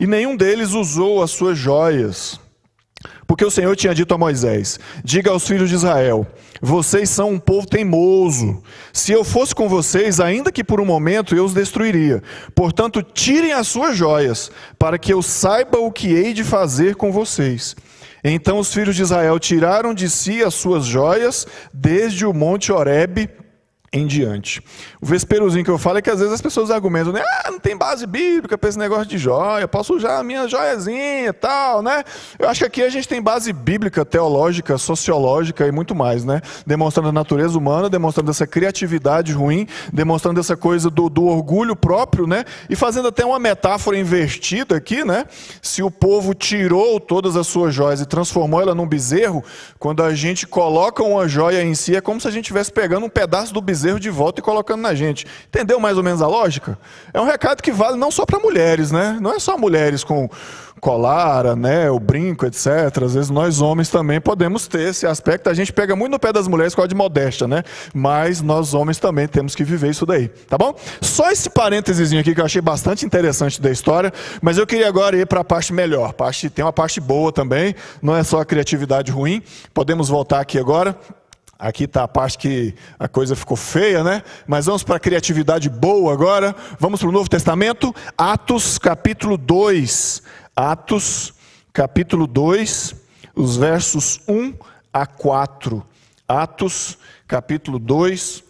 e 0.00 0.06
nenhum 0.06 0.34
deles 0.34 0.72
usou 0.72 1.22
as 1.22 1.30
suas 1.30 1.58
joias. 1.58 2.40
Porque 3.26 3.44
o 3.44 3.50
Senhor 3.50 3.76
tinha 3.76 3.94
dito 3.94 4.14
a 4.14 4.18
Moisés: 4.18 4.80
Diga 5.04 5.30
aos 5.30 5.46
filhos 5.46 5.68
de 5.68 5.74
Israel: 5.74 6.26
Vocês 6.60 7.08
são 7.08 7.30
um 7.30 7.38
povo 7.38 7.66
teimoso. 7.66 8.62
Se 8.92 9.12
eu 9.12 9.24
fosse 9.24 9.54
com 9.54 9.68
vocês, 9.68 10.20
ainda 10.20 10.52
que 10.52 10.64
por 10.64 10.80
um 10.80 10.84
momento, 10.84 11.34
eu 11.34 11.44
os 11.44 11.54
destruiria. 11.54 12.22
Portanto, 12.54 13.02
tirem 13.02 13.52
as 13.52 13.68
suas 13.68 13.96
joias, 13.96 14.50
para 14.78 14.98
que 14.98 15.12
eu 15.12 15.22
saiba 15.22 15.78
o 15.78 15.92
que 15.92 16.12
hei 16.12 16.32
de 16.32 16.44
fazer 16.44 16.96
com 16.96 17.12
vocês. 17.12 17.76
Então 18.22 18.58
os 18.58 18.72
filhos 18.72 18.96
de 18.96 19.02
Israel 19.02 19.38
tiraram 19.38 19.94
de 19.94 20.10
si 20.10 20.42
as 20.42 20.54
suas 20.54 20.84
joias, 20.84 21.46
desde 21.72 22.26
o 22.26 22.32
monte 22.32 22.72
Horebe 22.72 23.28
em 23.92 24.06
diante. 24.06 24.62
O 25.00 25.06
vesperozinho 25.06 25.64
que 25.64 25.70
eu 25.70 25.78
falo 25.78 25.98
é 25.98 26.02
que 26.02 26.10
às 26.10 26.18
vezes 26.18 26.34
as 26.34 26.42
pessoas 26.42 26.70
argumentam, 26.70 27.12
né? 27.12 27.22
Ah, 27.44 27.50
não 27.50 27.58
tem 27.58 27.76
base 27.76 28.06
bíblica 28.06 28.58
para 28.58 28.68
esse 28.68 28.78
negócio 28.78 29.06
de 29.06 29.16
joia, 29.16 29.66
posso 29.66 29.94
usar 29.94 30.18
a 30.18 30.22
minha 30.22 30.46
joiazinha 30.46 31.28
e 31.28 31.32
tal, 31.32 31.82
né? 31.82 32.04
Eu 32.38 32.48
acho 32.48 32.60
que 32.60 32.66
aqui 32.66 32.82
a 32.82 32.90
gente 32.90 33.08
tem 33.08 33.22
base 33.22 33.52
bíblica, 33.52 34.04
teológica, 34.04 34.76
sociológica 34.76 35.66
e 35.66 35.72
muito 35.72 35.94
mais, 35.94 36.24
né? 36.24 36.42
Demonstrando 36.66 37.08
a 37.08 37.12
natureza 37.12 37.56
humana, 37.56 37.88
demonstrando 37.88 38.30
essa 38.30 38.46
criatividade 38.46 39.32
ruim, 39.32 39.66
demonstrando 39.92 40.38
essa 40.38 40.56
coisa 40.56 40.90
do, 40.90 41.08
do 41.08 41.24
orgulho 41.24 41.74
próprio, 41.74 42.26
né? 42.26 42.44
E 42.68 42.76
fazendo 42.76 43.08
até 43.08 43.24
uma 43.24 43.38
metáfora 43.38 43.98
invertida 43.98 44.76
aqui, 44.76 45.02
né? 45.02 45.24
Se 45.62 45.82
o 45.82 45.90
povo 45.90 46.34
tirou 46.34 47.00
todas 47.00 47.36
as 47.36 47.46
suas 47.46 47.74
joias 47.74 48.02
e 48.02 48.06
transformou 48.06 48.60
ela 48.60 48.74
num 48.74 48.86
bezerro, 48.86 49.42
quando 49.78 50.02
a 50.02 50.14
gente 50.14 50.46
coloca 50.46 51.02
uma 51.02 51.26
joia 51.26 51.62
em 51.62 51.74
si, 51.74 51.96
é 51.96 52.02
como 52.02 52.20
se 52.20 52.28
a 52.28 52.30
gente 52.30 52.44
estivesse 52.44 52.70
pegando 52.70 53.06
um 53.06 53.08
pedaço 53.08 53.54
do 53.54 53.62
bezerro 53.62 53.77
bezerro 53.78 54.00
de 54.00 54.10
volta 54.10 54.40
e 54.40 54.42
colocando 54.42 54.82
na 54.82 54.94
gente. 54.94 55.24
Entendeu 55.46 55.78
mais 55.78 55.96
ou 55.96 56.02
menos 56.02 56.20
a 56.20 56.26
lógica? 56.26 56.76
É 57.14 57.20
um 57.20 57.24
recado 57.24 57.62
que 57.62 57.70
vale 57.70 57.96
não 57.96 58.10
só 58.10 58.26
para 58.26 58.38
mulheres, 58.40 58.90
né? 58.90 59.18
Não 59.20 59.32
é 59.32 59.38
só 59.38 59.56
mulheres 59.56 60.02
com 60.02 60.28
colar, 60.80 61.44
anel, 61.44 61.98
brinco, 61.98 62.46
etc. 62.46 62.66
Às 63.04 63.14
vezes 63.14 63.30
nós 63.30 63.60
homens 63.60 63.88
também 63.88 64.20
podemos 64.20 64.66
ter 64.66 64.88
esse 64.88 65.06
aspecto. 65.06 65.50
A 65.50 65.54
gente 65.54 65.72
pega 65.72 65.94
muito 65.96 66.12
no 66.12 66.18
pé 66.18 66.32
das 66.32 66.46
mulheres 66.46 66.74
com 66.74 66.82
a 66.82 66.86
de 66.86 66.94
modéstia, 66.94 67.46
né? 67.46 67.62
Mas 67.92 68.40
nós 68.40 68.74
homens 68.74 68.98
também 68.98 69.26
temos 69.26 69.54
que 69.54 69.64
viver 69.64 69.90
isso 69.90 70.06
daí, 70.06 70.28
tá 70.28 70.56
bom? 70.56 70.74
Só 71.00 71.30
esse 71.30 71.50
parênteses 71.50 72.12
aqui 72.12 72.34
que 72.34 72.40
eu 72.40 72.44
achei 72.44 72.62
bastante 72.62 73.04
interessante 73.04 73.60
da 73.60 73.70
história, 73.70 74.12
mas 74.40 74.56
eu 74.56 74.66
queria 74.66 74.88
agora 74.88 75.16
ir 75.16 75.26
para 75.26 75.40
a 75.40 75.44
parte 75.44 75.72
melhor. 75.72 76.12
Parte, 76.12 76.48
tem 76.48 76.64
uma 76.64 76.72
parte 76.72 77.00
boa 77.00 77.32
também, 77.32 77.74
não 78.00 78.16
é 78.16 78.22
só 78.22 78.40
a 78.40 78.44
criatividade 78.44 79.10
ruim. 79.10 79.42
Podemos 79.74 80.08
voltar 80.08 80.40
aqui 80.40 80.58
agora. 80.58 80.96
Aqui 81.58 81.84
está 81.84 82.04
a 82.04 82.08
parte 82.08 82.38
que 82.38 82.72
a 83.00 83.08
coisa 83.08 83.34
ficou 83.34 83.56
feia, 83.56 84.04
né? 84.04 84.22
Mas 84.46 84.66
vamos 84.66 84.84
para 84.84 84.94
a 84.94 85.00
criatividade 85.00 85.68
boa 85.68 86.12
agora. 86.12 86.54
Vamos 86.78 87.00
para 87.00 87.08
o 87.08 87.12
Novo 87.12 87.28
Testamento, 87.28 87.92
Atos 88.16 88.78
capítulo 88.78 89.36
2. 89.36 90.22
Atos 90.54 91.34
capítulo 91.72 92.28
2, 92.28 92.94
os 93.34 93.56
versos 93.56 94.20
1 94.28 94.54
a 94.92 95.04
4. 95.04 95.84
Atos 96.28 96.96
capítulo 97.26 97.80
2, 97.80 98.44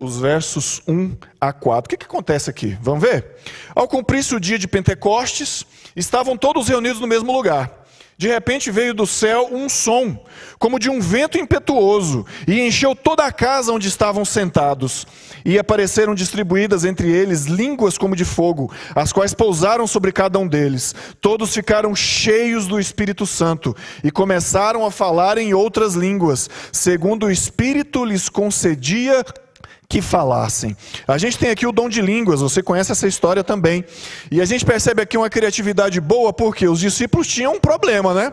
os 0.00 0.18
versos 0.18 0.80
1 0.88 1.16
a 1.38 1.52
4. 1.52 1.86
O 1.86 1.88
que, 1.90 1.96
que 1.98 2.06
acontece 2.06 2.48
aqui? 2.48 2.78
Vamos 2.80 3.02
ver? 3.02 3.36
Ao 3.74 3.86
cumprir-se 3.86 4.34
o 4.34 4.40
dia 4.40 4.58
de 4.58 4.66
Pentecostes, 4.66 5.66
estavam 5.94 6.34
todos 6.34 6.68
reunidos 6.68 7.00
no 7.00 7.06
mesmo 7.06 7.30
lugar. 7.30 7.83
De 8.16 8.28
repente 8.28 8.70
veio 8.70 8.94
do 8.94 9.06
céu 9.06 9.48
um 9.50 9.68
som, 9.68 10.24
como 10.58 10.78
de 10.78 10.88
um 10.88 11.00
vento 11.00 11.36
impetuoso, 11.36 12.24
e 12.46 12.60
encheu 12.60 12.94
toda 12.94 13.24
a 13.24 13.32
casa 13.32 13.72
onde 13.72 13.88
estavam 13.88 14.24
sentados. 14.24 15.06
E 15.44 15.58
apareceram 15.58 16.14
distribuídas 16.14 16.84
entre 16.84 17.10
eles 17.10 17.44
línguas 17.46 17.98
como 17.98 18.14
de 18.14 18.24
fogo, 18.24 18.72
as 18.94 19.12
quais 19.12 19.34
pousaram 19.34 19.86
sobre 19.86 20.12
cada 20.12 20.38
um 20.38 20.46
deles. 20.46 20.94
Todos 21.20 21.52
ficaram 21.52 21.94
cheios 21.94 22.66
do 22.66 22.78
Espírito 22.78 23.26
Santo 23.26 23.76
e 24.02 24.10
começaram 24.10 24.86
a 24.86 24.90
falar 24.90 25.36
em 25.36 25.52
outras 25.52 25.94
línguas, 25.94 26.48
segundo 26.72 27.26
o 27.26 27.30
Espírito 27.30 28.04
lhes 28.04 28.28
concedia 28.28 29.24
que 29.94 30.02
falassem. 30.02 30.76
A 31.06 31.16
gente 31.16 31.38
tem 31.38 31.50
aqui 31.50 31.68
o 31.68 31.70
dom 31.70 31.88
de 31.88 32.02
línguas, 32.02 32.40
você 32.40 32.60
conhece 32.60 32.90
essa 32.90 33.06
história 33.06 33.44
também. 33.44 33.84
E 34.28 34.40
a 34.40 34.44
gente 34.44 34.64
percebe 34.64 35.00
aqui 35.00 35.16
uma 35.16 35.30
criatividade 35.30 36.00
boa, 36.00 36.32
porque 36.32 36.66
os 36.66 36.80
discípulos 36.80 37.28
tinham 37.28 37.52
um 37.52 37.60
problema, 37.60 38.12
né? 38.12 38.32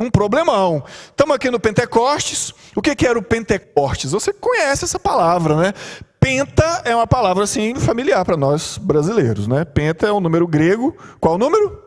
Um 0.00 0.10
problemão. 0.10 0.82
Estamos 1.10 1.36
aqui 1.36 1.50
no 1.50 1.60
Pentecostes. 1.60 2.54
O 2.74 2.80
que, 2.80 2.96
que 2.96 3.06
era 3.06 3.18
o 3.18 3.22
Pentecostes? 3.22 4.12
Você 4.12 4.32
conhece 4.32 4.86
essa 4.86 4.98
palavra, 4.98 5.56
né? 5.56 5.74
Penta 6.18 6.80
é 6.86 6.96
uma 6.96 7.06
palavra 7.06 7.44
assim 7.44 7.74
familiar 7.74 8.24
para 8.24 8.38
nós 8.38 8.78
brasileiros, 8.78 9.46
né? 9.46 9.62
Penta 9.62 10.06
é 10.06 10.12
um 10.12 10.20
número 10.20 10.48
grego. 10.48 10.96
Qual 11.20 11.34
o 11.34 11.38
número? 11.38 11.83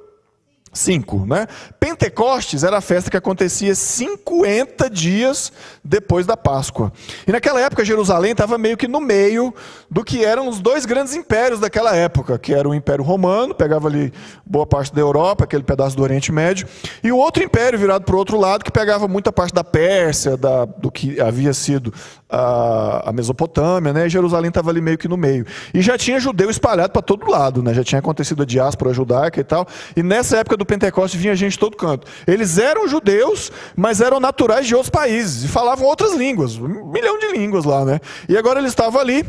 Cinco, 0.77 1.25
né? 1.25 1.47
Pentecostes 1.79 2.63
era 2.63 2.77
a 2.77 2.81
festa 2.81 3.09
que 3.09 3.17
acontecia 3.17 3.73
50 3.73 4.89
dias 4.89 5.51
depois 5.83 6.25
da 6.25 6.37
Páscoa. 6.37 6.91
E 7.25 7.31
naquela 7.31 7.59
época 7.59 7.83
Jerusalém 7.83 8.31
estava 8.31 8.57
meio 8.57 8.77
que 8.77 8.87
no 8.87 9.01
meio 9.01 9.53
do 9.89 10.03
que 10.03 10.23
eram 10.23 10.47
os 10.47 10.59
dois 10.59 10.85
grandes 10.85 11.15
impérios 11.15 11.59
daquela 11.59 11.95
época, 11.95 12.37
que 12.37 12.53
era 12.53 12.67
o 12.67 12.75
Império 12.75 13.03
Romano, 13.03 13.55
pegava 13.55 13.87
ali 13.87 14.13
boa 14.45 14.65
parte 14.65 14.93
da 14.93 15.01
Europa, 15.01 15.43
aquele 15.43 15.63
pedaço 15.63 15.95
do 15.95 16.03
Oriente 16.03 16.31
Médio, 16.31 16.67
e 17.03 17.11
o 17.11 17.17
outro 17.17 17.43
império 17.43 17.79
virado 17.79 18.03
para 18.03 18.15
o 18.15 18.19
outro 18.19 18.39
lado, 18.39 18.63
que 18.63 18.71
pegava 18.71 19.07
muita 19.07 19.31
parte 19.31 19.53
da 19.53 19.63
Pérsia, 19.63 20.37
da, 20.37 20.65
do 20.65 20.91
que 20.91 21.19
havia 21.19 21.53
sido 21.53 21.93
a, 22.29 23.09
a 23.09 23.13
Mesopotâmia, 23.13 23.93
né? 23.93 24.07
E 24.07 24.09
Jerusalém 24.09 24.49
estava 24.49 24.69
ali 24.69 24.81
meio 24.81 24.97
que 24.97 25.07
no 25.07 25.17
meio. 25.17 25.45
E 25.73 25.81
já 25.81 25.97
tinha 25.97 26.19
judeu 26.19 26.49
espalhado 26.49 26.91
para 26.91 27.01
todo 27.01 27.29
lado, 27.29 27.63
né? 27.63 27.73
Já 27.73 27.83
tinha 27.83 27.99
acontecido 27.99 28.43
a 28.43 28.45
diáspora 28.45 28.93
judaica 28.93 29.39
e 29.39 29.43
tal. 29.43 29.65
E 29.95 30.03
nessa 30.03 30.37
época 30.37 30.57
do 30.57 30.65
Pentecoste 30.67 31.17
vinha 31.17 31.35
gente 31.35 31.53
de 31.53 31.59
todo 31.59 31.75
canto. 31.75 32.07
Eles 32.25 32.57
eram 32.57 32.87
judeus, 32.87 33.51
mas 33.75 34.01
eram 34.01 34.19
naturais 34.19 34.67
de 34.67 34.75
outros 34.75 34.89
países 34.89 35.43
e 35.43 35.47
falavam 35.47 35.87
outras 35.87 36.13
línguas, 36.13 36.57
um 36.57 36.91
milhão 36.91 37.17
de 37.17 37.31
línguas 37.31 37.65
lá, 37.65 37.83
né? 37.83 37.99
E 38.29 38.37
agora 38.37 38.59
eles 38.59 38.71
estavam 38.71 39.01
ali 39.01 39.25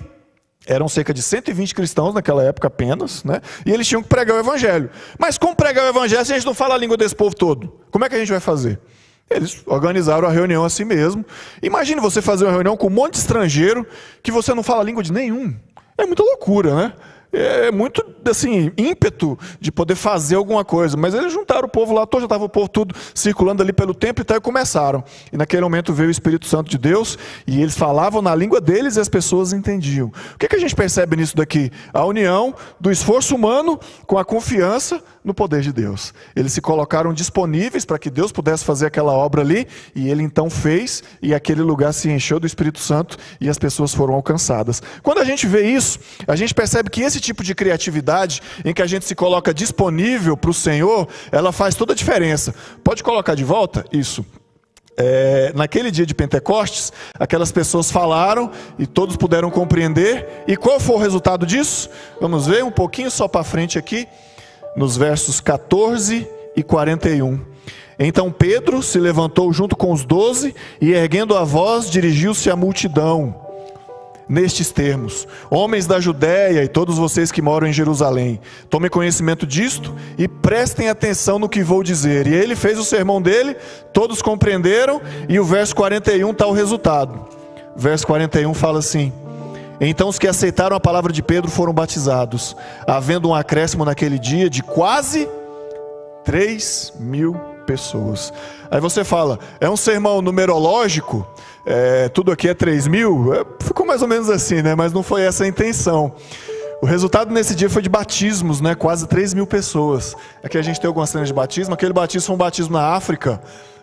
eram 0.66 0.86
cerca 0.86 1.14
de 1.14 1.22
120 1.22 1.74
cristãos 1.74 2.12
naquela 2.12 2.42
época 2.42 2.68
apenas, 2.68 3.24
né? 3.24 3.40
E 3.64 3.72
eles 3.72 3.86
tinham 3.88 4.02
que 4.02 4.08
pregar 4.08 4.36
o 4.36 4.40
evangelho. 4.40 4.90
Mas 5.18 5.38
como 5.38 5.56
pregar 5.56 5.86
o 5.86 5.88
evangelho 5.88 6.24
se 6.26 6.32
a 6.32 6.36
gente 6.36 6.44
não 6.44 6.52
fala 6.52 6.74
a 6.74 6.78
língua 6.78 6.96
desse 6.96 7.16
povo 7.16 7.34
todo? 7.34 7.80
Como 7.90 8.04
é 8.04 8.08
que 8.08 8.14
a 8.14 8.18
gente 8.18 8.30
vai 8.30 8.40
fazer? 8.40 8.78
Eles 9.30 9.62
organizaram 9.66 10.28
a 10.28 10.30
reunião 10.30 10.64
assim 10.64 10.84
mesmo. 10.84 11.24
Imagine 11.62 12.00
você 12.00 12.20
fazer 12.20 12.44
uma 12.44 12.52
reunião 12.52 12.76
com 12.76 12.86
um 12.86 12.90
monte 12.90 13.14
de 13.14 13.18
estrangeiro 13.18 13.86
que 14.22 14.30
você 14.30 14.52
não 14.52 14.62
fala 14.62 14.82
a 14.82 14.84
língua 14.84 15.02
de 15.02 15.12
nenhum. 15.12 15.54
É 15.96 16.04
muita 16.04 16.22
loucura, 16.22 16.74
né? 16.74 16.92
É 17.32 17.70
muito 17.70 18.04
assim 18.24 18.72
ímpeto 18.76 19.38
de 19.60 19.70
poder 19.70 19.94
fazer 19.94 20.36
alguma 20.36 20.64
coisa, 20.64 20.96
mas 20.96 21.14
eles 21.14 21.32
juntaram 21.32 21.66
o 21.66 21.70
povo 21.70 21.92
lá, 21.92 22.06
todo 22.06 22.20
já 22.20 22.26
estava 22.26 22.44
o 22.44 22.48
povo 22.48 22.68
tudo 22.68 22.94
circulando 23.14 23.62
ali 23.62 23.72
pelo 23.72 23.94
templo 23.94 24.22
e 24.22 24.24
tal, 24.24 24.36
e 24.36 24.40
começaram. 24.40 25.04
E 25.32 25.36
naquele 25.36 25.62
momento 25.62 25.92
veio 25.92 26.08
o 26.08 26.10
Espírito 26.10 26.46
Santo 26.46 26.70
de 26.70 26.78
Deus 26.78 27.18
e 27.46 27.60
eles 27.60 27.76
falavam 27.76 28.22
na 28.22 28.34
língua 28.34 28.60
deles 28.60 28.96
e 28.96 29.00
as 29.00 29.08
pessoas 29.08 29.52
entendiam. 29.52 30.08
O 30.34 30.38
que, 30.38 30.48
que 30.48 30.56
a 30.56 30.60
gente 30.60 30.74
percebe 30.74 31.16
nisso 31.16 31.36
daqui? 31.36 31.70
A 31.92 32.04
união 32.04 32.54
do 32.80 32.90
esforço 32.90 33.34
humano 33.34 33.78
com 34.06 34.18
a 34.18 34.24
confiança 34.24 35.02
no 35.24 35.34
poder 35.34 35.60
de 35.60 35.72
Deus. 35.72 36.14
Eles 36.34 36.52
se 36.52 36.60
colocaram 36.60 37.12
disponíveis 37.12 37.84
para 37.84 37.98
que 37.98 38.08
Deus 38.08 38.32
pudesse 38.32 38.64
fazer 38.64 38.86
aquela 38.86 39.12
obra 39.12 39.42
ali 39.42 39.66
e 39.94 40.08
ele 40.08 40.22
então 40.22 40.48
fez 40.48 41.02
e 41.20 41.34
aquele 41.34 41.60
lugar 41.60 41.92
se 41.92 42.10
encheu 42.10 42.40
do 42.40 42.46
Espírito 42.46 42.78
Santo 42.78 43.16
e 43.40 43.48
as 43.48 43.58
pessoas 43.58 43.92
foram 43.92 44.14
alcançadas. 44.14 44.82
Quando 45.02 45.18
a 45.18 45.24
gente 45.24 45.46
vê 45.46 45.70
isso, 45.70 45.98
a 46.26 46.34
gente 46.34 46.54
percebe 46.54 46.88
que 46.88 47.02
esse 47.02 47.17
esse 47.18 47.20
tipo 47.20 47.42
de 47.42 47.54
criatividade 47.54 48.40
em 48.64 48.72
que 48.72 48.80
a 48.80 48.86
gente 48.86 49.04
se 49.04 49.14
coloca 49.14 49.52
disponível 49.52 50.36
para 50.36 50.50
o 50.50 50.54
Senhor, 50.54 51.08
ela 51.30 51.52
faz 51.52 51.74
toda 51.74 51.92
a 51.92 51.96
diferença. 51.96 52.54
Pode 52.82 53.02
colocar 53.02 53.34
de 53.34 53.44
volta? 53.44 53.84
Isso. 53.92 54.24
É, 54.96 55.52
naquele 55.54 55.90
dia 55.90 56.06
de 56.06 56.14
Pentecostes, 56.14 56.92
aquelas 57.18 57.52
pessoas 57.52 57.90
falaram 57.90 58.50
e 58.78 58.86
todos 58.86 59.16
puderam 59.16 59.50
compreender. 59.50 60.44
E 60.46 60.56
qual 60.56 60.80
foi 60.80 60.96
o 60.96 60.98
resultado 60.98 61.44
disso? 61.44 61.90
Vamos 62.20 62.46
ver 62.46 62.64
um 62.64 62.70
pouquinho 62.70 63.10
só 63.10 63.28
para 63.28 63.44
frente 63.44 63.78
aqui, 63.78 64.06
nos 64.76 64.96
versos 64.96 65.40
14 65.40 66.26
e 66.56 66.62
41. 66.62 67.40
Então 67.98 68.30
Pedro 68.30 68.80
se 68.80 68.98
levantou 68.98 69.52
junto 69.52 69.76
com 69.76 69.92
os 69.92 70.04
doze 70.04 70.54
e, 70.80 70.92
erguendo 70.92 71.36
a 71.36 71.42
voz, 71.42 71.90
dirigiu-se 71.90 72.48
à 72.48 72.54
multidão 72.54 73.47
nestes 74.28 74.70
termos: 74.70 75.26
Homens 75.50 75.86
da 75.86 75.98
Judéia 76.00 76.62
e 76.62 76.68
todos 76.68 76.98
vocês 76.98 77.32
que 77.32 77.42
moram 77.42 77.66
em 77.66 77.72
Jerusalém, 77.72 78.40
tomem 78.68 78.90
conhecimento 78.90 79.46
disto 79.46 79.94
e 80.16 80.28
prestem 80.28 80.88
atenção 80.88 81.38
no 81.38 81.48
que 81.48 81.62
vou 81.62 81.82
dizer. 81.82 82.26
E 82.26 82.34
ele 82.34 82.54
fez 82.54 82.78
o 82.78 82.84
sermão 82.84 83.22
dele, 83.22 83.56
todos 83.92 84.20
compreenderam, 84.20 85.00
e 85.28 85.40
o 85.40 85.44
verso 85.44 85.74
41 85.74 86.30
está 86.30 86.46
o 86.46 86.52
resultado. 86.52 87.26
verso 87.76 88.06
41 88.06 88.52
fala 88.54 88.80
assim: 88.80 89.12
Então 89.80 90.08
os 90.08 90.18
que 90.18 90.28
aceitaram 90.28 90.76
a 90.76 90.80
palavra 90.80 91.12
de 91.12 91.22
Pedro 91.22 91.50
foram 91.50 91.72
batizados, 91.72 92.56
havendo 92.86 93.28
um 93.28 93.34
acréscimo 93.34 93.84
naquele 93.84 94.18
dia 94.18 94.50
de 94.50 94.62
quase 94.62 95.28
3 96.24 96.92
mil 97.00 97.57
pessoas. 97.68 98.32
Aí 98.70 98.80
você 98.80 99.04
fala, 99.04 99.38
é 99.60 99.68
um 99.68 99.76
sermão 99.76 100.22
numerológico? 100.22 101.26
É, 101.66 102.08
tudo 102.08 102.32
aqui 102.32 102.48
é 102.48 102.54
3 102.54 102.86
mil? 102.86 103.34
É, 103.34 103.44
ficou 103.62 103.84
mais 103.84 104.00
ou 104.00 104.08
menos 104.08 104.30
assim, 104.30 104.62
né? 104.62 104.74
Mas 104.74 104.90
não 104.90 105.02
foi 105.02 105.20
essa 105.20 105.44
a 105.44 105.46
intenção. 105.46 106.14
O 106.80 106.86
resultado 106.86 107.30
nesse 107.30 107.54
dia 107.54 107.68
foi 107.68 107.82
de 107.82 107.88
batismos, 107.90 108.62
né? 108.62 108.74
Quase 108.74 109.06
3 109.06 109.34
mil 109.34 109.46
pessoas. 109.46 110.16
Aqui 110.42 110.56
a 110.56 110.62
gente 110.62 110.80
tem 110.80 110.88
algumas 110.88 111.10
cenas 111.10 111.28
de 111.28 111.34
batismo. 111.34 111.74
Aquele 111.74 111.92
batismo 111.92 112.26
foi 112.28 112.34
um 112.36 112.38
batismo 112.38 112.72
na 112.72 112.94
África, 112.94 113.38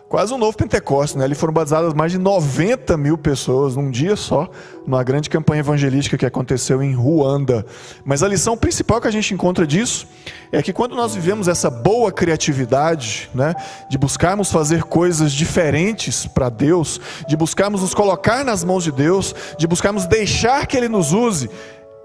quase 0.08 0.32
um 0.32 0.38
novo 0.38 0.56
Pentecostes, 0.56 1.16
né? 1.16 1.24
Ali 1.24 1.34
foram 1.34 1.52
batizadas 1.52 1.92
mais 1.92 2.12
de 2.12 2.18
90 2.18 2.96
mil 2.96 3.18
pessoas 3.18 3.74
num 3.76 3.90
dia 3.90 4.14
só, 4.14 4.48
numa 4.86 5.02
grande 5.02 5.28
campanha 5.28 5.60
evangelística 5.60 6.16
que 6.16 6.24
aconteceu 6.24 6.82
em 6.82 6.94
Ruanda. 6.94 7.66
Mas 8.04 8.22
a 8.22 8.28
lição 8.28 8.56
principal 8.56 9.00
que 9.00 9.08
a 9.08 9.10
gente 9.10 9.34
encontra 9.34 9.66
disso 9.66 10.06
é 10.52 10.62
que 10.62 10.72
quando 10.72 10.94
nós 10.94 11.14
vivemos 11.14 11.48
essa 11.48 11.68
boa 11.68 12.12
criatividade, 12.12 13.28
né, 13.34 13.54
de 13.90 13.98
buscarmos 13.98 14.50
fazer 14.50 14.84
coisas 14.84 15.32
diferentes 15.32 16.26
para 16.26 16.48
Deus, 16.48 17.00
de 17.28 17.36
buscarmos 17.36 17.80
nos 17.80 17.94
colocar 17.94 18.44
nas 18.44 18.62
mãos 18.62 18.84
de 18.84 18.92
Deus, 18.92 19.34
de 19.58 19.66
buscarmos 19.66 20.06
deixar 20.06 20.66
que 20.66 20.76
Ele 20.76 20.88
nos 20.88 21.12
use, 21.12 21.50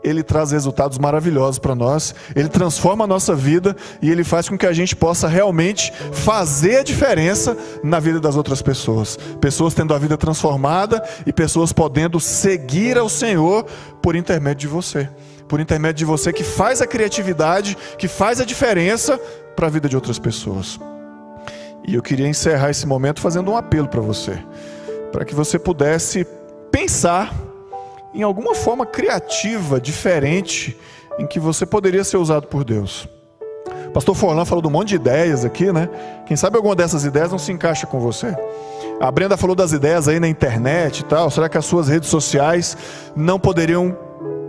ele 0.03 0.23
traz 0.23 0.51
resultados 0.51 0.97
maravilhosos 0.97 1.59
para 1.59 1.75
nós, 1.75 2.13
ele 2.35 2.49
transforma 2.49 3.03
a 3.03 3.07
nossa 3.07 3.35
vida 3.35 3.75
e 4.01 4.09
ele 4.09 4.23
faz 4.23 4.49
com 4.49 4.57
que 4.57 4.65
a 4.65 4.73
gente 4.73 4.95
possa 4.95 5.27
realmente 5.27 5.93
fazer 6.11 6.77
a 6.77 6.83
diferença 6.83 7.57
na 7.83 7.99
vida 7.99 8.19
das 8.19 8.35
outras 8.35 8.61
pessoas. 8.61 9.17
Pessoas 9.39 9.73
tendo 9.73 9.93
a 9.93 9.99
vida 9.99 10.17
transformada 10.17 11.03
e 11.25 11.31
pessoas 11.31 11.71
podendo 11.71 12.19
seguir 12.19 12.97
ao 12.97 13.09
Senhor 13.09 13.65
por 14.01 14.15
intermédio 14.15 14.61
de 14.61 14.67
você. 14.67 15.09
Por 15.47 15.59
intermédio 15.59 15.99
de 15.99 16.05
você 16.05 16.31
que 16.31 16.43
faz 16.43 16.81
a 16.81 16.87
criatividade, 16.87 17.77
que 17.97 18.07
faz 18.07 18.39
a 18.39 18.45
diferença 18.45 19.19
para 19.55 19.67
a 19.67 19.69
vida 19.69 19.87
de 19.87 19.95
outras 19.95 20.17
pessoas. 20.17 20.79
E 21.87 21.95
eu 21.95 22.01
queria 22.01 22.27
encerrar 22.27 22.69
esse 22.69 22.85
momento 22.85 23.19
fazendo 23.19 23.51
um 23.51 23.57
apelo 23.57 23.87
para 23.87 24.01
você, 24.01 24.37
para 25.11 25.25
que 25.25 25.35
você 25.35 25.59
pudesse 25.59 26.25
pensar 26.71 27.50
em 28.13 28.23
alguma 28.23 28.53
forma 28.53 28.85
criativa, 28.85 29.79
diferente, 29.79 30.77
em 31.19 31.25
que 31.25 31.39
você 31.39 31.65
poderia 31.65 32.03
ser 32.03 32.17
usado 32.17 32.47
por 32.47 32.63
Deus. 32.63 33.07
O 33.87 33.91
pastor 33.91 34.15
Forlan 34.15 34.45
falou 34.45 34.61
de 34.61 34.67
um 34.67 34.71
monte 34.71 34.89
de 34.89 34.95
ideias 34.95 35.43
aqui, 35.43 35.71
né? 35.71 35.89
Quem 36.25 36.37
sabe 36.37 36.55
alguma 36.55 36.75
dessas 36.75 37.03
ideias 37.03 37.31
não 37.31 37.37
se 37.37 37.51
encaixa 37.51 37.85
com 37.85 37.99
você. 37.99 38.35
A 39.01 39.11
Brenda 39.11 39.35
falou 39.35 39.55
das 39.55 39.73
ideias 39.73 40.07
aí 40.07 40.19
na 40.19 40.27
internet 40.27 40.99
e 40.99 41.05
tal. 41.05 41.29
Será 41.29 41.49
que 41.49 41.57
as 41.57 41.65
suas 41.65 41.89
redes 41.89 42.09
sociais 42.09 42.77
não 43.15 43.39
poderiam 43.39 43.97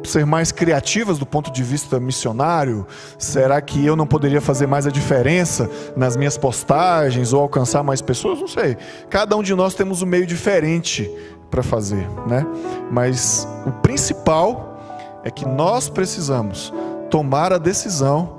ser 0.04 0.26
mais 0.26 0.52
criativas 0.52 1.18
do 1.18 1.26
ponto 1.26 1.50
de 1.50 1.62
vista 1.62 1.98
missionário? 1.98 2.86
Será 3.18 3.60
que 3.60 3.84
eu 3.84 3.96
não 3.96 4.06
poderia 4.06 4.40
fazer 4.40 4.66
mais 4.66 4.86
a 4.86 4.90
diferença 4.90 5.68
nas 5.96 6.16
minhas 6.16 6.36
postagens 6.36 7.32
ou 7.32 7.40
alcançar 7.40 7.82
mais 7.82 8.00
pessoas? 8.00 8.38
Não 8.38 8.48
sei. 8.48 8.76
Cada 9.10 9.36
um 9.36 9.42
de 9.42 9.54
nós 9.54 9.74
temos 9.74 10.02
um 10.02 10.06
meio 10.06 10.26
diferente 10.26 11.10
para 11.52 11.62
fazer, 11.62 12.08
né? 12.26 12.46
Mas 12.90 13.46
o 13.66 13.70
principal 13.70 14.80
é 15.22 15.30
que 15.30 15.46
nós 15.46 15.90
precisamos 15.90 16.72
tomar 17.10 17.52
a 17.52 17.58
decisão 17.58 18.38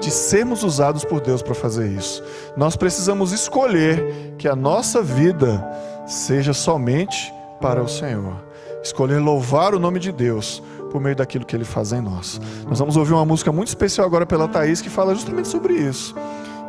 de 0.00 0.10
sermos 0.10 0.62
usados 0.62 1.04
por 1.04 1.20
Deus 1.20 1.42
para 1.42 1.54
fazer 1.54 1.88
isso. 1.88 2.22
Nós 2.56 2.76
precisamos 2.76 3.32
escolher 3.32 4.34
que 4.38 4.46
a 4.46 4.54
nossa 4.54 5.02
vida 5.02 5.68
seja 6.06 6.52
somente 6.52 7.34
para 7.60 7.82
o 7.82 7.88
Senhor. 7.88 8.36
Escolher 8.82 9.18
louvar 9.18 9.74
o 9.74 9.80
nome 9.80 9.98
de 9.98 10.12
Deus 10.12 10.62
por 10.92 11.00
meio 11.00 11.16
daquilo 11.16 11.44
que 11.44 11.56
Ele 11.56 11.64
faz 11.64 11.92
em 11.92 12.00
nós. 12.00 12.40
Nós 12.68 12.78
vamos 12.78 12.96
ouvir 12.96 13.14
uma 13.14 13.24
música 13.24 13.50
muito 13.50 13.68
especial 13.68 14.06
agora 14.06 14.24
pela 14.24 14.46
Thaís 14.46 14.80
que 14.80 14.90
fala 14.90 15.12
justamente 15.12 15.48
sobre 15.48 15.74
isso. 15.74 16.14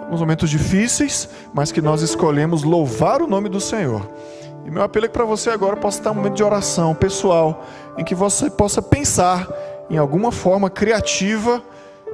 Uns 0.09 0.19
momentos 0.19 0.49
difíceis, 0.49 1.29
mas 1.53 1.71
que 1.71 1.81
nós 1.81 2.01
escolhemos 2.01 2.63
louvar 2.63 3.21
o 3.21 3.27
nome 3.27 3.49
do 3.49 3.59
Senhor. 3.59 4.09
E 4.65 4.71
meu 4.71 4.81
apelo 4.81 5.05
é 5.05 5.07
que 5.07 5.13
para 5.13 5.25
você 5.25 5.51
agora 5.51 5.77
possa 5.77 5.99
estar 5.99 6.11
um 6.11 6.15
momento 6.15 6.33
de 6.33 6.43
oração 6.43 6.95
pessoal, 6.95 7.63
em 7.97 8.03
que 8.03 8.15
você 8.15 8.49
possa 8.49 8.81
pensar 8.81 9.47
em 9.89 9.97
alguma 9.97 10.31
forma 10.31 10.69
criativa 10.69 11.61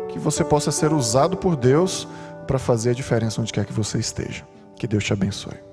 que 0.10 0.20
você 0.20 0.44
possa 0.44 0.72
ser 0.72 0.92
usado 0.92 1.38
por 1.38 1.56
Deus 1.56 2.08
para 2.46 2.60
fazer 2.60 2.90
a 2.90 2.94
diferença 2.94 3.40
onde 3.40 3.54
quer 3.54 3.66
que 3.66 3.72
você 3.72 3.98
esteja. 3.98 4.44
Que 4.76 4.86
Deus 4.86 5.06
te 5.06 5.14
abençoe. 5.14 5.71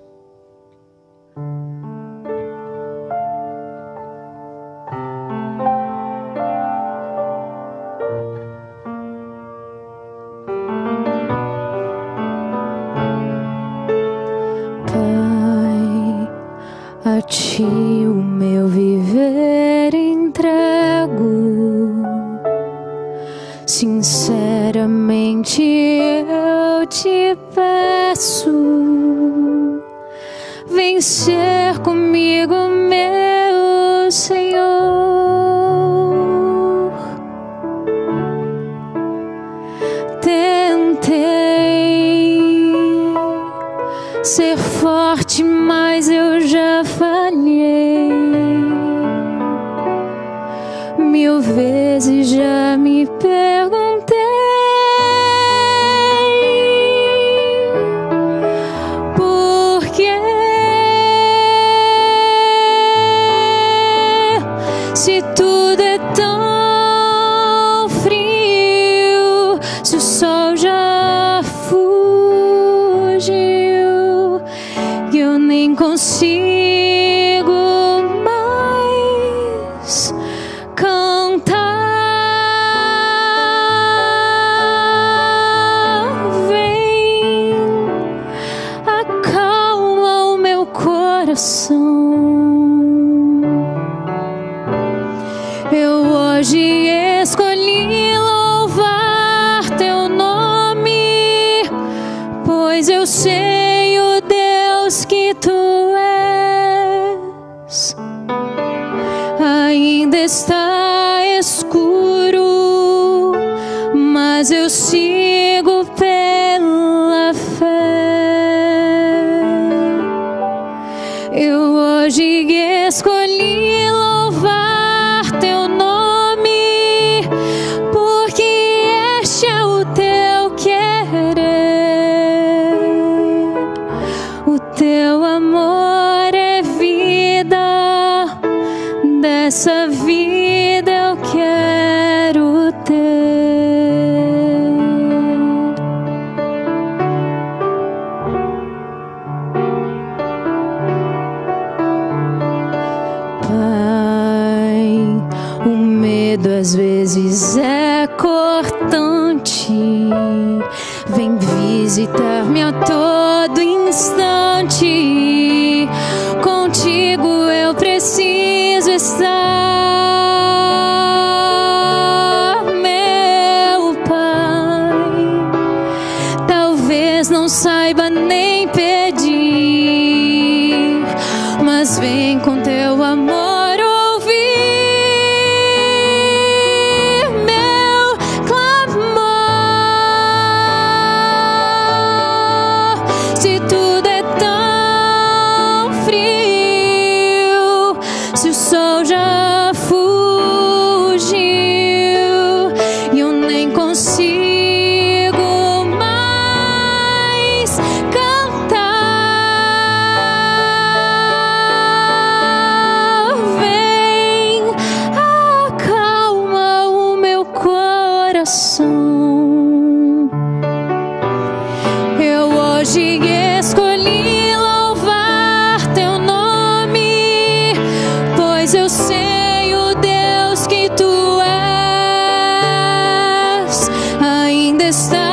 Ainda 234.89 234.97
está 234.97 235.28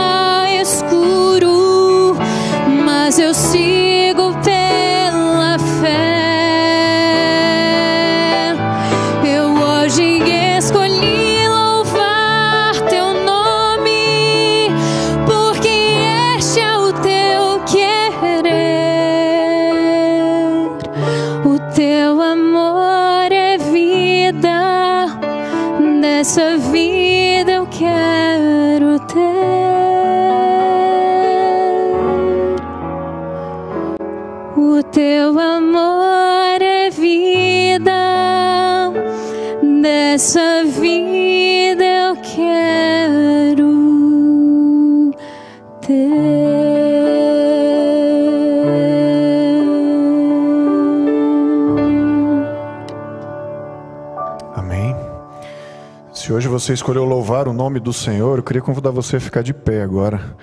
você 56.60 56.72
escolheu 56.72 57.04
louvar 57.04 57.50
o 57.50 57.54
nome 57.54 57.82
do 57.82 57.92
Senhor, 57.92 58.40
eu 58.40 58.44
queria 58.44 58.62
convidar 58.62 58.90
você 58.90 59.18
a 59.18 59.20
ficar 59.20 59.42
de 59.42 59.54
pé 59.54 59.82
agora. 59.82 60.38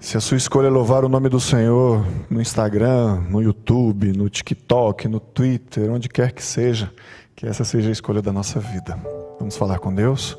Se 0.00 0.16
a 0.16 0.20
sua 0.20 0.38
escolha 0.38 0.68
é 0.68 0.70
louvar 0.70 1.04
o 1.04 1.08
nome 1.08 1.28
do 1.28 1.38
Senhor 1.38 2.02
no 2.30 2.40
Instagram, 2.40 3.20
no 3.28 3.42
YouTube, 3.42 4.16
no 4.16 4.30
TikTok, 4.30 5.06
no 5.06 5.20
Twitter, 5.20 5.90
onde 5.90 6.08
quer 6.08 6.32
que 6.32 6.42
seja, 6.42 6.90
que 7.36 7.46
essa 7.46 7.62
seja 7.62 7.90
a 7.90 7.92
escolha 7.92 8.22
da 8.22 8.32
nossa 8.32 8.58
vida. 8.58 8.98
Vamos 9.38 9.54
falar 9.54 9.78
com 9.80 9.94
Deus? 9.94 10.34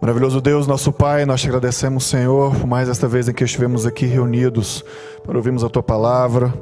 Maravilhoso 0.00 0.40
Deus, 0.40 0.66
nosso 0.66 0.90
Pai, 0.90 1.26
nós 1.26 1.42
te 1.42 1.48
agradecemos, 1.48 2.04
Senhor, 2.04 2.56
por 2.56 2.66
mais 2.66 2.88
esta 2.88 3.06
vez 3.06 3.28
em 3.28 3.34
que 3.34 3.44
estivemos 3.44 3.84
aqui 3.84 4.06
reunidos 4.06 4.82
para 5.26 5.36
ouvirmos 5.36 5.62
a 5.62 5.68
tua 5.68 5.82
palavra, 5.82 6.54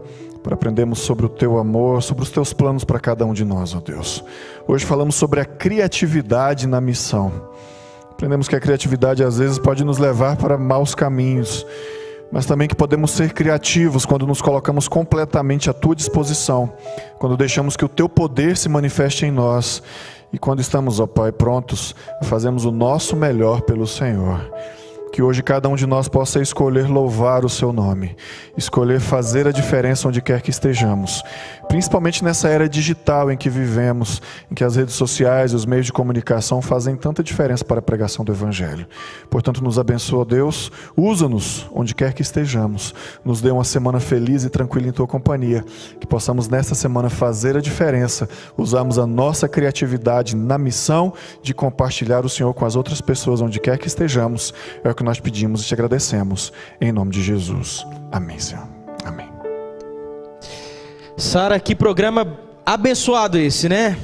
para 0.49 0.55
aprendermos 0.55 1.01
sobre 1.01 1.26
o 1.26 1.28
teu 1.28 1.59
amor, 1.59 2.03
sobre 2.03 2.22
os 2.22 2.30
teus 2.30 2.55
planos 2.55 2.82
para 2.82 2.99
cada 2.99 3.26
um 3.26 3.34
de 3.34 3.44
nós, 3.44 3.74
ó 3.74 3.80
Deus. 3.80 4.24
Hoje 4.66 4.82
falamos 4.86 5.14
sobre 5.14 5.40
a 5.40 5.44
criatividade 5.44 6.66
na 6.66 6.80
missão. 6.80 7.30
Aprendemos 8.11 8.49
que 8.49 8.57
a 8.57 8.61
criatividade 8.61 9.22
às 9.22 9.36
vezes 9.36 9.59
pode 9.59 9.84
nos 9.84 9.99
levar 9.99 10.38
para 10.38 10.57
maus 10.57 10.94
caminhos, 10.94 11.66
mas 12.32 12.46
também 12.46 12.66
que 12.66 12.74
podemos 12.74 13.11
ser 13.11 13.34
criativos 13.34 14.07
quando 14.07 14.26
nos 14.26 14.40
colocamos 14.40 14.88
completamente 14.88 15.68
à 15.68 15.74
tua 15.74 15.94
disposição, 15.94 16.72
quando 17.18 17.36
deixamos 17.36 17.76
que 17.76 17.84
o 17.84 17.88
teu 17.88 18.09
poder 18.09 18.57
se 18.57 18.70
manifeste 18.70 19.26
em 19.26 19.30
nós 19.30 19.82
e 20.32 20.38
quando 20.38 20.61
estamos, 20.61 20.99
ó 20.99 21.07
Pai, 21.07 21.30
prontos, 21.30 21.94
fazemos 22.22 22.64
o 22.64 22.70
nosso 22.70 23.14
melhor 23.14 23.61
pelo 23.61 23.86
Senhor. 23.86 24.51
Que 25.18 25.22
hoje 25.22 25.42
cada 25.42 25.68
um 25.68 25.74
de 25.74 25.84
nós 25.84 26.06
possa 26.06 26.40
escolher 26.40 26.88
louvar 26.88 27.44
o 27.44 27.48
seu 27.48 27.72
nome, 27.72 28.14
escolher 28.56 29.00
fazer 29.00 29.48
a 29.48 29.50
diferença 29.50 30.06
onde 30.06 30.22
quer 30.22 30.40
que 30.40 30.48
estejamos, 30.48 31.24
principalmente 31.68 32.22
nessa 32.22 32.48
era 32.48 32.68
digital 32.68 33.28
em 33.28 33.36
que 33.36 33.50
vivemos, 33.50 34.22
em 34.48 34.54
que 34.54 34.62
as 34.62 34.76
redes 34.76 34.94
sociais 34.94 35.50
e 35.50 35.56
os 35.56 35.66
meios 35.66 35.86
de 35.86 35.92
comunicação 35.92 36.62
fazem 36.62 36.94
tanta 36.94 37.20
diferença 37.20 37.64
para 37.64 37.80
a 37.80 37.82
pregação 37.82 38.24
do 38.24 38.30
Evangelho. 38.30 38.86
Portanto, 39.28 39.60
nos 39.60 39.76
abençoa, 39.76 40.24
Deus, 40.24 40.70
usa-nos 40.96 41.68
onde 41.74 41.96
quer 41.96 42.12
que 42.12 42.22
estejamos, 42.22 42.94
nos 43.24 43.40
dê 43.40 43.50
uma 43.50 43.64
semana 43.64 43.98
feliz 43.98 44.44
e 44.44 44.48
tranquila 44.48 44.86
em 44.86 44.92
tua 44.92 45.08
companhia, 45.08 45.64
que 45.98 46.06
possamos 46.06 46.48
nesta 46.48 46.76
semana 46.76 47.10
fazer 47.10 47.56
a 47.56 47.60
diferença, 47.60 48.28
usarmos 48.56 49.00
a 49.00 49.06
nossa 49.06 49.48
criatividade 49.48 50.36
na 50.36 50.56
missão 50.56 51.12
de 51.42 51.52
compartilhar 51.52 52.24
o 52.24 52.28
Senhor 52.28 52.54
com 52.54 52.64
as 52.64 52.76
outras 52.76 53.00
pessoas 53.00 53.40
onde 53.40 53.58
quer 53.58 53.78
que 53.78 53.88
estejamos. 53.88 54.54
É 54.84 54.88
o 54.88 54.94
que 54.94 55.07
nós 55.09 55.18
pedimos 55.18 55.62
e 55.62 55.66
te 55.66 55.72
agradecemos. 55.72 56.52
Em 56.78 56.92
nome 56.92 57.11
de 57.12 57.22
Jesus. 57.22 57.86
Amém, 58.12 58.38
Senhor. 58.38 58.68
Amém. 59.06 59.26
Sara, 61.16 61.59
que 61.59 61.74
programa 61.74 62.38
abençoado 62.64 63.38
esse, 63.38 63.70
né? 63.70 63.96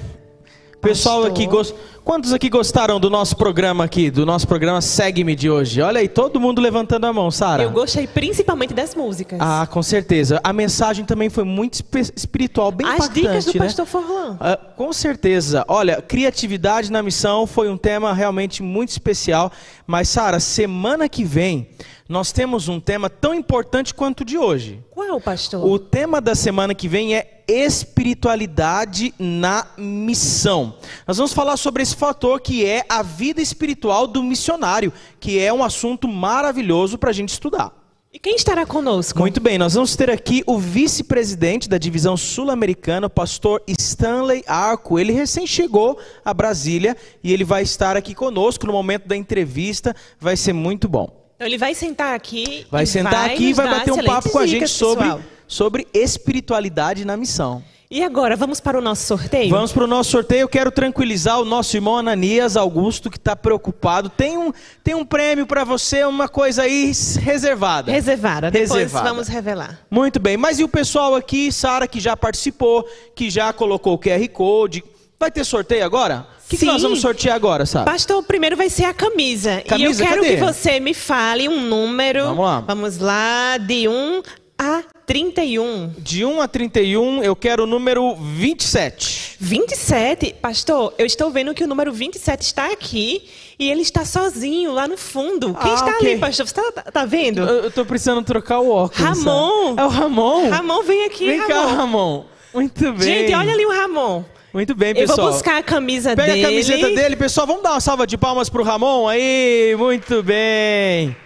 Pessoal 0.80 1.24
Pastor. 1.24 1.32
aqui 1.32 1.46
gost... 1.46 1.74
Quantos 2.04 2.34
aqui 2.34 2.50
gostaram 2.50 3.00
do 3.00 3.08
nosso 3.08 3.34
programa 3.34 3.82
aqui, 3.82 4.10
do 4.10 4.26
nosso 4.26 4.46
programa 4.46 4.82
Segue-me 4.82 5.34
de 5.34 5.48
hoje? 5.48 5.80
Olha 5.80 6.00
aí, 6.00 6.06
todo 6.06 6.38
mundo 6.38 6.60
levantando 6.60 7.06
a 7.06 7.12
mão, 7.14 7.30
Sara. 7.30 7.62
Eu 7.62 7.70
gostei 7.70 8.06
principalmente 8.06 8.74
das 8.74 8.94
músicas. 8.94 9.38
Ah, 9.40 9.66
com 9.66 9.82
certeza. 9.82 10.38
A 10.44 10.52
mensagem 10.52 11.02
também 11.06 11.30
foi 11.30 11.44
muito 11.44 11.82
espiritual, 12.14 12.70
bem 12.70 12.86
As 12.86 12.96
impactante, 12.96 13.20
dicas 13.22 13.44
do 13.46 13.58
né? 13.58 13.64
pastor 13.64 13.86
Forlan. 13.86 14.36
Ah, 14.38 14.58
com 14.76 14.92
certeza. 14.92 15.64
Olha, 15.66 16.02
criatividade 16.02 16.92
na 16.92 17.02
missão 17.02 17.46
foi 17.46 17.70
um 17.70 17.76
tema 17.78 18.12
realmente 18.12 18.62
muito 18.62 18.90
especial. 18.90 19.50
Mas, 19.86 20.10
Sara, 20.10 20.38
semana 20.40 21.08
que 21.08 21.24
vem 21.24 21.70
nós 22.06 22.32
temos 22.32 22.68
um 22.68 22.78
tema 22.78 23.08
tão 23.08 23.32
importante 23.32 23.94
quanto 23.94 24.20
o 24.20 24.24
de 24.26 24.36
hoje. 24.36 24.84
Qual, 24.90 25.18
pastor? 25.22 25.66
O 25.66 25.78
tema 25.78 26.20
da 26.20 26.34
semana 26.34 26.74
que 26.74 26.86
vem 26.86 27.16
é 27.16 27.33
espiritualidade 27.48 29.14
na 29.18 29.66
missão. 29.76 30.74
Nós 31.06 31.16
vamos 31.16 31.32
falar 31.32 31.56
sobre 31.56 31.82
esse 31.82 31.96
fator 31.96 32.40
que 32.40 32.64
é 32.64 32.84
a 32.88 33.02
vida 33.02 33.40
espiritual 33.40 34.06
do 34.06 34.22
missionário, 34.22 34.92
que 35.20 35.38
é 35.38 35.52
um 35.52 35.62
assunto 35.62 36.08
maravilhoso 36.08 36.98
para 36.98 37.10
a 37.10 37.12
gente 37.12 37.30
estudar. 37.30 37.72
E 38.14 38.18
quem 38.20 38.36
estará 38.36 38.64
conosco? 38.64 39.18
Muito 39.18 39.40
bem, 39.40 39.58
nós 39.58 39.74
vamos 39.74 39.96
ter 39.96 40.08
aqui 40.08 40.44
o 40.46 40.56
vice-presidente 40.56 41.68
da 41.68 41.78
divisão 41.78 42.16
sul-americana, 42.16 43.08
o 43.08 43.10
pastor 43.10 43.60
Stanley 43.66 44.44
Arco. 44.46 45.00
Ele 45.00 45.12
recém 45.12 45.48
chegou 45.48 45.98
a 46.24 46.32
Brasília 46.32 46.96
e 47.24 47.32
ele 47.32 47.42
vai 47.42 47.64
estar 47.64 47.96
aqui 47.96 48.14
conosco 48.14 48.68
no 48.68 48.72
momento 48.72 49.08
da 49.08 49.16
entrevista. 49.16 49.96
Vai 50.20 50.36
ser 50.36 50.52
muito 50.52 50.88
bom. 50.88 51.24
Então 51.34 51.48
ele 51.48 51.58
vai 51.58 51.74
sentar 51.74 52.14
aqui. 52.14 52.64
Vai 52.70 52.84
e 52.84 52.86
sentar 52.86 53.30
aqui 53.30 53.46
e 53.46 53.52
vai 53.52 53.68
bater 53.68 53.92
um 53.92 54.04
papo 54.04 54.30
com 54.30 54.38
a 54.38 54.46
gente 54.46 54.68
sobre. 54.68 55.08
Sobre 55.46 55.86
espiritualidade 55.92 57.04
na 57.04 57.16
missão. 57.16 57.62
E 57.90 58.02
agora, 58.02 58.34
vamos 58.34 58.58
para 58.58 58.78
o 58.78 58.80
nosso 58.80 59.06
sorteio? 59.06 59.50
Vamos 59.50 59.72
para 59.72 59.84
o 59.84 59.86
nosso 59.86 60.10
sorteio. 60.10 60.40
Eu 60.40 60.48
quero 60.48 60.72
tranquilizar 60.72 61.38
o 61.40 61.44
nosso 61.44 61.76
irmão 61.76 61.96
Ananias 61.96 62.56
Augusto, 62.56 63.08
que 63.08 63.18
está 63.18 63.36
preocupado. 63.36 64.08
Tem 64.08 64.36
um, 64.36 64.52
tem 64.82 64.94
um 64.94 65.04
prêmio 65.04 65.46
para 65.46 65.62
você, 65.62 66.04
uma 66.04 66.28
coisa 66.28 66.62
aí 66.62 66.90
reservada. 67.20 67.92
Reservada. 67.92 68.50
Depois 68.50 68.70
Reservada. 68.72 69.10
vamos 69.10 69.28
revelar. 69.28 69.78
Muito 69.90 70.18
bem. 70.18 70.36
Mas 70.36 70.58
e 70.58 70.64
o 70.64 70.68
pessoal 70.68 71.14
aqui, 71.14 71.52
Sara, 71.52 71.86
que 71.86 72.00
já 72.00 72.16
participou, 72.16 72.84
que 73.14 73.30
já 73.30 73.52
colocou 73.52 73.94
o 73.94 73.98
QR 73.98 74.28
Code? 74.28 74.82
Vai 75.20 75.30
ter 75.30 75.44
sorteio 75.44 75.84
agora? 75.84 76.26
que, 76.48 76.58
que 76.58 76.64
nós 76.64 76.82
vamos 76.82 77.00
sortear 77.00 77.34
agora, 77.34 77.66
Sara? 77.66 77.84
Pastor, 77.84 78.22
primeiro 78.22 78.56
vai 78.56 78.68
ser 78.68 78.84
a 78.84 78.94
camisa. 78.94 79.62
Camisa, 79.66 80.02
e 80.02 80.04
eu 80.04 80.10
quero 80.10 80.22
cadê? 80.22 80.36
que 80.36 80.42
você 80.42 80.80
me 80.80 80.94
fale 80.94 81.48
um 81.48 81.60
número. 81.60 82.24
Vamos 82.24 82.44
lá. 82.44 82.60
Vamos 82.60 82.98
lá, 82.98 83.56
de 83.58 83.88
1 83.88 84.22
a 84.58 84.82
31. 85.06 85.92
De 85.98 86.24
1 86.24 86.40
a 86.40 86.48
31, 86.48 87.22
eu 87.22 87.34
quero 87.36 87.64
o 87.64 87.66
número 87.66 88.14
27. 88.16 89.36
27? 89.40 90.34
Pastor, 90.40 90.94
eu 90.96 91.04
estou 91.04 91.30
vendo 91.30 91.52
que 91.54 91.64
o 91.64 91.66
número 91.66 91.92
27 91.92 92.42
está 92.42 92.70
aqui 92.72 93.28
e 93.58 93.70
ele 93.70 93.82
está 93.82 94.04
sozinho 94.04 94.72
lá 94.72 94.86
no 94.88 94.96
fundo. 94.96 95.54
Quem 95.54 95.70
Ah, 95.72 95.74
está 95.74 95.90
ok. 95.90 96.10
ali, 96.12 96.18
pastor? 96.20 96.46
Você 96.46 96.60
está 96.60 96.82
tá 96.82 97.04
vendo? 97.04 97.40
Eu, 97.40 97.64
eu 97.64 97.70
tô 97.70 97.84
precisando 97.84 98.22
trocar 98.24 98.60
o 98.60 98.70
óculos. 98.70 98.96
Ramon. 98.98 99.74
Sara. 99.76 99.80
É 99.82 99.84
o 99.84 99.88
Ramon? 99.88 100.48
Ramon, 100.50 100.82
vem 100.82 101.04
aqui, 101.04 101.26
Vem 101.26 101.46
cá, 101.46 101.60
Ramon. 101.66 101.76
Ramon. 101.76 102.24
Muito 102.54 102.92
bem. 102.92 103.02
Gente, 103.02 103.34
olha 103.34 103.52
ali 103.52 103.66
o 103.66 103.70
Ramon. 103.70 104.24
Muito 104.52 104.72
bem, 104.72 104.90
Eu 104.90 104.94
pessoal. 104.94 105.18
vou 105.26 105.32
buscar 105.32 105.58
a 105.58 105.62
camisa 105.64 106.14
Pega 106.14 106.32
dele. 106.32 106.44
a 106.44 106.48
camiseta 106.48 106.88
dele, 106.90 107.16
pessoal. 107.16 107.44
Vamos 107.44 107.64
dar 107.64 107.72
uma 107.72 107.80
salva 107.80 108.06
de 108.06 108.16
palmas 108.16 108.48
pro 108.48 108.62
Ramon 108.62 109.08
aí. 109.08 109.74
Muito 109.76 110.22
bem. 110.22 111.16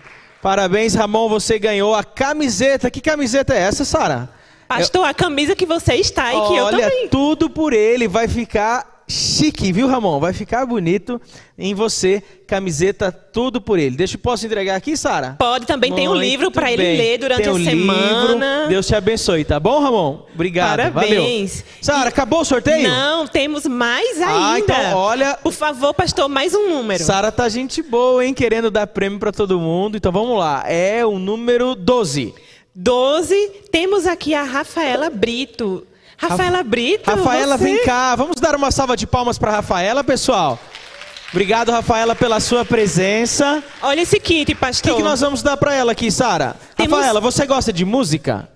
Parabéns, 0.43 0.95
Ramon. 0.95 1.28
Você 1.28 1.59
ganhou 1.59 1.95
a 1.95 2.05
camiseta. 2.05 2.91
Que 2.91 3.01
camiseta 3.01 3.55
é 3.55 3.59
essa, 3.59 3.84
Sara? 3.84 4.30
Pastor, 4.68 5.07
a 5.07 5.14
camisa 5.14 5.57
que 5.57 5.64
você 5.64 5.95
está 5.95 6.32
e 6.32 6.41
que 6.49 6.57
eu 6.57 6.64
Olha, 6.66 6.91
também. 6.91 7.09
tudo 7.09 7.49
por 7.49 7.72
ele. 7.72 8.07
Vai 8.07 8.28
ficar 8.28 8.98
chique, 9.09 9.73
viu, 9.73 9.89
Ramon? 9.89 10.21
Vai 10.21 10.33
ficar 10.33 10.67
bonito 10.67 11.21
em 11.59 11.75
você. 11.75 12.23
Camiseta, 12.47 13.11
tudo 13.11 13.61
por 13.61 13.79
ele. 13.79 13.97
Deixa 13.97 14.17
eu 14.17 14.21
posso 14.21 14.45
entregar 14.47 14.77
aqui, 14.77 14.97
Sara? 14.97 15.37
Pode, 15.39 15.67
também 15.67 15.93
tem 15.95 16.07
um 16.09 16.13
Muito 16.13 16.23
livro 16.23 16.51
para 16.51 16.71
ele 16.73 16.83
ler 16.97 17.19
durante 17.19 17.43
Tem 17.43 17.51
a 17.51 17.53
um 17.55 17.63
semana. 17.65 18.55
livro. 18.57 18.69
Deus 18.69 18.87
te 18.87 18.95
abençoe, 18.95 19.45
tá 19.45 19.59
bom, 19.61 19.81
Ramon? 19.81 20.23
Obrigado. 20.35 20.77
Parabéns. 20.93 21.65
Sara, 21.81 22.09
acabou 22.09 22.41
o 22.41 22.45
sorteio? 22.45 22.89
Não, 22.89 23.27
temos 23.27 23.67
mais 23.67 24.21
ainda. 24.21 24.53
Ah, 24.53 24.59
então, 24.59 24.95
olha- 24.97 25.35
Por 25.43 25.53
favor, 25.53 25.93
pastor, 25.95 26.29
mais 26.29 26.55
um 26.55 26.69
número. 26.71 27.03
Sara 27.03 27.31
tá 27.33 27.49
gente 27.49 27.83
boa, 27.83 28.25
hein? 28.25 28.33
Querendo 28.35 28.71
dar 28.71 28.87
prêmio 28.87 29.19
pra 29.19 29.33
todo 29.33 29.59
mundo. 29.61 29.97
Então 29.97 30.11
vamos 30.13 30.39
lá. 30.39 30.65
É 30.67 31.05
o 31.05 31.19
número 31.19 31.75
12. 31.75 32.35
12, 32.75 33.35
temos 33.73 34.07
aqui 34.07 34.35
a 34.35 34.43
Rafaela 34.43 35.11
Brito. 35.11 35.85
Rafaela 36.19 36.62
Brito, 36.64 37.09
Rafaela, 37.11 37.57
você- 37.57 37.64
vem 37.64 37.85
cá. 37.85 38.14
Vamos 38.16 38.41
dar 38.41 38.55
uma 38.57 38.71
salva 38.71 38.97
de 38.97 39.07
palmas 39.07 39.39
pra 39.39 39.51
Rafaela, 39.53 40.03
pessoal. 40.05 40.59
Obrigado, 41.31 41.71
Rafaela, 41.71 42.14
pela 42.16 42.41
sua 42.41 42.64
presença. 42.64 43.62
Olha 43.83 44.01
esse 44.01 44.19
kit, 44.19 44.53
O 44.53 44.57
pastor. 44.57 44.91
que, 44.93 44.97
que 44.97 45.03
nós 45.03 45.21
vamos 45.21 45.43
dar 45.43 45.57
pra 45.57 45.75
ela 45.75 45.93
aqui, 45.93 46.11
Sara? 46.11 46.57
Temos- 46.77 46.99
Rafaela, 46.99 47.21
você 47.21 47.47
gosta 47.47 47.73
de 47.73 47.85
música? 47.85 48.49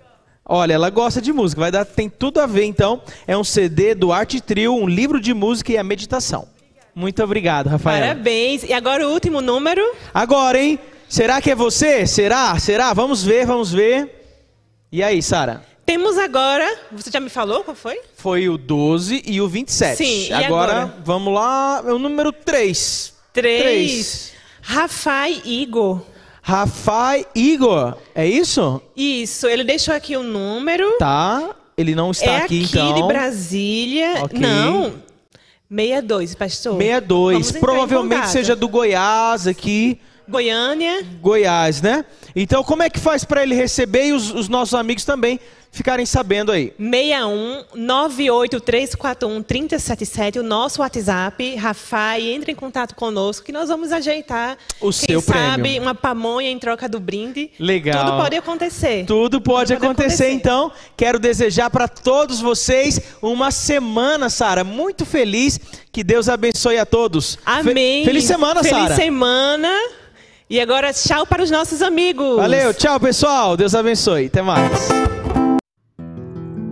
Olha, 0.44 0.72
ela 0.74 0.90
gosta 0.90 1.20
de 1.20 1.32
música. 1.32 1.60
Vai 1.60 1.70
dar, 1.70 1.84
tem 1.84 2.08
tudo 2.08 2.40
a 2.40 2.46
ver, 2.46 2.64
então. 2.64 3.00
É 3.26 3.36
um 3.36 3.44
CD 3.44 3.94
do 3.94 4.12
Arte 4.12 4.40
Trio, 4.40 4.74
um 4.74 4.88
livro 4.88 5.20
de 5.20 5.32
música 5.32 5.70
e 5.72 5.78
a 5.78 5.84
meditação. 5.84 6.48
Muito 6.94 7.22
obrigado, 7.22 7.68
Rafaela. 7.68 8.06
Parabéns. 8.08 8.64
E 8.64 8.72
agora 8.72 9.06
o 9.06 9.12
último 9.12 9.40
número. 9.40 9.82
Agora, 10.12 10.58
hein? 10.60 10.78
Será 11.08 11.40
que 11.40 11.50
é 11.50 11.54
você? 11.54 12.06
Será? 12.06 12.58
Será? 12.58 12.92
Vamos 12.92 13.22
ver, 13.22 13.46
vamos 13.46 13.70
ver. 13.72 14.24
E 14.90 15.02
aí, 15.02 15.22
Sara? 15.22 15.62
Temos 15.84 16.16
agora. 16.16 16.78
Você 16.92 17.10
já 17.10 17.20
me 17.20 17.28
falou 17.28 17.64
qual 17.64 17.74
foi? 17.74 18.00
Foi 18.16 18.48
o 18.48 18.56
12 18.56 19.22
e 19.26 19.40
o 19.40 19.48
27. 19.48 19.96
Sim, 19.96 20.32
agora, 20.32 20.72
agora? 20.72 20.96
vamos 21.04 21.34
lá, 21.34 21.82
é 21.86 21.92
o 21.92 21.98
número 21.98 22.32
3. 22.32 23.14
3. 23.32 24.32
Rafael 24.60 25.40
Igor. 25.44 26.02
Rafael 26.40 27.24
Igor, 27.34 27.96
é 28.14 28.26
isso? 28.26 28.80
Isso, 28.96 29.46
ele 29.46 29.64
deixou 29.64 29.94
aqui 29.94 30.16
o 30.16 30.22
número. 30.22 30.96
Tá. 30.98 31.54
Ele 31.76 31.94
não 31.94 32.10
está 32.10 32.32
é 32.32 32.36
aqui, 32.38 32.64
aqui 32.64 32.78
então. 32.78 32.94
de 32.94 33.02
Brasília. 33.06 34.22
Ok. 34.24 34.38
Não. 34.38 34.94
62, 35.70 36.34
pastor. 36.34 36.76
62. 36.78 37.32
Vamos 37.32 37.48
entrar 37.48 37.58
em 37.58 37.60
Provavelmente 37.60 38.28
seja 38.28 38.54
do 38.54 38.68
Goiás 38.68 39.46
aqui. 39.46 39.98
Goiânia. 40.28 41.04
Goiás, 41.20 41.80
né? 41.80 42.04
Então, 42.36 42.62
como 42.62 42.82
é 42.82 42.90
que 42.90 43.00
faz 43.00 43.24
para 43.24 43.42
ele 43.42 43.54
receber 43.54 44.06
e 44.06 44.12
os, 44.12 44.30
os 44.32 44.48
nossos 44.48 44.74
amigos 44.74 45.04
também 45.04 45.40
ficarem 45.72 46.04
sabendo 46.06 46.52
aí? 46.52 46.72
61 46.78 47.64
98341 47.74 49.42
3077, 49.42 50.38
o 50.38 50.42
nosso 50.42 50.80
WhatsApp. 50.82 51.56
Rafa, 51.56 52.18
e 52.18 52.30
entre 52.32 52.52
em 52.52 52.54
contato 52.54 52.94
conosco 52.94 53.44
que 53.46 53.50
nós 53.52 53.68
vamos 53.68 53.90
ajeitar. 53.90 54.56
O 54.80 54.90
quem 54.90 54.92
seu 54.92 55.20
sabe, 55.20 55.62
prêmio. 55.62 55.82
uma 55.82 55.94
pamonha 55.94 56.50
em 56.50 56.58
troca 56.58 56.88
do 56.88 57.00
brinde. 57.00 57.50
Legal. 57.58 58.04
Tudo 58.04 58.16
pode 58.18 58.36
acontecer. 58.36 59.04
Tudo 59.06 59.40
pode, 59.40 59.72
pode 59.72 59.72
acontecer, 59.74 60.24
acontecer. 60.24 60.30
então. 60.32 60.70
Quero 60.96 61.18
desejar 61.18 61.70
para 61.70 61.88
todos 61.88 62.40
vocês 62.40 63.00
uma 63.22 63.50
semana, 63.50 64.28
Sara, 64.30 64.62
muito 64.62 65.04
feliz. 65.06 65.58
Que 65.90 66.04
Deus 66.04 66.28
abençoe 66.28 66.78
a 66.78 66.86
todos. 66.86 67.34
Fe- 67.34 67.40
Amém. 67.46 68.04
feliz 68.04 68.24
semana, 68.24 68.62
Feliz 68.62 68.78
Sara. 68.82 68.94
semana. 68.94 69.68
E 70.48 70.60
agora, 70.60 70.92
tchau 70.92 71.26
para 71.26 71.42
os 71.42 71.50
nossos 71.50 71.80
amigos. 71.80 72.36
Valeu, 72.36 72.74
tchau, 72.74 73.00
pessoal. 73.00 73.56
Deus 73.56 73.74
abençoe. 73.74 74.26
Até 74.26 74.42
mais. 74.42 74.70